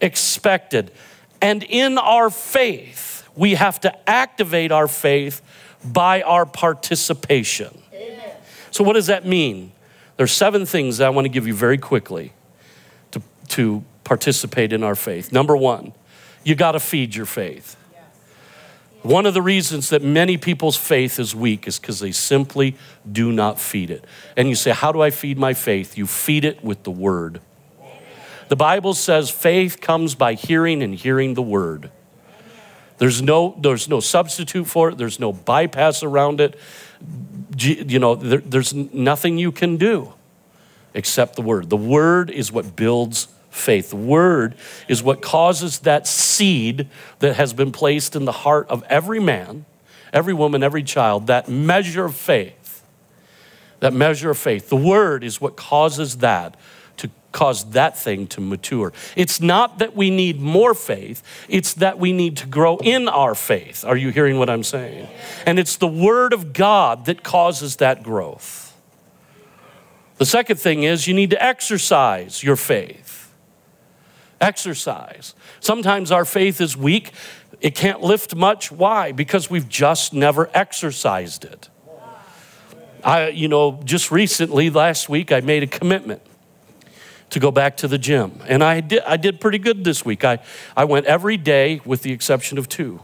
expected. 0.00 0.92
And 1.40 1.64
in 1.64 1.98
our 1.98 2.30
faith, 2.30 3.28
we 3.34 3.54
have 3.54 3.80
to 3.80 4.08
activate 4.08 4.70
our 4.70 4.86
faith 4.86 5.42
by 5.84 6.22
our 6.22 6.46
participation. 6.46 7.82
Amen. 7.92 8.32
So, 8.70 8.84
what 8.84 8.94
does 8.94 9.06
that 9.06 9.26
mean? 9.26 9.72
There's 10.16 10.32
seven 10.32 10.64
things 10.64 10.98
that 10.98 11.06
I 11.06 11.10
want 11.10 11.24
to 11.24 11.28
give 11.28 11.46
you 11.46 11.54
very 11.54 11.78
quickly 11.78 12.32
to, 13.10 13.20
to 13.48 13.84
participate 14.04 14.72
in 14.72 14.82
our 14.82 14.94
faith. 14.94 15.32
Number 15.32 15.56
one, 15.56 15.92
you 16.44 16.54
got 16.54 16.72
to 16.72 16.80
feed 16.80 17.14
your 17.14 17.26
faith. 17.26 17.76
One 19.02 19.26
of 19.26 19.34
the 19.34 19.42
reasons 19.42 19.90
that 19.90 20.02
many 20.02 20.38
people's 20.38 20.78
faith 20.78 21.18
is 21.18 21.34
weak 21.34 21.68
is 21.68 21.78
because 21.78 22.00
they 22.00 22.10
simply 22.10 22.74
do 23.10 23.32
not 23.32 23.60
feed 23.60 23.90
it. 23.90 24.02
And 24.34 24.48
you 24.48 24.54
say, 24.54 24.70
How 24.70 24.92
do 24.92 25.02
I 25.02 25.10
feed 25.10 25.36
my 25.36 25.52
faith? 25.52 25.98
You 25.98 26.06
feed 26.06 26.44
it 26.44 26.64
with 26.64 26.84
the 26.84 26.90
word. 26.90 27.42
The 28.48 28.56
Bible 28.56 28.94
says 28.94 29.30
faith 29.30 29.80
comes 29.80 30.14
by 30.14 30.34
hearing 30.34 30.82
and 30.82 30.94
hearing 30.94 31.34
the 31.34 31.42
word. 31.42 31.90
There's 32.98 33.20
no, 33.20 33.56
there's 33.60 33.88
no 33.88 34.00
substitute 34.00 34.66
for 34.66 34.90
it, 34.90 34.98
there's 34.98 35.18
no 35.18 35.32
bypass 35.32 36.02
around 36.02 36.40
it. 36.40 36.58
You 37.58 37.98
know, 37.98 38.14
there, 38.14 38.38
there's 38.38 38.72
nothing 38.74 39.38
you 39.38 39.52
can 39.52 39.76
do 39.76 40.12
except 40.94 41.36
the 41.36 41.42
word. 41.42 41.70
The 41.70 41.76
word 41.76 42.30
is 42.30 42.52
what 42.52 42.76
builds 42.76 43.28
faith. 43.50 43.90
The 43.90 43.96
word 43.96 44.54
is 44.88 45.02
what 45.02 45.22
causes 45.22 45.80
that 45.80 46.06
seed 46.06 46.88
that 47.20 47.36
has 47.36 47.52
been 47.52 47.72
placed 47.72 48.16
in 48.16 48.24
the 48.24 48.32
heart 48.32 48.68
of 48.68 48.82
every 48.84 49.20
man, 49.20 49.64
every 50.12 50.34
woman, 50.34 50.62
every 50.62 50.82
child, 50.82 51.26
that 51.26 51.48
measure 51.48 52.04
of 52.04 52.14
faith. 52.14 52.84
That 53.80 53.92
measure 53.92 54.30
of 54.30 54.38
faith. 54.38 54.68
The 54.68 54.76
word 54.76 55.22
is 55.24 55.40
what 55.40 55.56
causes 55.56 56.18
that 56.18 56.56
cause 57.34 57.70
that 57.72 57.98
thing 57.98 58.26
to 58.28 58.40
mature. 58.40 58.94
It's 59.16 59.40
not 59.40 59.80
that 59.80 59.94
we 59.94 60.08
need 60.08 60.40
more 60.40 60.72
faith, 60.72 61.22
it's 61.48 61.74
that 61.74 61.98
we 61.98 62.12
need 62.12 62.38
to 62.38 62.46
grow 62.46 62.78
in 62.78 63.08
our 63.08 63.34
faith. 63.34 63.84
Are 63.84 63.96
you 63.96 64.10
hearing 64.10 64.38
what 64.38 64.48
I'm 64.48 64.62
saying? 64.62 65.08
And 65.44 65.58
it's 65.58 65.76
the 65.76 65.88
Word 65.88 66.32
of 66.32 66.54
God 66.54 67.04
that 67.04 67.22
causes 67.22 67.76
that 67.76 68.02
growth. 68.02 68.74
The 70.16 70.24
second 70.24 70.56
thing 70.56 70.84
is 70.84 71.08
you 71.08 71.14
need 71.14 71.30
to 71.30 71.44
exercise 71.44 72.42
your 72.42 72.56
faith. 72.56 73.32
Exercise. 74.40 75.34
Sometimes 75.58 76.12
our 76.12 76.24
faith 76.24 76.60
is 76.60 76.76
weak. 76.76 77.10
It 77.60 77.74
can't 77.74 78.00
lift 78.00 78.36
much. 78.36 78.70
Why? 78.70 79.10
Because 79.10 79.50
we've 79.50 79.68
just 79.68 80.12
never 80.12 80.50
exercised 80.54 81.44
it. 81.44 81.68
I, 83.02 83.28
you 83.28 83.48
know, 83.48 83.80
just 83.84 84.10
recently, 84.10 84.70
last 84.70 85.08
week, 85.08 85.32
I 85.32 85.40
made 85.40 85.62
a 85.62 85.66
commitment 85.66 86.22
to 87.30 87.40
go 87.40 87.50
back 87.50 87.76
to 87.78 87.88
the 87.88 87.98
gym. 87.98 88.40
And 88.46 88.62
I 88.62 88.80
did, 88.80 89.02
I 89.02 89.16
did 89.16 89.40
pretty 89.40 89.58
good 89.58 89.84
this 89.84 90.04
week. 90.04 90.24
I, 90.24 90.38
I 90.76 90.84
went 90.84 91.06
every 91.06 91.36
day 91.36 91.80
with 91.84 92.02
the 92.02 92.12
exception 92.12 92.58
of 92.58 92.68
two. 92.68 93.00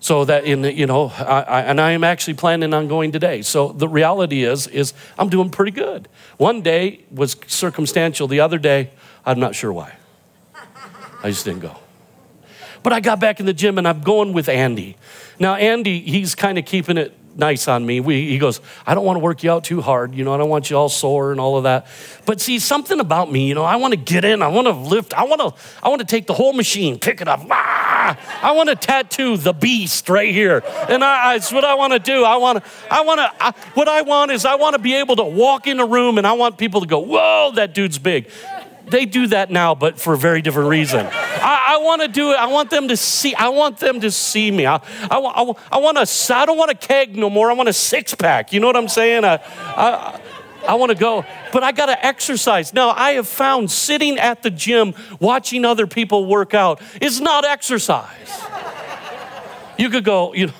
So 0.00 0.26
that 0.26 0.44
in 0.44 0.60
the, 0.60 0.72
you 0.72 0.86
know, 0.86 1.06
I, 1.16 1.40
I, 1.40 1.60
and 1.62 1.80
I 1.80 1.92
am 1.92 2.04
actually 2.04 2.34
planning 2.34 2.74
on 2.74 2.88
going 2.88 3.10
today. 3.10 3.40
So 3.40 3.72
the 3.72 3.88
reality 3.88 4.44
is, 4.44 4.66
is 4.66 4.92
I'm 5.18 5.30
doing 5.30 5.48
pretty 5.48 5.72
good. 5.72 6.08
One 6.36 6.60
day 6.60 7.06
was 7.10 7.36
circumstantial. 7.46 8.28
The 8.28 8.40
other 8.40 8.58
day, 8.58 8.90
I'm 9.24 9.40
not 9.40 9.54
sure 9.54 9.72
why. 9.72 9.94
I 11.22 11.30
just 11.30 11.46
didn't 11.46 11.60
go. 11.60 11.78
But 12.82 12.92
I 12.92 13.00
got 13.00 13.18
back 13.18 13.40
in 13.40 13.46
the 13.46 13.54
gym 13.54 13.78
and 13.78 13.88
I'm 13.88 14.02
going 14.02 14.34
with 14.34 14.50
Andy. 14.50 14.98
Now 15.40 15.54
Andy, 15.54 16.00
he's 16.00 16.34
kind 16.34 16.58
of 16.58 16.66
keeping 16.66 16.98
it 16.98 17.14
nice 17.36 17.68
on 17.68 17.84
me. 17.84 18.00
We, 18.00 18.28
he 18.28 18.38
goes, 18.38 18.60
I 18.86 18.94
don't 18.94 19.04
want 19.04 19.16
to 19.16 19.20
work 19.20 19.42
you 19.42 19.50
out 19.50 19.64
too 19.64 19.80
hard. 19.80 20.14
You 20.14 20.24
know, 20.24 20.34
I 20.34 20.38
don't 20.38 20.48
want 20.48 20.70
you 20.70 20.76
all 20.76 20.88
sore 20.88 21.32
and 21.32 21.40
all 21.40 21.56
of 21.56 21.64
that. 21.64 21.86
But 22.26 22.40
see, 22.40 22.58
something 22.58 23.00
about 23.00 23.30
me, 23.30 23.48
you 23.48 23.54
know, 23.54 23.64
I 23.64 23.76
want 23.76 23.92
to 23.92 23.98
get 23.98 24.24
in. 24.24 24.42
I 24.42 24.48
want 24.48 24.66
to 24.66 24.72
lift. 24.72 25.14
I 25.14 25.24
want 25.24 25.40
to, 25.40 25.62
I 25.82 25.88
want 25.88 26.00
to 26.00 26.06
take 26.06 26.26
the 26.26 26.34
whole 26.34 26.52
machine, 26.52 26.98
pick 26.98 27.20
it 27.20 27.28
up. 27.28 27.40
Ah! 27.50 28.18
I 28.42 28.52
want 28.52 28.68
to 28.68 28.76
tattoo 28.76 29.36
the 29.36 29.52
beast 29.52 30.08
right 30.08 30.32
here. 30.32 30.62
And 30.88 31.02
I, 31.02 31.34
that's 31.34 31.52
what 31.52 31.64
I 31.64 31.74
want 31.74 31.92
to 31.92 31.98
do. 31.98 32.24
I 32.24 32.36
want 32.36 32.62
to, 32.62 32.70
I 32.90 33.02
want 33.02 33.20
to, 33.20 33.52
what 33.74 33.88
I 33.88 34.02
want 34.02 34.30
is 34.30 34.44
I 34.44 34.56
want 34.56 34.74
to 34.74 34.78
be 34.80 34.94
able 34.94 35.16
to 35.16 35.24
walk 35.24 35.66
in 35.66 35.80
a 35.80 35.86
room 35.86 36.18
and 36.18 36.26
I 36.26 36.32
want 36.32 36.58
people 36.58 36.80
to 36.82 36.86
go, 36.86 36.98
whoa, 36.98 37.52
that 37.54 37.74
dude's 37.74 37.98
big 37.98 38.30
they 38.86 39.06
do 39.06 39.26
that 39.28 39.50
now, 39.50 39.74
but 39.74 39.98
for 40.00 40.14
a 40.14 40.18
very 40.18 40.42
different 40.42 40.68
reason. 40.68 41.06
I, 41.06 41.74
I 41.74 41.78
want 41.78 42.02
to 42.02 42.08
do 42.08 42.32
it. 42.32 42.36
I 42.36 42.46
want 42.46 42.70
them 42.70 42.88
to 42.88 42.96
see. 42.96 43.34
I 43.34 43.48
want 43.48 43.78
them 43.78 44.00
to 44.00 44.10
see 44.10 44.50
me. 44.50 44.66
I, 44.66 44.76
I, 44.76 45.18
I, 45.18 45.52
I 45.72 45.78
want 45.78 45.96
to. 45.96 46.34
I 46.34 46.46
don't 46.46 46.58
want 46.58 46.70
a 46.70 46.74
keg 46.74 47.16
no 47.16 47.30
more. 47.30 47.50
I 47.50 47.54
want 47.54 47.68
a 47.68 47.72
six 47.72 48.14
pack. 48.14 48.52
You 48.52 48.60
know 48.60 48.66
what 48.66 48.76
I'm 48.76 48.88
saying? 48.88 49.24
I, 49.24 49.40
I, 49.58 50.20
I 50.66 50.74
want 50.74 50.90
to 50.90 50.98
go, 50.98 51.24
but 51.52 51.62
I 51.62 51.72
got 51.72 51.86
to 51.86 52.06
exercise. 52.06 52.72
Now, 52.72 52.90
I 52.90 53.12
have 53.12 53.28
found 53.28 53.70
sitting 53.70 54.18
at 54.18 54.42
the 54.42 54.50
gym 54.50 54.94
watching 55.20 55.64
other 55.64 55.86
people 55.86 56.26
work 56.26 56.54
out 56.54 56.80
is 57.00 57.20
not 57.20 57.44
exercise. 57.44 58.42
You 59.78 59.90
could 59.90 60.04
go, 60.04 60.32
you 60.34 60.46
know, 60.46 60.52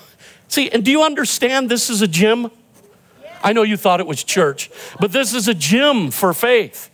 see, 0.47 0.69
and 0.69 0.83
do 0.83 0.91
you 0.91 1.03
understand 1.03 1.69
this 1.69 1.89
is 1.89 2.01
a 2.01 2.07
gym? 2.07 2.51
I 3.43 3.53
know 3.53 3.63
you 3.63 3.77
thought 3.77 3.99
it 3.99 4.07
was 4.07 4.23
church, 4.23 4.69
but 4.99 5.11
this 5.11 5.33
is 5.33 5.47
a 5.47 5.53
gym 5.53 6.11
for 6.11 6.33
faith. 6.33 6.89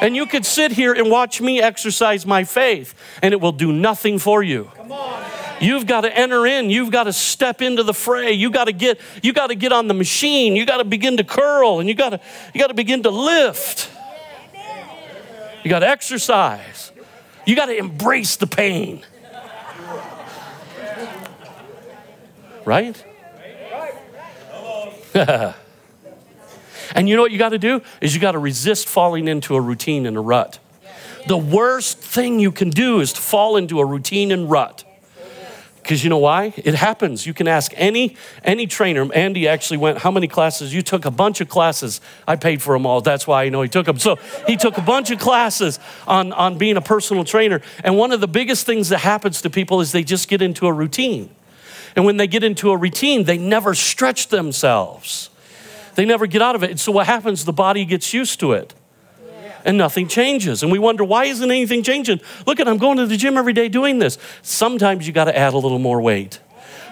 And 0.00 0.14
you 0.14 0.26
could 0.26 0.44
sit 0.44 0.72
here 0.72 0.92
and 0.92 1.10
watch 1.10 1.40
me 1.40 1.60
exercise 1.60 2.26
my 2.26 2.44
faith, 2.44 2.94
and 3.22 3.32
it 3.32 3.40
will 3.40 3.52
do 3.52 3.72
nothing 3.72 4.18
for 4.18 4.42
you. 4.42 4.70
You've 5.60 5.86
got 5.86 6.02
to 6.02 6.14
enter 6.14 6.46
in. 6.46 6.70
You've 6.70 6.90
got 6.90 7.04
to 7.04 7.12
step 7.12 7.62
into 7.62 7.82
the 7.82 7.94
fray. 7.94 8.32
You 8.32 8.50
got 8.50 8.64
to 8.64 8.72
get 8.72 9.00
you 9.22 9.32
got 9.32 9.46
to 9.48 9.54
get 9.54 9.72
on 9.72 9.88
the 9.88 9.94
machine. 9.94 10.54
You 10.54 10.66
got 10.66 10.78
to 10.78 10.84
begin 10.84 11.16
to 11.16 11.24
curl 11.24 11.80
and 11.80 11.88
you 11.88 11.94
got 11.94 12.10
to 12.10 12.20
you 12.52 12.60
got 12.60 12.68
to 12.68 12.74
begin 12.74 13.02
to 13.04 13.10
lift. 13.10 13.90
You 15.64 15.70
got 15.70 15.80
to 15.80 15.88
exercise. 15.88 16.92
You 17.46 17.56
got 17.56 17.66
to 17.66 17.76
embrace 17.76 18.36
the 18.36 18.46
pain. 18.46 19.04
Right? 22.64 23.04
Right, 23.72 23.94
right? 25.14 25.54
and 26.96 27.08
you 27.08 27.14
know 27.14 27.22
what 27.22 27.30
you 27.30 27.38
got 27.38 27.50
to 27.50 27.58
do 27.58 27.82
is 28.00 28.14
you 28.14 28.20
got 28.20 28.32
to 28.32 28.38
resist 28.38 28.88
falling 28.88 29.28
into 29.28 29.54
a 29.54 29.60
routine 29.60 30.06
and 30.06 30.16
a 30.16 30.20
rut. 30.20 30.58
The 31.28 31.36
worst 31.36 31.98
thing 31.98 32.40
you 32.40 32.50
can 32.50 32.70
do 32.70 33.00
is 33.00 33.12
to 33.12 33.20
fall 33.20 33.56
into 33.56 33.80
a 33.80 33.84
routine 33.84 34.32
and 34.32 34.50
rut. 34.50 34.84
Because 35.82 36.02
you 36.02 36.10
know 36.10 36.18
why? 36.18 36.52
It 36.56 36.74
happens. 36.74 37.26
You 37.26 37.34
can 37.34 37.46
ask 37.46 37.72
any 37.76 38.16
any 38.42 38.66
trainer. 38.66 39.12
Andy 39.12 39.46
actually 39.46 39.76
went. 39.76 39.98
How 39.98 40.10
many 40.10 40.26
classes? 40.26 40.74
You 40.74 40.82
took 40.82 41.04
a 41.04 41.12
bunch 41.12 41.40
of 41.40 41.48
classes. 41.48 42.00
I 42.26 42.34
paid 42.34 42.60
for 42.60 42.74
them 42.74 42.86
all. 42.86 43.02
That's 43.02 43.24
why 43.24 43.44
I 43.44 43.50
know 43.50 43.62
he 43.62 43.68
took 43.68 43.86
them. 43.86 44.00
So 44.00 44.16
he 44.48 44.56
took 44.56 44.78
a 44.78 44.80
bunch 44.80 45.12
of 45.12 45.20
classes 45.20 45.78
on 46.08 46.32
on 46.32 46.58
being 46.58 46.76
a 46.76 46.80
personal 46.80 47.22
trainer. 47.22 47.60
And 47.84 47.96
one 47.96 48.10
of 48.10 48.20
the 48.20 48.26
biggest 48.26 48.66
things 48.66 48.88
that 48.88 48.98
happens 48.98 49.42
to 49.42 49.50
people 49.50 49.80
is 49.80 49.92
they 49.92 50.02
just 50.02 50.28
get 50.28 50.42
into 50.42 50.66
a 50.66 50.72
routine. 50.72 51.30
And 51.94 52.04
when 52.04 52.16
they 52.16 52.26
get 52.26 52.42
into 52.42 52.72
a 52.72 52.76
routine, 52.76 53.22
they 53.22 53.38
never 53.38 53.72
stretch 53.72 54.26
themselves. 54.26 55.30
They 55.96 56.04
never 56.04 56.26
get 56.26 56.40
out 56.40 56.54
of 56.54 56.62
it. 56.62 56.70
And 56.70 56.80
so 56.80 56.92
what 56.92 57.06
happens? 57.06 57.44
The 57.44 57.52
body 57.52 57.84
gets 57.84 58.14
used 58.14 58.38
to 58.40 58.52
it 58.52 58.74
and 59.66 59.76
nothing 59.76 60.06
changes. 60.06 60.62
And 60.62 60.70
we 60.70 60.78
wonder, 60.78 61.04
why 61.04 61.24
isn't 61.24 61.50
anything 61.50 61.82
changing? 61.82 62.20
Look 62.46 62.60
at, 62.60 62.68
I'm 62.68 62.78
going 62.78 62.98
to 62.98 63.06
the 63.06 63.16
gym 63.16 63.36
every 63.36 63.52
day 63.52 63.68
doing 63.68 63.98
this. 63.98 64.16
Sometimes 64.40 65.06
you 65.06 65.12
got 65.12 65.24
to 65.24 65.36
add 65.36 65.52
a 65.52 65.58
little 65.58 65.80
more 65.80 66.00
weight. 66.00 66.38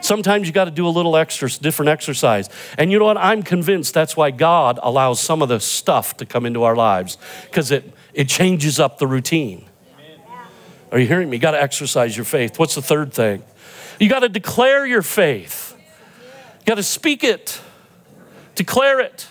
Sometimes 0.03 0.47
you 0.47 0.53
got 0.53 0.67
to 0.67 0.71
do 0.71 0.87
a 0.87 0.91
little 0.91 1.17
extra, 1.17 1.49
different 1.49 1.89
exercise. 1.89 2.51
And 2.77 2.93
you 2.93 2.99
know 2.99 3.07
what? 3.07 3.17
I'm 3.17 3.43
convinced 3.43 3.95
that's 3.95 4.17
why 4.17 4.33
God 4.33 4.79
allows 4.83 5.21
some 5.21 5.41
of 5.41 5.49
the 5.49 5.61
stuff 5.61 6.17
to 6.19 6.27
come 6.27 6.45
into 6.45 6.65
our 6.65 6.77
lives 6.77 7.17
because 7.45 7.71
it, 7.71 7.91
it 8.13 8.29
changes 8.29 8.79
up 8.79 8.99
the 8.99 9.07
routine. 9.07 9.65
Are 10.93 10.99
you 10.99 11.07
hearing 11.07 11.31
me? 11.31 11.37
You 11.37 11.41
got 11.41 11.53
to 11.53 11.63
exercise 11.63 12.17
your 12.17 12.25
faith. 12.27 12.59
What's 12.59 12.75
the 12.75 12.83
third 12.83 13.15
thing? 13.15 13.43
You 13.99 14.09
got 14.09 14.21
to 14.21 14.29
declare 14.29 14.85
your 14.85 15.03
faith. 15.03 15.75
You 16.61 16.67
got 16.67 16.75
to 16.75 16.83
speak 16.83 17.25
it, 17.25 17.61
declare 18.55 19.01
it. 19.01 19.29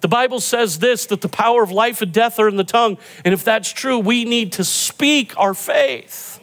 The 0.00 0.08
Bible 0.08 0.40
says 0.40 0.78
this 0.78 1.06
that 1.06 1.20
the 1.20 1.28
power 1.28 1.62
of 1.62 1.70
life 1.70 2.00
and 2.00 2.12
death 2.12 2.38
are 2.38 2.48
in 2.48 2.56
the 2.56 2.64
tongue. 2.64 2.98
And 3.24 3.34
if 3.34 3.44
that's 3.44 3.70
true, 3.70 3.98
we 3.98 4.24
need 4.24 4.52
to 4.52 4.64
speak 4.64 5.36
our 5.38 5.54
faith. 5.54 6.40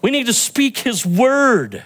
We 0.00 0.10
need 0.10 0.26
to 0.26 0.32
speak 0.32 0.78
His 0.78 1.04
word. 1.04 1.82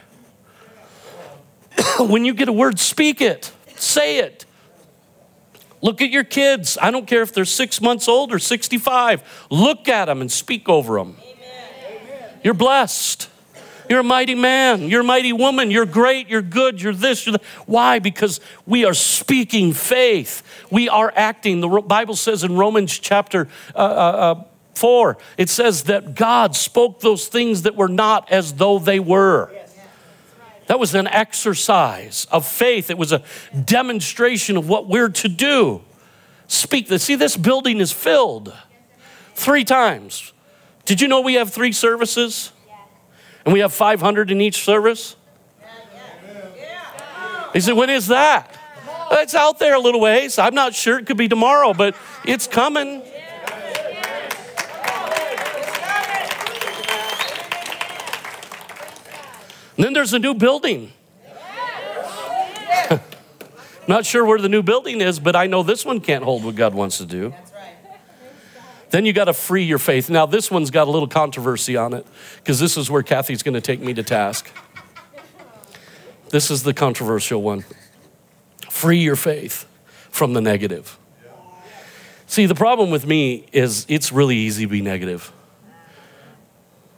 when 1.98 2.24
you 2.24 2.35
get 2.35 2.48
a 2.48 2.52
word, 2.52 2.78
speak 2.78 3.20
it, 3.20 3.52
say 3.76 4.18
it. 4.18 4.44
Look 5.81 6.00
at 6.00 6.11
your 6.11 6.24
kids. 6.24 6.78
I 6.81 6.92
don't 6.92 7.09
care 7.09 7.22
if 7.22 7.35
they're 7.35 7.44
six 7.44 7.81
months 7.81 8.07
old 8.07 8.33
or 8.33 8.38
65. 8.38 9.46
Look 9.50 9.88
at 9.88 10.05
them 10.05 10.20
and 10.20 10.31
speak 10.31 10.68
over 10.68 10.96
them. 10.96 11.16
Amen. 11.20 12.38
You're 12.44 12.55
blessed. 12.55 13.28
You're 13.92 14.00
a 14.00 14.05
mighty 14.05 14.35
man. 14.35 14.88
You're 14.88 15.02
a 15.02 15.05
mighty 15.05 15.35
woman. 15.35 15.70
You're 15.70 15.85
great. 15.85 16.31
You're 16.31 16.40
good. 16.40 16.81
You're 16.81 16.94
this. 16.94 17.26
You're 17.26 17.33
that. 17.33 17.44
Why? 17.66 17.98
Because 17.98 18.40
we 18.64 18.87
are 18.87 18.94
speaking 18.94 19.74
faith. 19.74 20.42
We 20.70 20.88
are 20.88 21.12
acting. 21.14 21.61
The 21.61 21.68
Bible 21.68 22.16
says 22.16 22.42
in 22.42 22.57
Romans 22.57 22.98
chapter 22.98 23.48
uh, 23.74 23.78
uh, 23.78 23.83
uh, 23.83 24.44
4, 24.76 25.18
it 25.37 25.50
says 25.50 25.83
that 25.83 26.14
God 26.14 26.57
spoke 26.57 27.00
those 27.00 27.28
things 27.28 27.64
that 27.64 27.76
were 27.76 27.87
not 27.87 28.33
as 28.33 28.55
though 28.55 28.78
they 28.78 28.98
were. 28.98 29.55
That 30.68 30.78
was 30.81 30.94
an 30.94 31.07
exercise 31.07 32.26
of 32.33 32.48
faith. 32.48 32.88
It 32.88 32.96
was 32.96 33.12
a 33.12 33.22
demonstration 33.62 34.57
of 34.57 34.70
what 34.70 34.88
we're 34.88 35.11
to 35.11 35.28
do. 35.28 35.83
Speak. 36.46 36.88
See, 36.88 37.16
this 37.16 37.37
building 37.37 37.78
is 37.78 37.92
filled 37.92 38.55
three 39.35 39.64
times. 39.64 40.33
Did 40.87 41.02
you 41.02 41.09
know 41.09 41.20
we 41.20 41.35
have 41.35 41.52
three 41.52 41.72
services? 41.72 42.52
And 43.44 43.52
we 43.52 43.61
have 43.61 43.72
500 43.72 44.31
in 44.31 44.40
each 44.40 44.64
service? 44.64 45.16
He 47.52 47.61
said, 47.61 47.72
When 47.72 47.90
is 47.90 48.07
that? 48.09 48.59
It's 49.12 49.35
out 49.35 49.59
there 49.59 49.74
a 49.74 49.78
little 49.78 50.00
ways. 50.00 50.38
I'm 50.38 50.55
not 50.55 50.74
sure. 50.74 50.98
It 50.98 51.07
could 51.07 51.18
be 51.18 51.28
tomorrow, 51.28 51.74
but 51.74 51.94
it's 52.24 52.46
coming. 52.46 53.02
And 59.76 59.87
then 59.87 59.92
there's 59.92 60.12
a 60.14 60.18
new 60.18 60.35
building. 60.35 60.92
Not 63.88 64.07
sure 64.07 64.24
where 64.24 64.38
the 64.38 64.48
new 64.48 64.62
building 64.62 65.00
is, 65.00 65.18
but 65.18 65.35
I 65.35 65.46
know 65.46 65.62
this 65.62 65.85
one 65.85 66.00
can't 66.00 66.22
hold 66.22 66.44
what 66.44 66.55
God 66.55 66.72
wants 66.72 66.98
to 66.98 67.07
do. 67.07 67.35
Then 68.92 69.07
you 69.07 69.14
got 69.14 69.24
to 69.24 69.33
free 69.33 69.64
your 69.64 69.78
faith. 69.78 70.11
Now, 70.11 70.26
this 70.26 70.50
one's 70.50 70.70
got 70.70 70.87
a 70.87 70.90
little 70.90 71.09
controversy 71.09 71.78
on 71.78 71.94
it 71.94 72.07
because 72.37 72.61
this 72.61 72.76
is 72.76 72.90
where 72.90 73.02
Kathy's 73.02 73.42
going 73.42 73.55
to 73.55 73.61
take 73.62 73.81
me 73.81 73.94
to 73.94 74.02
task. 74.02 74.50
This 76.28 76.50
is 76.50 76.62
the 76.62 76.74
controversial 76.74 77.40
one. 77.40 77.64
Free 78.70 78.98
your 78.98 79.16
faith 79.16 79.66
from 80.11 80.35
the 80.35 80.42
negative. 80.42 80.98
See, 82.26 82.44
the 82.44 82.55
problem 82.55 82.90
with 82.90 83.07
me 83.07 83.46
is 83.50 83.87
it's 83.88 84.12
really 84.12 84.37
easy 84.37 84.66
to 84.66 84.70
be 84.70 84.83
negative. 84.83 85.33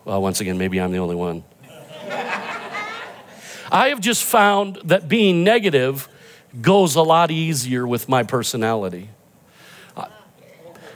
Well, 0.05 0.21
once 0.21 0.41
again, 0.41 0.59
maybe 0.59 0.81
I'm 0.81 0.91
the 0.91 0.99
only 0.99 1.15
one. 1.15 1.45
I 3.71 3.91
have 3.91 4.01
just 4.01 4.25
found 4.25 4.81
that 4.83 5.09
being 5.09 5.45
negative 5.45 6.09
goes 6.61 6.97
a 6.97 7.03
lot 7.03 7.31
easier 7.31 7.87
with 7.87 8.09
my 8.09 8.25
personality. 8.25 9.11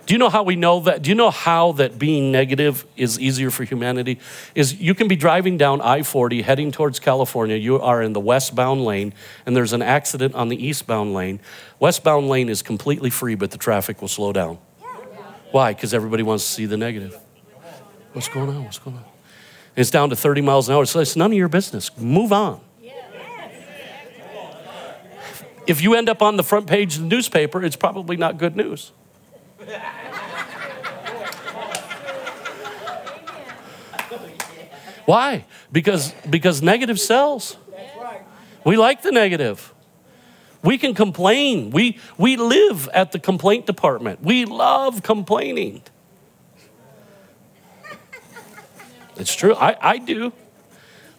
Do 0.08 0.14
you 0.14 0.18
know 0.18 0.30
how 0.30 0.42
we 0.42 0.56
know 0.56 0.80
that? 0.80 1.02
Do 1.02 1.10
you 1.10 1.14
know 1.14 1.30
how 1.30 1.72
that 1.72 1.98
being 1.98 2.32
negative 2.32 2.86
is 2.96 3.20
easier 3.20 3.50
for 3.50 3.64
humanity? 3.64 4.18
Is 4.54 4.72
you 4.80 4.94
can 4.94 5.06
be 5.06 5.16
driving 5.16 5.58
down 5.58 5.82
I 5.82 6.02
40 6.02 6.40
heading 6.40 6.72
towards 6.72 6.98
California. 6.98 7.56
You 7.56 7.78
are 7.78 8.00
in 8.00 8.14
the 8.14 8.20
westbound 8.20 8.86
lane, 8.86 9.12
and 9.44 9.54
there's 9.54 9.74
an 9.74 9.82
accident 9.82 10.34
on 10.34 10.48
the 10.48 10.56
eastbound 10.56 11.12
lane. 11.12 11.40
Westbound 11.78 12.26
lane 12.26 12.48
is 12.48 12.62
completely 12.62 13.10
free, 13.10 13.34
but 13.34 13.50
the 13.50 13.58
traffic 13.58 14.00
will 14.00 14.08
slow 14.08 14.32
down. 14.32 14.56
Why? 15.50 15.74
Because 15.74 15.92
everybody 15.92 16.22
wants 16.22 16.46
to 16.46 16.52
see 16.52 16.64
the 16.64 16.78
negative. 16.78 17.14
What's 18.14 18.30
going 18.30 18.48
on? 18.48 18.64
What's 18.64 18.78
going 18.78 18.96
on? 18.96 19.04
It's 19.76 19.90
down 19.90 20.08
to 20.08 20.16
30 20.16 20.40
miles 20.40 20.70
an 20.70 20.74
hour. 20.74 20.86
So 20.86 21.00
it's 21.00 21.16
none 21.16 21.32
of 21.32 21.36
your 21.36 21.48
business. 21.48 21.90
Move 21.98 22.32
on. 22.32 22.62
If 25.66 25.82
you 25.82 25.92
end 25.92 26.08
up 26.08 26.22
on 26.22 26.38
the 26.38 26.42
front 26.42 26.66
page 26.66 26.96
of 26.96 27.02
the 27.02 27.08
newspaper, 27.08 27.62
it's 27.62 27.76
probably 27.76 28.16
not 28.16 28.38
good 28.38 28.56
news. 28.56 28.92
Why? 35.06 35.44
Because, 35.72 36.12
because 36.28 36.60
negative 36.62 37.00
sells. 37.00 37.56
We 38.64 38.76
like 38.76 39.02
the 39.02 39.10
negative. 39.10 39.72
We 40.62 40.76
can 40.76 40.94
complain. 40.94 41.70
We, 41.70 41.98
we 42.18 42.36
live 42.36 42.88
at 42.92 43.12
the 43.12 43.18
complaint 43.18 43.64
department. 43.64 44.22
We 44.22 44.44
love 44.44 45.02
complaining. 45.02 45.82
It's 49.16 49.34
true. 49.34 49.54
I, 49.54 49.76
I 49.80 49.98
do. 49.98 50.32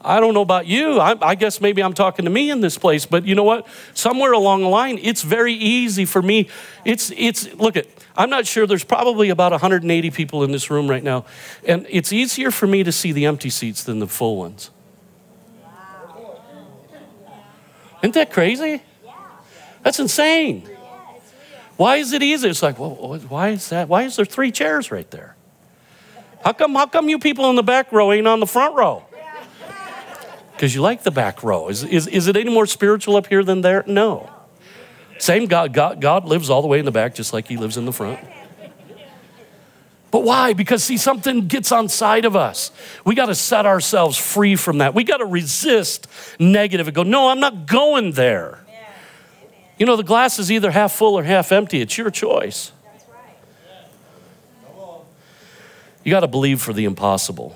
I 0.01 0.19
don't 0.19 0.33
know 0.33 0.41
about 0.41 0.65
you. 0.65 0.99
I, 0.99 1.15
I, 1.21 1.35
guess 1.35 1.59
maybe 1.59 1.83
I'm 1.83 1.93
talking 1.93 2.23
to 2.23 2.31
me 2.31 2.49
in 2.49 2.61
this 2.61 2.77
place, 2.77 3.05
but 3.05 3.25
you 3.25 3.35
know 3.35 3.43
what? 3.43 3.67
Somewhere 3.93 4.31
along 4.31 4.61
the 4.61 4.69
line, 4.69 4.97
it's 5.01 5.23
very 5.23 5.53
easy 5.53 6.05
for 6.05 6.21
me. 6.21 6.47
It's, 6.85 7.11
it's, 7.17 7.53
look 7.55 7.75
at, 7.75 7.85
I'm 8.15 8.29
not 8.29 8.47
sure, 8.47 8.65
there's 8.65 8.85
probably 8.85 9.29
about 9.29 9.51
180 9.51 10.11
people 10.11 10.43
in 10.43 10.51
this 10.51 10.69
room 10.69 10.89
right 10.89 11.03
now, 11.03 11.25
and 11.67 11.85
it's 11.89 12.13
easier 12.13 12.49
for 12.49 12.65
me 12.65 12.83
to 12.83 12.93
see 12.93 13.11
the 13.11 13.25
empty 13.25 13.49
seats 13.49 13.83
than 13.83 13.99
the 13.99 14.07
full 14.07 14.37
ones. 14.37 14.71
Isn't 18.01 18.13
that 18.13 18.31
crazy? 18.31 18.81
That's 19.83 19.99
insane. 19.99 20.69
Why 21.75 21.97
is 21.97 22.13
it 22.13 22.23
easy? 22.23 22.49
It's 22.49 22.63
like, 22.63 22.79
well, 22.79 23.19
why 23.27 23.49
is 23.49 23.69
that? 23.69 23.89
Why 23.89 24.03
is 24.03 24.15
there 24.15 24.25
three 24.25 24.51
chairs 24.51 24.91
right 24.91 25.09
there? 25.11 25.35
How 26.43 26.53
come, 26.53 26.75
how 26.75 26.87
come 26.87 27.09
you 27.09 27.19
people 27.19 27.49
in 27.49 27.57
the 27.57 27.63
back 27.63 27.91
row 27.91 28.13
ain't 28.13 28.27
on 28.27 28.39
the 28.39 28.47
front 28.47 28.75
row? 28.75 29.03
Because 30.59 30.75
you 30.75 30.81
like 30.81 31.03
the 31.03 31.11
back 31.11 31.41
row. 31.41 31.69
Is, 31.69 31.85
is, 31.85 32.05
is 32.07 32.27
it 32.27 32.35
any 32.35 32.51
more 32.51 32.65
spiritual 32.65 33.15
up 33.15 33.27
here 33.27 33.45
than 33.45 33.61
there? 33.61 33.81
No. 33.87 34.29
Same 35.17 35.45
God, 35.45 35.71
God. 35.71 36.01
God 36.01 36.25
lives 36.25 36.49
all 36.49 36.61
the 36.61 36.67
way 36.67 36.79
in 36.79 36.83
the 36.85 36.91
back 36.91 37.15
just 37.15 37.31
like 37.31 37.47
he 37.47 37.55
lives 37.55 37.77
in 37.77 37.85
the 37.85 37.93
front. 37.93 38.19
But 40.11 40.23
why? 40.23 40.51
Because 40.51 40.83
see, 40.83 40.97
something 40.97 41.47
gets 41.47 41.71
on 41.71 41.87
side 41.87 42.25
of 42.25 42.35
us. 42.35 42.71
We 43.05 43.15
got 43.15 43.27
to 43.27 43.35
set 43.35 43.65
ourselves 43.65 44.17
free 44.17 44.57
from 44.57 44.79
that. 44.79 44.93
We 44.93 45.05
got 45.05 45.17
to 45.17 45.25
resist 45.25 46.07
negative 46.41 46.89
and 46.89 46.95
go, 46.95 47.03
no, 47.03 47.29
I'm 47.29 47.39
not 47.39 47.65
going 47.65 48.11
there. 48.11 48.59
You 49.77 49.85
know, 49.85 49.95
the 49.95 50.03
glass 50.03 50.39
is 50.39 50.51
either 50.51 50.71
half 50.71 50.91
full 50.91 51.17
or 51.17 51.23
half 51.23 51.53
empty. 51.53 51.79
It's 51.79 51.97
your 51.97 52.11
choice. 52.11 52.73
You 56.03 56.11
got 56.11 56.19
to 56.19 56.27
believe 56.27 56.61
for 56.61 56.73
the 56.73 56.83
impossible 56.83 57.55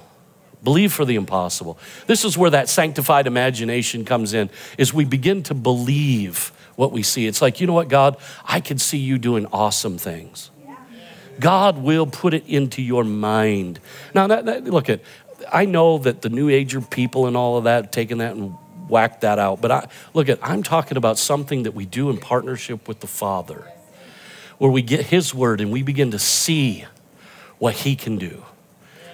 Believe 0.64 0.93
for 0.93 1.03
the 1.05 1.16
impossible. 1.16 1.78
This 2.07 2.24
is 2.24 2.38
where 2.38 2.49
that 2.51 2.70
sanctified 2.70 3.28
imagination 3.28 4.05
comes 4.05 4.34
in, 4.34 4.49
is 4.78 4.93
we 4.93 5.05
begin 5.05 5.43
to 5.43 5.53
believe 5.53 6.51
what 6.76 6.91
we 6.91 7.03
see. 7.03 7.28
It's 7.28 7.41
like, 7.41 7.59
you 7.59 7.68
know 7.68 7.74
what, 7.74 7.89
God, 7.89 8.18
I 8.45 8.59
can 8.59 8.78
see 8.78 8.97
you 8.97 9.18
doing 9.18 9.45
awesome 9.47 9.97
things. 9.97 10.51
God 11.39 11.80
will 11.80 12.05
put 12.05 12.34
it 12.34 12.47
into 12.47 12.82
your 12.82 13.03
mind. 13.03 13.80
Now, 14.14 14.28
that, 14.28 14.45
that, 14.45 14.64
look 14.66 14.89
at, 14.89 15.01
I 15.51 15.66
know 15.66 15.97
that 15.97 16.22
the 16.22 16.30
New 16.30 16.49
Ager 16.49 16.80
people 16.80 17.28
and 17.28 17.36
all 17.36 17.57
of 17.57 17.66
that 17.66 17.91
taking 17.91 18.20
that 18.20 18.36
and 18.36 18.55
whacked 18.88 19.22
that 19.22 19.39
out, 19.39 19.61
but 19.61 19.72
I 19.72 19.88
look 20.14 20.30
at, 20.30 20.39
I'm 20.41 20.64
talking 20.64 20.97
about 20.97 21.18
something 21.18 21.64
that 21.64 21.74
we 21.74 21.86
do 21.86 22.09
in 22.09 22.18
partnership 22.18 22.88
with 22.88 22.99
the 22.99 23.07
Father, 23.07 23.68
where 24.59 24.72
we 24.72 24.82
get 24.82 25.07
His 25.07 25.34
word 25.34 25.59
and 25.59 25.72
we 25.72 25.82
begin 25.82 26.11
to 26.11 26.20
see 26.20 26.86
what 27.57 27.74
He 27.74 27.95
can 27.95 28.18
do. 28.18 28.43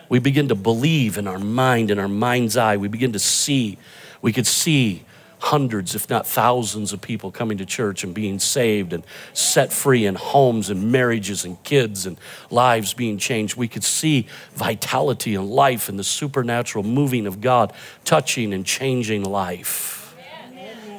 We 0.10 0.20
begin 0.20 0.50
to 0.50 0.56
believe 0.56 1.18
in 1.18 1.28
our 1.28 1.40
mind, 1.40 1.92
in 1.92 2.00
our 2.00 2.08
mind's 2.08 2.58
eye. 2.58 2.78
We 2.78 2.88
begin 2.88 3.14
to 3.14 3.20
see. 3.20 3.78
We 4.22 4.34
could 4.34 4.48
see 4.48 5.06
hundreds, 5.42 5.96
if 5.96 6.10
not 6.10 6.28
thousands, 6.28 6.92
of 6.92 7.00
people 7.00 7.32
coming 7.32 7.58
to 7.60 7.66
church 7.66 8.04
and 8.04 8.14
being 8.14 8.40
saved 8.40 8.92
and 8.92 9.06
set 9.34 9.72
free, 9.72 10.06
and 10.06 10.18
homes 10.18 10.70
and 10.70 10.92
marriages 10.92 11.46
and 11.46 11.62
kids 11.64 12.06
and 12.06 12.18
lives 12.50 12.94
being 12.94 13.18
changed. 13.18 13.56
We 13.56 13.70
could 13.70 13.84
see 13.84 14.28
vitality 14.56 15.36
and 15.36 15.50
life 15.50 15.88
and 15.88 15.98
the 15.98 16.04
supernatural 16.04 16.84
moving 16.84 17.26
of 17.26 17.40
God 17.40 17.72
touching 18.04 18.54
and 18.54 18.66
changing 18.66 19.24
life. 19.24 19.96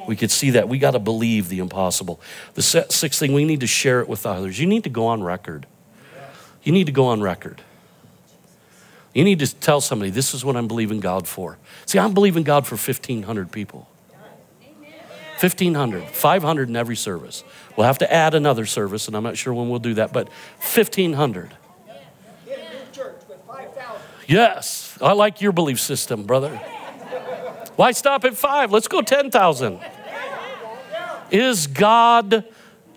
We 0.07 0.15
could 0.15 0.31
see 0.31 0.49
that. 0.51 0.67
We 0.67 0.79
got 0.79 0.91
to 0.91 0.99
believe 0.99 1.47
the 1.47 1.59
impossible. 1.59 2.19
The 2.55 2.63
sixth 2.63 3.19
thing, 3.19 3.33
we 3.33 3.45
need 3.45 3.59
to 3.59 3.67
share 3.67 4.01
it 4.01 4.09
with 4.09 4.25
others. 4.25 4.59
You 4.59 4.65
need 4.65 4.83
to 4.85 4.89
go 4.89 5.05
on 5.05 5.21
record. 5.21 5.67
You 6.63 6.71
need 6.71 6.87
to 6.87 6.91
go 6.91 7.05
on 7.05 7.21
record. 7.21 7.61
You 9.13 9.23
need 9.23 9.39
to 9.39 9.55
tell 9.55 9.81
somebody, 9.81 10.09
this 10.09 10.33
is 10.33 10.45
what 10.45 10.55
I'm 10.55 10.67
believing 10.67 10.99
God 10.99 11.27
for. 11.27 11.57
See, 11.85 11.99
I'm 11.99 12.13
believing 12.13 12.43
God 12.43 12.65
for 12.65 12.75
1,500 12.75 13.51
people. 13.51 13.87
1,500, 15.39 16.07
500 16.07 16.69
in 16.69 16.75
every 16.75 16.95
service. 16.95 17.43
We'll 17.75 17.87
have 17.87 17.97
to 17.97 18.13
add 18.13 18.35
another 18.35 18.65
service, 18.65 19.07
and 19.07 19.17
I'm 19.17 19.23
not 19.23 19.37
sure 19.37 19.53
when 19.53 19.69
we'll 19.69 19.79
do 19.79 19.95
that, 19.95 20.13
but 20.13 20.29
1,500. 20.59 21.55
Yes, 24.27 24.97
I 25.01 25.13
like 25.13 25.41
your 25.41 25.51
belief 25.51 25.79
system, 25.79 26.23
brother. 26.23 26.55
Why 27.75 27.91
stop 27.91 28.23
at 28.23 28.35
five? 28.35 28.71
Let's 28.71 28.87
go 28.87 29.01
10,000. 29.01 29.79
Is 31.31 31.67
God 31.67 32.45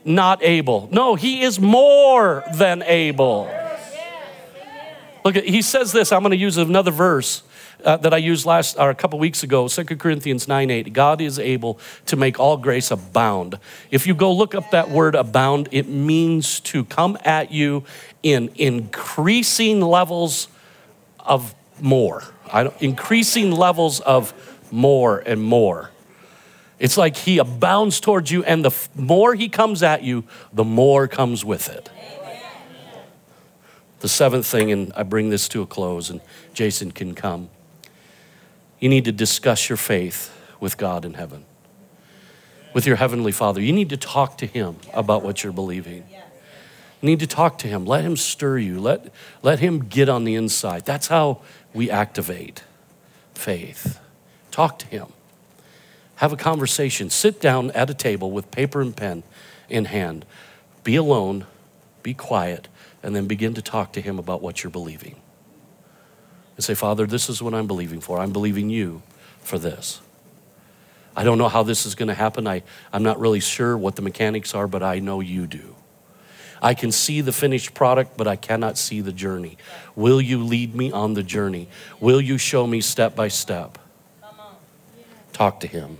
not 0.04 0.42
able? 0.42 0.88
No, 0.92 1.14
He 1.14 1.42
is 1.42 1.58
more 1.58 2.44
than 2.54 2.82
able. 2.82 3.48
Look, 5.24 5.36
he 5.36 5.62
says 5.62 5.90
this. 5.90 6.12
I'm 6.12 6.20
going 6.20 6.32
to 6.32 6.36
use 6.36 6.58
another 6.58 6.90
verse 6.90 7.42
uh, 7.82 7.96
that 7.96 8.12
I 8.12 8.18
used 8.18 8.44
last 8.44 8.76
or 8.78 8.90
a 8.90 8.94
couple 8.94 9.18
weeks 9.18 9.42
ago, 9.42 9.68
2 9.68 9.84
Corinthians 9.96 10.46
9 10.46 10.70
8. 10.70 10.92
God 10.92 11.22
is 11.22 11.38
able 11.38 11.78
to 12.04 12.16
make 12.16 12.38
all 12.38 12.58
grace 12.58 12.90
abound. 12.90 13.58
If 13.90 14.06
you 14.06 14.14
go 14.14 14.30
look 14.30 14.54
up 14.54 14.70
that 14.72 14.90
word 14.90 15.14
abound, 15.14 15.70
it 15.72 15.88
means 15.88 16.60
to 16.60 16.84
come 16.84 17.16
at 17.24 17.50
you 17.50 17.84
in 18.22 18.50
increasing 18.56 19.80
levels 19.80 20.48
of 21.20 21.54
more, 21.80 22.22
increasing 22.80 23.50
levels 23.50 24.00
of 24.00 24.34
more 24.70 25.20
and 25.20 25.42
more. 25.42 25.90
It's 26.78 26.98
like 26.98 27.16
he 27.16 27.38
abounds 27.38 27.98
towards 27.98 28.30
you, 28.30 28.44
and 28.44 28.62
the 28.62 28.76
more 28.94 29.34
he 29.34 29.48
comes 29.48 29.82
at 29.82 30.02
you, 30.02 30.24
the 30.52 30.64
more 30.64 31.08
comes 31.08 31.46
with 31.46 31.70
it. 31.70 31.88
The 34.04 34.08
seventh 34.10 34.44
thing, 34.44 34.70
and 34.70 34.92
I 34.94 35.02
bring 35.02 35.30
this 35.30 35.48
to 35.48 35.62
a 35.62 35.66
close, 35.66 36.10
and 36.10 36.20
Jason 36.52 36.90
can 36.90 37.14
come. 37.14 37.48
You 38.78 38.90
need 38.90 39.06
to 39.06 39.12
discuss 39.12 39.70
your 39.70 39.78
faith 39.78 40.30
with 40.60 40.76
God 40.76 41.06
in 41.06 41.14
heaven, 41.14 41.46
with 42.74 42.86
your 42.86 42.96
Heavenly 42.96 43.32
Father. 43.32 43.62
You 43.62 43.72
need 43.72 43.88
to 43.88 43.96
talk 43.96 44.36
to 44.36 44.46
Him 44.46 44.76
about 44.92 45.22
what 45.22 45.42
you're 45.42 45.54
believing. 45.54 46.04
You 47.00 47.06
need 47.06 47.20
to 47.20 47.26
talk 47.26 47.56
to 47.60 47.66
Him. 47.66 47.86
Let 47.86 48.04
Him 48.04 48.18
stir 48.18 48.58
you, 48.58 48.78
let, 48.78 49.10
let 49.40 49.60
Him 49.60 49.86
get 49.86 50.10
on 50.10 50.24
the 50.24 50.34
inside. 50.34 50.84
That's 50.84 51.06
how 51.06 51.40
we 51.72 51.90
activate 51.90 52.62
faith. 53.32 54.00
Talk 54.50 54.78
to 54.80 54.86
Him. 54.86 55.06
Have 56.16 56.30
a 56.30 56.36
conversation. 56.36 57.08
Sit 57.08 57.40
down 57.40 57.70
at 57.70 57.88
a 57.88 57.94
table 57.94 58.30
with 58.30 58.50
paper 58.50 58.82
and 58.82 58.94
pen 58.94 59.22
in 59.70 59.86
hand. 59.86 60.26
Be 60.82 60.94
alone, 60.94 61.46
be 62.04 62.14
quiet, 62.14 62.68
and 63.02 63.16
then 63.16 63.26
begin 63.26 63.54
to 63.54 63.62
talk 63.62 63.92
to 63.94 64.00
Him 64.00 64.20
about 64.20 64.40
what 64.40 64.62
you're 64.62 64.70
believing 64.70 65.16
and 66.56 66.64
say, 66.64 66.74
Father, 66.74 67.06
this 67.06 67.28
is 67.28 67.42
what 67.42 67.54
I'm 67.54 67.66
believing 67.66 68.00
for. 68.00 68.20
I'm 68.20 68.32
believing 68.32 68.70
you 68.70 69.02
for 69.40 69.58
this. 69.58 70.00
I 71.16 71.24
don't 71.24 71.38
know 71.38 71.48
how 71.48 71.62
this 71.62 71.86
is 71.86 71.94
going 71.94 72.08
to 72.08 72.14
happen. 72.14 72.46
I, 72.46 72.62
I'm 72.92 73.02
not 73.02 73.18
really 73.18 73.40
sure 73.40 73.76
what 73.76 73.96
the 73.96 74.02
mechanics 74.02 74.54
are, 74.54 74.66
but 74.66 74.82
I 74.82 74.98
know 74.98 75.20
you 75.20 75.46
do. 75.46 75.76
I 76.62 76.74
can 76.74 76.92
see 76.92 77.20
the 77.20 77.32
finished 77.32 77.74
product, 77.74 78.16
but 78.16 78.26
I 78.26 78.36
cannot 78.36 78.78
see 78.78 79.00
the 79.00 79.12
journey. 79.12 79.58
Will 79.94 80.20
you 80.20 80.42
lead 80.42 80.74
me 80.74 80.90
on 80.90 81.14
the 81.14 81.22
journey? 81.22 81.68
Will 82.00 82.20
you 82.20 82.38
show 82.38 82.66
me 82.66 82.80
step 82.80 83.14
by 83.14 83.28
step? 83.28 83.78
Talk 85.32 85.60
to 85.60 85.66
him. 85.66 85.98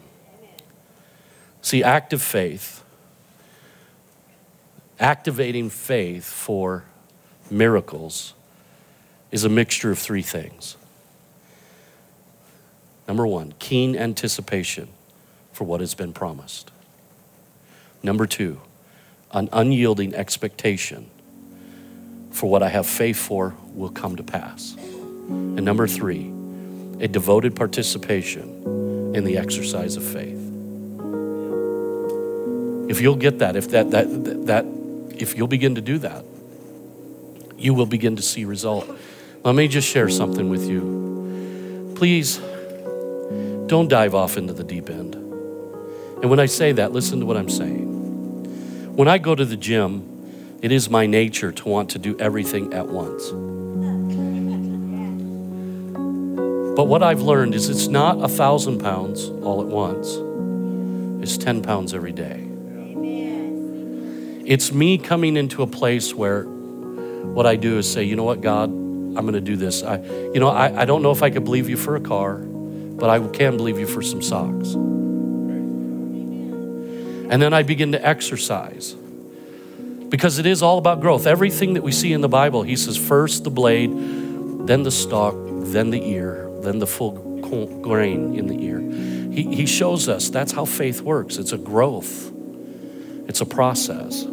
See, 1.60 1.82
active 1.82 2.22
faith, 2.22 2.83
activating 4.98 5.70
faith 5.70 6.24
for 6.24 6.84
miracles 7.50 8.34
is 9.30 9.44
a 9.44 9.48
mixture 9.48 9.90
of 9.90 9.98
three 9.98 10.22
things. 10.22 10.76
Number 13.06 13.26
one, 13.26 13.54
keen 13.58 13.96
anticipation 13.96 14.88
for 15.52 15.64
what 15.64 15.80
has 15.80 15.94
been 15.94 16.12
promised. 16.12 16.70
Number 18.02 18.26
two, 18.26 18.60
an 19.32 19.48
unyielding 19.52 20.14
expectation 20.14 21.10
for 22.30 22.48
what 22.48 22.62
I 22.62 22.68
have 22.68 22.86
faith 22.86 23.16
for 23.16 23.54
will 23.74 23.90
come 23.90 24.16
to 24.16 24.22
pass. 24.22 24.74
And 24.76 25.64
number 25.64 25.86
three, 25.86 26.32
a 27.00 27.08
devoted 27.08 27.56
participation 27.56 29.12
in 29.14 29.24
the 29.24 29.38
exercise 29.38 29.96
of 29.96 30.04
faith. 30.04 30.40
If 32.88 33.00
you'll 33.00 33.16
get 33.16 33.38
that, 33.38 33.56
if 33.56 33.70
that, 33.70 33.90
that, 33.92 34.46
that, 34.46 34.66
if 35.20 35.36
you'll 35.36 35.48
begin 35.48 35.74
to 35.74 35.80
do 35.80 35.98
that, 35.98 36.24
you 37.56 37.74
will 37.74 37.86
begin 37.86 38.16
to 38.16 38.22
see 38.22 38.44
result. 38.44 38.88
Let 39.42 39.54
me 39.54 39.68
just 39.68 39.88
share 39.88 40.08
something 40.08 40.48
with 40.48 40.68
you. 40.68 41.92
Please 41.96 42.38
don't 43.66 43.88
dive 43.88 44.14
off 44.14 44.36
into 44.36 44.52
the 44.52 44.64
deep 44.64 44.90
end. 44.90 45.14
And 45.14 46.30
when 46.30 46.40
I 46.40 46.46
say 46.46 46.72
that, 46.72 46.92
listen 46.92 47.20
to 47.20 47.26
what 47.26 47.36
I'm 47.36 47.50
saying. 47.50 48.94
When 48.96 49.08
I 49.08 49.18
go 49.18 49.34
to 49.34 49.44
the 49.44 49.56
gym, 49.56 50.58
it 50.62 50.72
is 50.72 50.88
my 50.88 51.06
nature 51.06 51.52
to 51.52 51.68
want 51.68 51.90
to 51.90 51.98
do 51.98 52.18
everything 52.18 52.72
at 52.72 52.86
once. 52.86 53.30
But 56.76 56.84
what 56.84 57.02
I've 57.02 57.20
learned 57.20 57.54
is 57.54 57.68
it's 57.68 57.86
not 57.86 58.22
a 58.24 58.28
thousand 58.28 58.80
pounds 58.80 59.28
all 59.28 59.60
at 59.60 59.66
once, 59.66 60.16
it's 61.22 61.36
10 61.36 61.62
pounds 61.62 61.94
every 61.94 62.12
day. 62.12 62.53
It's 64.44 64.72
me 64.72 64.98
coming 64.98 65.36
into 65.36 65.62
a 65.62 65.66
place 65.66 66.14
where 66.14 66.44
what 66.44 67.46
I 67.46 67.56
do 67.56 67.78
is 67.78 67.90
say, 67.90 68.04
you 68.04 68.14
know 68.14 68.24
what, 68.24 68.40
God, 68.40 68.68
I'm 68.68 69.14
going 69.14 69.32
to 69.32 69.40
do 69.40 69.56
this. 69.56 69.82
I, 69.82 69.98
you 70.02 70.40
know, 70.40 70.48
I, 70.48 70.82
I 70.82 70.84
don't 70.84 71.02
know 71.02 71.12
if 71.12 71.22
I 71.22 71.30
could 71.30 71.44
believe 71.44 71.68
you 71.68 71.76
for 71.76 71.96
a 71.96 72.00
car, 72.00 72.36
but 72.36 73.10
I 73.10 73.18
can 73.28 73.56
believe 73.56 73.78
you 73.78 73.86
for 73.86 74.02
some 74.02 74.20
socks. 74.22 74.74
And 77.24 77.40
then 77.40 77.54
I 77.54 77.62
begin 77.62 77.92
to 77.92 78.06
exercise 78.06 78.94
because 80.08 80.38
it 80.38 80.46
is 80.46 80.62
all 80.62 80.78
about 80.78 81.00
growth. 81.00 81.26
Everything 81.26 81.74
that 81.74 81.82
we 81.82 81.90
see 81.90 82.12
in 82.12 82.20
the 82.20 82.28
Bible, 82.28 82.62
he 82.62 82.76
says, 82.76 82.96
first 82.96 83.44
the 83.44 83.50
blade, 83.50 83.90
then 83.92 84.82
the 84.82 84.90
stalk, 84.90 85.34
then 85.36 85.90
the 85.90 86.06
ear, 86.06 86.50
then 86.60 86.78
the 86.78 86.86
full 86.86 87.12
grain 87.80 88.34
in 88.38 88.46
the 88.46 88.62
ear. 88.64 88.80
He, 89.32 89.54
he 89.54 89.66
shows 89.66 90.08
us 90.08 90.28
that's 90.28 90.52
how 90.52 90.64
faith 90.64 91.00
works. 91.00 91.38
It's 91.38 91.52
a 91.52 91.58
growth, 91.58 92.30
it's 93.26 93.40
a 93.40 93.46
process. 93.46 94.26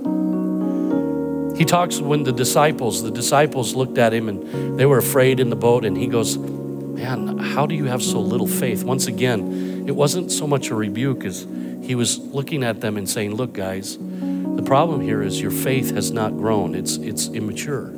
He 1.57 1.65
talks 1.65 1.99
when 1.99 2.23
the 2.23 2.31
disciples, 2.31 3.03
the 3.03 3.11
disciples 3.11 3.75
looked 3.75 3.97
at 3.97 4.13
him 4.13 4.29
and 4.29 4.79
they 4.79 4.85
were 4.85 4.97
afraid 4.97 5.39
in 5.39 5.49
the 5.49 5.55
boat, 5.55 5.85
and 5.85 5.95
he 5.95 6.07
goes, 6.07 6.37
Man, 6.37 7.37
how 7.37 7.65
do 7.65 7.75
you 7.75 7.85
have 7.85 8.01
so 8.01 8.19
little 8.19 8.47
faith? 8.47 8.83
Once 8.83 9.07
again, 9.07 9.85
it 9.87 9.95
wasn't 9.95 10.31
so 10.31 10.47
much 10.47 10.69
a 10.69 10.75
rebuke 10.75 11.25
as 11.25 11.45
he 11.81 11.95
was 11.95 12.17
looking 12.19 12.63
at 12.63 12.81
them 12.81 12.97
and 12.97 13.09
saying, 13.09 13.35
Look, 13.35 13.53
guys, 13.53 13.97
the 13.97 14.63
problem 14.65 15.01
here 15.01 15.21
is 15.21 15.41
your 15.41 15.51
faith 15.51 15.91
has 15.93 16.11
not 16.11 16.31
grown, 16.31 16.73
it's, 16.73 16.97
it's 16.97 17.27
immature. 17.27 17.91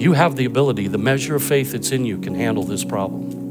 You 0.00 0.12
have 0.12 0.36
the 0.36 0.44
ability, 0.44 0.88
the 0.88 0.98
measure 0.98 1.34
of 1.34 1.42
faith 1.42 1.72
that's 1.72 1.90
in 1.90 2.06
you 2.06 2.18
can 2.18 2.34
handle 2.34 2.62
this 2.62 2.84
problem. 2.84 3.49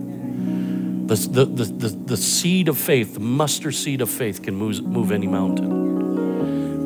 The, 1.10 1.45
the, 1.45 1.64
the, 1.66 1.88
the, 1.88 2.18
seed 2.18 2.70
of 2.70 2.78
faith, 2.78 3.16
the 3.16 3.20
mustard 3.20 3.74
seed 3.74 4.01
of 4.01 4.10
faith, 4.10 4.43
can 4.43 4.55
move, 4.55 4.82
move 4.84 5.12
any 5.12 5.28
mountain 5.28 5.80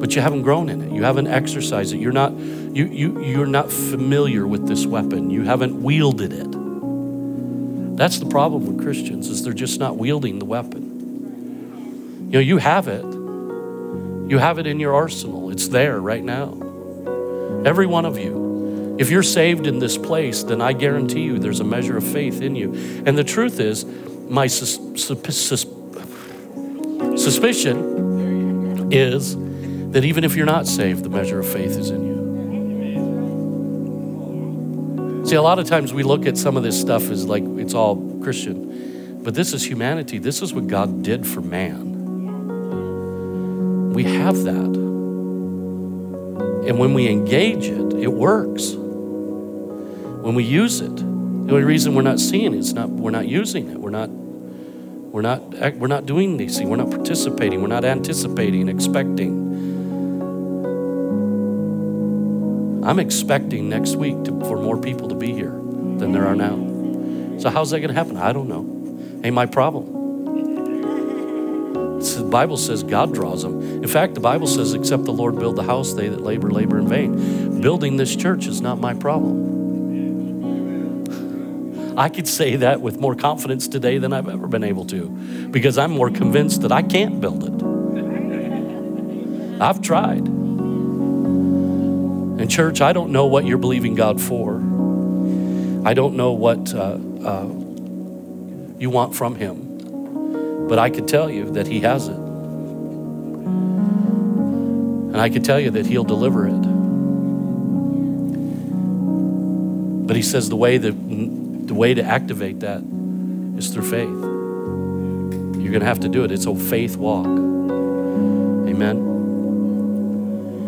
but 0.04 0.16
you 0.18 0.22
haven't 0.22 0.42
grown 0.42 0.68
in 0.68 0.82
it. 0.82 0.92
You 0.92 1.04
haven't 1.04 1.28
exercised 1.28 1.94
it. 1.94 1.98
You're 1.98 2.12
not, 2.12 2.34
you, 2.34 2.88
you, 2.88 3.24
you're 3.24 3.46
not 3.46 3.72
familiar 3.72 4.46
with 4.46 4.68
this 4.68 4.86
weapon. 4.86 5.30
You 5.30 5.44
haven't 5.44 5.82
wielded 5.82 6.34
it. 6.34 7.96
That's 7.96 8.20
the 8.20 8.26
problem 8.26 8.66
with 8.66 8.84
Christians 8.84 9.30
is 9.30 9.46
they're 9.46 9.54
just 9.54 9.80
not 9.80 9.96
wielding 9.96 10.40
the 10.40 10.46
weapon. 10.46 12.26
You 12.26 12.34
know, 12.34 12.40
you 12.40 12.58
have 12.58 12.90
it. 12.90 13.06
You 13.06 14.40
have 14.40 14.60
it 14.60 14.68
in 14.68 14.78
your 14.78 14.94
arsenal. 14.94 15.52
It's 15.52 15.70
there 15.70 16.02
right 16.02 16.22
now. 16.22 16.52
Every 17.66 17.86
one 17.86 18.04
of 18.04 18.18
you. 18.18 18.98
If 19.00 19.10
you're 19.10 19.24
saved 19.24 19.68
in 19.68 19.80
this 19.80 19.98
place, 19.98 20.44
then 20.44 20.62
I 20.62 20.74
guarantee 20.74 21.22
you 21.22 21.40
there's 21.40 21.62
a 21.62 21.64
measure 21.64 21.96
of 21.96 22.04
faith 22.04 22.42
in 22.42 22.58
you. 22.58 22.74
And 23.06 23.18
the 23.18 23.24
truth 23.24 23.62
is, 23.62 23.86
my 24.30 24.48
sus- 24.48 24.80
sus- 24.96 25.66
suspicion 27.16 28.92
is 28.92 29.36
that 29.92 30.04
even 30.04 30.24
if 30.24 30.36
you're 30.36 30.46
not 30.46 30.68
saved, 30.68 31.04
the 31.04 31.10
measure 31.10 31.40
of 31.40 31.48
faith 31.48 31.78
is 31.78 31.90
in 31.90 32.06
you. 32.06 32.14
See, 35.26 35.36
a 35.36 35.42
lot 35.42 35.58
of 35.60 35.68
times 35.68 35.94
we 35.94 36.04
look 36.04 36.26
at 36.26 36.38
some 36.38 36.58
of 36.58 36.64
this 36.64 36.80
stuff 36.80 37.10
as 37.10 37.26
like 37.26 37.44
it's 37.58 37.74
all 37.74 38.20
Christian, 38.22 39.22
but 39.24 39.36
this 39.36 39.54
is 39.54 39.64
humanity. 39.64 40.18
This 40.18 40.42
is 40.42 40.54
what 40.54 40.68
God 40.68 41.02
did 41.04 41.26
for 41.26 41.42
man. 41.42 41.94
We 43.94 44.04
have 44.04 44.44
that. 44.44 44.74
And 46.68 46.80
when 46.80 46.94
we 46.94 47.08
engage 47.08 47.66
it, 47.68 47.94
it 47.94 48.12
works. 48.12 48.74
When 48.74 50.36
we 50.36 50.44
use 50.44 50.82
it, 50.82 51.13
the 51.46 51.54
only 51.54 51.66
reason 51.66 51.94
we're 51.94 52.04
not 52.04 52.20
seeing 52.20 52.54
it 52.54 52.60
is 52.60 52.74
not 52.74 52.90
we're 52.90 53.12
not 53.12 53.28
using 53.28 53.70
it. 53.70 53.78
We're 53.78 53.90
not 53.90 54.10
we're 54.10 55.22
not 55.22 55.42
we're 55.76 55.88
not 55.88 56.06
doing 56.06 56.38
these 56.38 56.58
things. 56.58 56.70
We're 56.70 56.78
not 56.78 56.90
participating. 56.90 57.62
We're 57.62 57.68
not 57.68 57.84
anticipating, 57.84 58.70
expecting. 58.70 59.44
I'm 62.86 63.00
expecting 63.00 63.70
next 63.70 63.96
week 63.96 64.24
to, 64.24 64.32
for 64.42 64.58
more 64.58 64.78
people 64.78 65.08
to 65.10 65.16
be 65.16 65.32
here 65.32 65.52
than 65.52 66.12
there 66.12 66.26
are 66.26 66.36
now. 66.36 67.40
So 67.40 67.50
how's 67.50 67.72
that 67.72 67.80
going 67.80 67.90
to 67.90 67.96
happen? 67.96 68.18
I 68.18 68.34
don't 68.34 68.48
know. 68.48 68.66
Ain't 69.24 69.34
my 69.34 69.46
problem. 69.46 69.86
the 72.00 72.28
Bible 72.30 72.58
says 72.58 72.84
God 72.84 73.14
draws 73.14 73.44
them. 73.44 73.62
In 73.84 73.88
fact, 73.88 74.16
the 74.16 74.20
Bible 74.20 74.48
says, 74.48 74.74
except 74.74 75.06
the 75.06 75.14
Lord 75.14 75.40
build 75.40 75.56
the 75.56 75.64
house, 75.64 75.94
they 75.94 76.10
that 76.10 76.22
labor, 76.22 76.52
labor 76.52 76.78
in 76.78 76.88
vain. 76.88 77.62
Building 77.62 77.98
this 77.98 78.16
church 78.16 78.48
is 78.48 78.60
not 78.60 78.80
my 78.80 78.94
problem. 78.94 79.63
I 81.96 82.10
could 82.10 82.28
say 82.28 82.56
that 82.58 82.82
with 82.82 83.00
more 83.00 83.14
confidence 83.16 83.68
today 83.68 84.00
than 84.00 84.14
I've 84.14 84.28
ever 84.28 84.48
been 84.48 84.64
able 84.64 84.86
to 84.86 85.10
because 85.52 85.78
I'm 85.78 85.92
more 85.92 86.10
convinced 86.10 86.62
that 86.64 86.72
I 86.72 86.82
can't 86.82 87.22
build 87.22 87.44
it. 87.44 87.54
I've 89.62 89.82
tried. 89.82 90.28
And, 92.44 92.50
church, 92.50 92.82
I 92.82 92.94
don't 92.94 93.12
know 93.12 93.28
what 93.28 93.46
you're 93.46 93.60
believing 93.60 93.94
God 93.94 94.20
for. 94.20 94.56
I 95.86 95.94
don't 95.94 96.16
know 96.16 96.32
what 96.32 96.74
uh, 96.74 96.98
uh, 97.24 97.46
you 98.80 98.90
want 98.90 99.16
from 99.16 99.36
Him. 99.36 100.68
But 100.68 100.80
I 100.80 100.90
could 100.90 101.08
tell 101.08 101.30
you 101.30 101.52
that 101.52 101.68
He 101.68 101.82
has 101.82 102.08
it. 102.08 102.18
And 105.14 105.22
I 105.22 105.30
could 105.30 105.46
tell 105.46 105.60
you 105.60 105.70
that 105.72 105.86
He'll 105.86 106.04
deliver 106.04 106.48
it. 106.48 106.60
But 110.08 110.16
He 110.16 110.24
says 110.24 110.50
the 110.50 110.56
way, 110.56 110.80
that, 110.80 110.94
the 111.74 111.80
way 111.80 111.94
to 111.96 112.04
activate 112.04 112.60
that 112.60 112.84
is 113.58 113.70
through 113.70 113.90
faith. 113.90 114.22
You're 115.60 115.72
going 115.72 115.80
to 115.80 115.88
have 115.88 116.02
to 116.02 116.10
do 116.10 116.24
it. 116.24 116.32
It's 116.32 116.46
a 116.46 116.54
faith 116.54 116.98
walk. 116.98 117.26
Amen. 117.26 118.98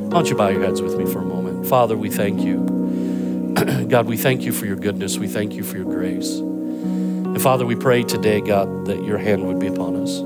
Why 0.05 0.09
don't 0.09 0.27
you 0.27 0.35
bow 0.35 0.47
your 0.47 0.63
heads 0.63 0.81
with 0.81 0.97
me 0.97 1.05
for 1.05 1.19
a 1.19 1.25
moment? 1.25 1.67
Father, 1.67 1.95
we 1.95 2.09
thank 2.09 2.41
you. 2.41 3.53
God, 3.87 4.07
we 4.07 4.17
thank 4.17 4.41
you 4.41 4.51
for 4.51 4.65
your 4.65 4.77
goodness. 4.77 5.19
We 5.19 5.27
thank 5.27 5.53
you 5.53 5.63
for 5.63 5.77
your 5.77 5.85
grace. 5.85 6.39
And 6.39 7.39
Father, 7.39 7.67
we 7.67 7.75
pray 7.75 8.01
today, 8.01 8.41
God, 8.41 8.87
that 8.87 9.03
your 9.03 9.19
hand 9.19 9.45
would 9.45 9.59
be 9.59 9.67
upon 9.67 9.97
us. 9.97 10.17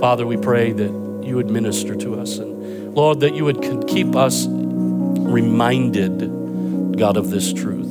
Father, 0.00 0.24
we 0.24 0.36
pray 0.36 0.70
that 0.70 1.24
you 1.24 1.34
would 1.34 1.50
minister 1.50 1.96
to 1.96 2.20
us. 2.20 2.38
And 2.38 2.94
Lord, 2.94 3.18
that 3.20 3.34
you 3.34 3.44
would 3.44 3.88
keep 3.88 4.14
us 4.14 4.46
reminded, 4.46 6.96
God, 6.96 7.16
of 7.16 7.30
this 7.30 7.52
truth. 7.52 7.83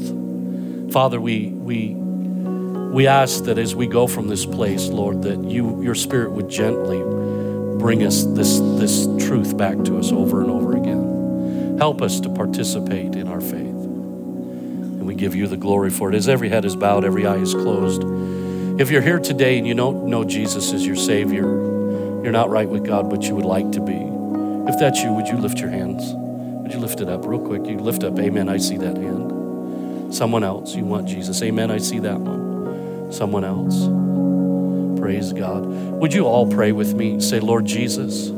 Father, 0.93 1.19
we, 1.19 1.47
we, 1.47 1.95
we 1.95 3.07
ask 3.07 3.45
that 3.45 3.57
as 3.57 3.73
we 3.73 3.87
go 3.87 4.05
from 4.05 4.27
this 4.27 4.45
place, 4.45 4.89
Lord, 4.89 5.23
that 5.23 5.43
you, 5.43 5.81
your 5.81 5.95
spirit 5.95 6.33
would 6.33 6.49
gently 6.49 6.99
bring 7.79 8.03
us 8.03 8.25
this, 8.25 8.59
this 8.59 9.07
truth 9.27 9.57
back 9.57 9.83
to 9.85 9.97
us 9.97 10.11
over 10.11 10.41
and 10.41 10.51
over 10.51 10.77
again. 10.77 11.79
Help 11.79 12.03
us 12.03 12.19
to 12.19 12.29
participate 12.29 13.15
in 13.15 13.27
our 13.27 13.41
faith. 13.41 13.55
And 13.57 15.07
we 15.07 15.15
give 15.15 15.33
you 15.33 15.47
the 15.47 15.57
glory 15.57 15.89
for 15.89 16.09
it. 16.09 16.15
As 16.15 16.29
every 16.29 16.49
head 16.49 16.63
is 16.63 16.75
bowed, 16.75 17.03
every 17.05 17.25
eye 17.25 17.37
is 17.37 17.55
closed. 17.55 18.03
If 18.79 18.91
you're 18.91 19.01
here 19.01 19.17
today 19.17 19.57
and 19.57 19.67
you 19.67 19.73
don't 19.73 20.05
know 20.05 20.23
Jesus 20.23 20.73
as 20.73 20.85
your 20.85 20.95
Savior, 20.95 21.41
you're 22.21 22.31
not 22.31 22.51
right 22.51 22.69
with 22.69 22.85
God, 22.85 23.09
but 23.09 23.23
you 23.23 23.33
would 23.33 23.45
like 23.45 23.71
to 23.71 23.81
be. 23.81 23.97
If 24.71 24.79
that's 24.79 25.01
you, 25.01 25.11
would 25.13 25.27
you 25.27 25.37
lift 25.37 25.57
your 25.57 25.71
hands? 25.71 26.03
Would 26.61 26.71
you 26.71 26.79
lift 26.79 27.01
it 27.01 27.09
up 27.09 27.25
real 27.25 27.39
quick? 27.39 27.65
You 27.65 27.79
lift 27.79 28.03
up, 28.03 28.19
Amen. 28.19 28.47
I 28.47 28.57
see 28.57 28.77
that 28.77 28.95
hand. 28.95 29.22
Someone 30.13 30.43
else, 30.43 30.75
you 30.75 30.85
want 30.85 31.07
Jesus. 31.07 31.41
Amen. 31.41 31.71
I 31.71 31.79
see 31.79 31.97
that 31.97 32.19
one. 32.19 33.11
Someone 33.11 33.43
else. 33.43 33.89
Praise 34.99 35.33
God. 35.33 35.65
Would 35.65 36.13
you 36.13 36.27
all 36.27 36.45
pray 36.45 36.71
with 36.71 36.93
me? 36.93 37.19
Say, 37.19 37.39
Lord 37.39 37.65
Jesus, 37.65 38.29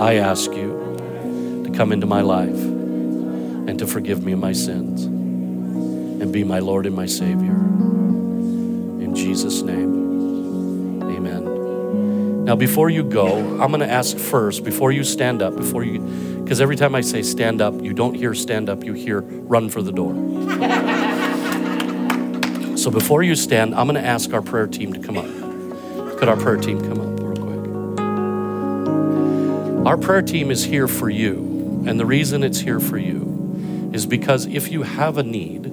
I 0.00 0.14
ask 0.14 0.50
you 0.50 1.62
to 1.64 1.70
come 1.76 1.92
into 1.92 2.06
my 2.06 2.22
life 2.22 2.58
and 2.58 3.78
to 3.78 3.86
forgive 3.86 4.24
me 4.24 4.32
of 4.32 4.40
my 4.40 4.52
sins 4.52 5.04
and 5.04 6.32
be 6.32 6.42
my 6.42 6.58
Lord 6.58 6.86
and 6.86 6.96
my 6.96 7.06
Savior. 7.06 7.54
In 7.54 9.14
Jesus' 9.14 9.62
name, 9.62 11.02
amen. 11.04 12.44
Now, 12.44 12.56
before 12.56 12.90
you 12.90 13.04
go, 13.04 13.38
I'm 13.60 13.70
going 13.70 13.78
to 13.78 13.88
ask 13.88 14.18
first, 14.18 14.64
before 14.64 14.90
you 14.90 15.04
stand 15.04 15.40
up, 15.40 15.54
before 15.56 15.84
you, 15.84 16.00
because 16.42 16.60
every 16.60 16.74
time 16.74 16.96
I 16.96 17.00
say 17.00 17.22
stand 17.22 17.60
up, 17.60 17.80
you 17.80 17.94
don't 17.94 18.14
hear 18.14 18.34
stand 18.34 18.68
up, 18.68 18.82
you 18.82 18.92
hear 18.92 19.20
run 19.20 19.68
for 19.68 19.82
the 19.82 19.92
door. 19.92 20.14
So 22.80 22.90
before 22.90 23.22
you 23.22 23.36
stand, 23.36 23.74
I'm 23.74 23.86
going 23.86 24.02
to 24.02 24.08
ask 24.08 24.32
our 24.32 24.40
prayer 24.40 24.66
team 24.66 24.94
to 24.94 25.00
come 25.00 25.18
up. 25.18 25.26
Could 26.18 26.30
our 26.30 26.36
prayer 26.38 26.56
team 26.56 26.80
come 26.80 26.98
up 26.98 27.20
real 27.20 27.36
quick? 27.36 27.60
Our 29.86 29.98
prayer 29.98 30.22
team 30.22 30.50
is 30.50 30.64
here 30.64 30.88
for 30.88 31.10
you. 31.10 31.84
And 31.86 32.00
the 32.00 32.06
reason 32.06 32.42
it's 32.42 32.60
here 32.60 32.80
for 32.80 32.96
you 32.96 33.90
is 33.92 34.06
because 34.06 34.46
if 34.46 34.72
you 34.72 34.84
have 34.84 35.18
a 35.18 35.22
need, 35.22 35.69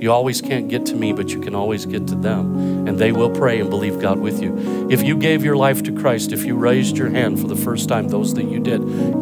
you 0.00 0.12
always 0.12 0.40
can't 0.40 0.68
get 0.68 0.86
to 0.86 0.94
me, 0.94 1.12
but 1.12 1.30
you 1.30 1.40
can 1.40 1.54
always 1.54 1.86
get 1.86 2.06
to 2.08 2.14
them. 2.14 2.86
And 2.86 2.98
they 2.98 3.12
will 3.12 3.30
pray 3.30 3.60
and 3.60 3.68
believe 3.68 4.00
God 4.00 4.18
with 4.18 4.40
you. 4.42 4.88
If 4.90 5.02
you 5.02 5.16
gave 5.16 5.44
your 5.44 5.56
life 5.56 5.82
to 5.84 5.92
Christ, 5.92 6.32
if 6.32 6.44
you 6.44 6.56
raised 6.56 6.96
your 6.96 7.10
hand 7.10 7.40
for 7.40 7.48
the 7.48 7.56
first 7.56 7.88
time, 7.88 8.08
those 8.08 8.34
that 8.34 8.44
you 8.44 8.60
did, 8.60 8.80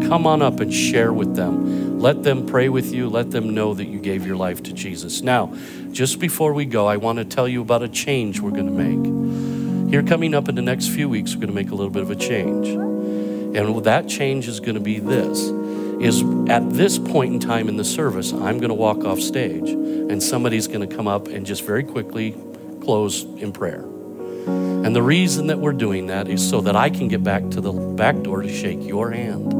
come 0.09 0.27
on 0.27 0.43
up 0.43 0.61
and 0.61 0.72
share 0.72 1.12
with 1.12 1.35
them. 1.35 1.99
Let 1.99 2.22
them 2.22 2.47
pray 2.47 2.68
with 2.68 2.93
you. 2.93 3.09
Let 3.09 3.31
them 3.31 3.55
know 3.55 3.74
that 3.74 3.87
you 3.87 3.99
gave 3.99 4.27
your 4.27 4.37
life 4.37 4.62
to 4.64 4.72
Jesus. 4.72 5.22
Now, 5.22 5.53
just 5.93 6.20
before 6.20 6.53
we 6.53 6.66
go, 6.66 6.87
I 6.87 6.99
want 6.99 7.18
to 7.18 7.24
tell 7.24 7.49
you 7.49 7.62
about 7.62 7.83
a 7.83 7.89
change 7.89 8.41
we're 8.41 8.51
going 8.51 8.66
to 8.66 8.72
make. 8.72 9.91
Here, 9.91 10.03
coming 10.03 10.35
up 10.35 10.49
in 10.49 10.57
the 10.57 10.62
next 10.62 10.89
few 10.89 11.09
weeks, 11.09 11.35
we're 11.35 11.41
going 11.41 11.49
to 11.49 11.55
make 11.55 11.70
a 11.70 11.74
little 11.74 11.91
bit 11.91 12.03
of 12.03 12.11
a 12.11 12.16
change. 12.16 12.68
And 12.68 13.85
that 13.85 14.09
change 14.09 14.47
is 14.47 14.61
going 14.61 14.74
to 14.74 14.81
be 14.81 14.99
this 14.99 15.49
is 16.01 16.22
at 16.49 16.70
this 16.70 16.99
point 16.99 17.34
in 17.34 17.40
time 17.40 17.68
in 17.68 17.76
the 17.76 17.84
service, 17.84 18.32
I'm 18.32 18.59
going 18.59 18.68
to 18.68 18.74
walk 18.74 19.05
off 19.05 19.20
stage 19.20 19.68
and 19.70 20.22
somebody's 20.22 20.66
going 20.66 20.86
to 20.86 20.94
come 20.94 21.09
up 21.09 21.28
and 21.28 21.47
just 21.47 21.64
very 21.64 21.84
quickly 21.84 22.36
close 22.82 23.24
in 23.24 23.53
prayer. 23.53 23.80
And 24.47 24.94
the 24.94 25.03
reason 25.03 25.49
that 25.49 25.59
we're 25.59 25.72
doing 25.72 26.07
that 26.07 26.28
is 26.28 26.49
so 26.49 26.61
that 26.61 26.76
I 26.76 26.90
can 26.90 27.09
get 27.09 27.24
back 27.24 27.51
to 27.51 27.61
the 27.61 27.72
back 27.72 28.20
door 28.22 28.42
to 28.42 28.53
shake 28.53 28.84
your 28.84 29.11
hand. 29.11 29.53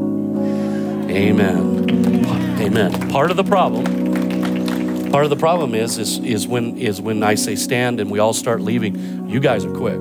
Amen. 1.11 2.61
Amen. 2.61 3.09
Part 3.09 3.31
of 3.31 3.37
the 3.37 3.43
problem, 3.43 5.11
part 5.11 5.25
of 5.25 5.29
the 5.29 5.35
problem 5.35 5.75
is, 5.75 5.97
is, 5.97 6.19
is 6.19 6.47
when 6.47 6.77
is 6.77 7.01
when 7.01 7.23
I 7.23 7.35
say 7.35 7.55
stand 7.55 7.99
and 7.99 8.09
we 8.09 8.19
all 8.19 8.33
start 8.33 8.61
leaving, 8.61 9.27
you 9.27 9.39
guys 9.39 9.65
are 9.65 9.73
quick. 9.73 9.99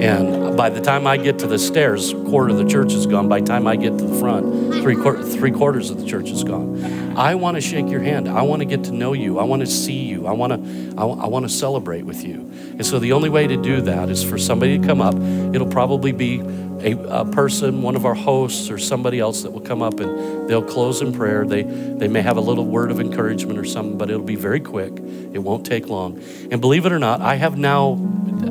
And 0.00 0.56
by 0.56 0.70
the 0.70 0.80
time 0.80 1.06
I 1.06 1.16
get 1.16 1.38
to 1.40 1.46
the 1.46 1.58
stairs, 1.58 2.12
quarter 2.12 2.50
of 2.50 2.58
the 2.58 2.66
church 2.66 2.92
is 2.92 3.06
gone. 3.06 3.28
By 3.28 3.40
the 3.40 3.46
time 3.46 3.66
I 3.66 3.76
get 3.76 3.96
to 3.98 4.04
the 4.04 4.18
front, 4.18 4.82
three, 4.82 4.96
quarter, 4.96 5.22
three 5.22 5.50
quarters 5.50 5.90
of 5.90 6.00
the 6.00 6.06
church 6.06 6.30
is 6.30 6.44
gone. 6.44 7.16
I 7.16 7.34
want 7.34 7.56
to 7.56 7.62
shake 7.62 7.88
your 7.88 8.00
hand. 8.00 8.28
I 8.28 8.42
want 8.42 8.60
to 8.60 8.66
get 8.66 8.84
to 8.84 8.92
know 8.92 9.14
you. 9.14 9.38
I 9.38 9.44
want 9.44 9.60
to 9.60 9.66
see 9.66 10.04
you. 10.04 10.26
I 10.26 10.32
want 10.32 10.52
to, 10.52 10.94
I, 10.98 11.04
I 11.04 11.26
want 11.28 11.44
to 11.44 11.48
celebrate 11.48 12.02
with 12.02 12.24
you. 12.24 12.50
And 12.72 12.84
so 12.84 12.98
the 12.98 13.12
only 13.12 13.30
way 13.30 13.46
to 13.46 13.56
do 13.56 13.80
that 13.82 14.10
is 14.10 14.22
for 14.22 14.36
somebody 14.36 14.78
to 14.78 14.86
come 14.86 15.00
up. 15.00 15.14
It'll 15.54 15.66
probably 15.66 16.12
be 16.12 16.40
a, 16.80 16.92
a, 17.20 17.24
person, 17.24 17.82
one 17.82 17.96
of 17.96 18.04
our 18.04 18.14
hosts, 18.14 18.70
or 18.70 18.78
somebody 18.78 19.18
else 19.18 19.42
that 19.42 19.50
will 19.50 19.60
come 19.60 19.82
up 19.82 19.98
and 19.98 20.48
they'll 20.48 20.62
close 20.62 21.00
in 21.00 21.12
prayer. 21.12 21.46
They, 21.46 21.62
they 21.62 22.08
may 22.08 22.20
have 22.20 22.36
a 22.36 22.40
little 22.40 22.66
word 22.66 22.90
of 22.90 23.00
encouragement 23.00 23.58
or 23.58 23.64
something, 23.64 23.96
but 23.96 24.10
it'll 24.10 24.22
be 24.22 24.36
very 24.36 24.60
quick. 24.60 24.92
It 25.32 25.38
won't 25.38 25.64
take 25.64 25.88
long. 25.88 26.22
And 26.50 26.60
believe 26.60 26.86
it 26.86 26.92
or 26.92 26.98
not, 26.98 27.20
I 27.20 27.36
have 27.36 27.56
now, 27.56 27.94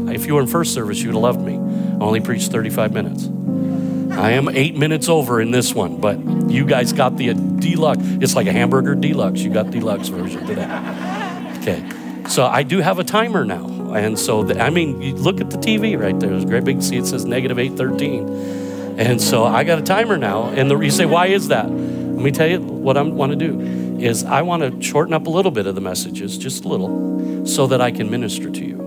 if 0.10 0.26
you 0.26 0.36
were 0.36 0.42
in 0.42 0.48
first 0.48 0.74
service, 0.74 1.00
you'd 1.00 1.14
have 1.14 1.22
loved 1.22 1.42
me. 1.42 1.56
I 1.56 2.04
only 2.04 2.22
preached 2.22 2.52
35 2.52 2.94
minutes. 2.94 3.30
I 4.18 4.32
am 4.32 4.50
eight 4.50 4.76
minutes 4.78 5.10
over 5.10 5.42
in 5.42 5.52
this 5.52 5.74
one, 5.74 6.00
but 6.00 6.20
you 6.50 6.66
guys 6.66 6.94
got 6.94 7.18
the 7.18 7.34
deluxe. 7.34 8.02
It's 8.22 8.36
like 8.36 8.48
a 8.48 8.52
hamburger 8.52 8.96
deluxe. 8.96 9.42
You 9.42 9.52
got 9.52 9.72
deluxe 9.72 10.08
version 10.08 10.46
today. 10.46 10.66
Okay. 11.60 11.84
So 12.30 12.46
I 12.46 12.64
do 12.64 12.80
have 12.80 13.00
a 13.00 13.04
timer 13.04 13.46
now. 13.46 13.94
And 13.94 14.18
so, 14.20 14.44
the, 14.44 14.62
I 14.62 14.70
mean, 14.70 15.02
you 15.02 15.16
look 15.16 15.42
at 15.42 15.52
the 15.52 15.58
TV 15.58 16.00
right 16.00 16.18
there. 16.20 16.30
There's 16.30 16.44
a 16.44 16.48
great 16.48 16.64
big 16.64 16.82
see 16.82 16.98
it 16.98 17.06
says 17.06 17.26
negative 17.26 17.60
813. 17.60 19.00
And 19.00 19.22
so 19.22 19.44
I 19.46 19.64
got 19.64 19.80
a 19.80 19.82
timer 19.82 20.18
now. 20.18 20.46
And 20.50 20.70
the, 20.70 20.80
you 20.80 20.92
say, 20.92 21.06
why 21.06 21.28
is 21.28 21.50
that? 21.50 21.70
Let 21.70 22.24
me 22.24 22.32
tell 22.32 22.48
you 22.48 22.60
what 22.60 22.98
I 22.98 23.02
want 23.02 23.32
to 23.32 23.36
do 23.38 23.60
is 24.00 24.24
I 24.24 24.42
want 24.42 24.64
to 24.64 24.82
shorten 24.82 25.14
up 25.14 25.28
a 25.28 25.30
little 25.30 25.52
bit 25.52 25.68
of 25.68 25.76
the 25.76 25.82
messages, 25.82 26.38
just 26.38 26.66
a 26.66 26.68
little, 26.68 27.46
so 27.46 27.68
that 27.68 27.82
I 27.82 27.92
can 27.92 28.10
minister 28.10 28.50
to 28.50 28.66
you, 28.66 28.78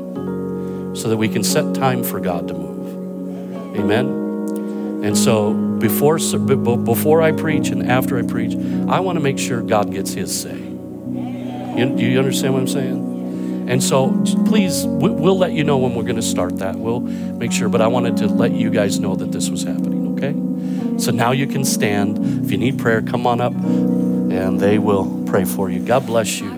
so 0.99 1.09
that 1.09 1.17
we 1.17 1.29
can 1.29 1.45
set 1.45 1.75
time 1.75 2.03
for 2.03 2.21
God 2.21 2.49
to 2.49 2.55
move. 2.55 3.77
Amen. 3.77 5.05
And 5.05 5.17
so 5.17 5.55
before 5.55 6.19
before 6.19 7.23
I 7.23 7.33
preach 7.33 7.69
and 7.69 7.89
after 7.89 8.19
I 8.19 8.23
preach, 8.23 8.55
I 8.89 9.01
want 9.01 9.17
to 9.17 9.21
make 9.21 9.39
sure 9.39 9.63
God 9.63 9.93
gets 9.93 10.13
His 10.13 10.39
say. 10.39 10.57
You, 10.57 11.95
do 11.97 12.05
you 12.05 12.19
understand 12.19 12.55
what 12.55 12.61
I'm 12.61 12.69
saying? 12.69 13.69
And 13.69 13.83
so 13.83 14.11
please, 14.47 14.85
we'll 14.87 15.39
let 15.39 15.53
you 15.53 15.63
know 15.63 15.79
when 15.79 15.95
we're 15.95 16.03
going 16.03 16.17
to 16.17 16.23
start 16.23 16.59
that. 16.59 16.75
We'll 16.75 17.01
make 17.01 17.53
sure, 17.53 17.69
but 17.69 17.81
I 17.81 17.87
wanted 17.87 18.17
to 18.19 18.27
let 18.27 18.53
you 18.53 18.71
guys 18.71 18.99
know 18.99 19.15
that 19.15 19.31
this 19.31 19.51
was 19.51 19.63
happening, 19.63 20.15
okay? 20.15 20.99
So 20.99 21.13
now 21.13 21.33
you 21.33 21.47
can 21.47 21.65
stand. 21.65 22.45
If 22.45 22.51
you 22.51 22.59
need 22.59 22.79
prayer, 22.79 23.03
come 23.03 23.27
on 23.27 23.41
up 23.41 23.53
and 23.53 24.59
they 24.59 24.79
will 24.79 25.23
pray 25.27 25.45
for 25.45 25.71
you. 25.71 25.81
God 25.81 26.07
bless 26.07 26.41
you. 26.41 26.58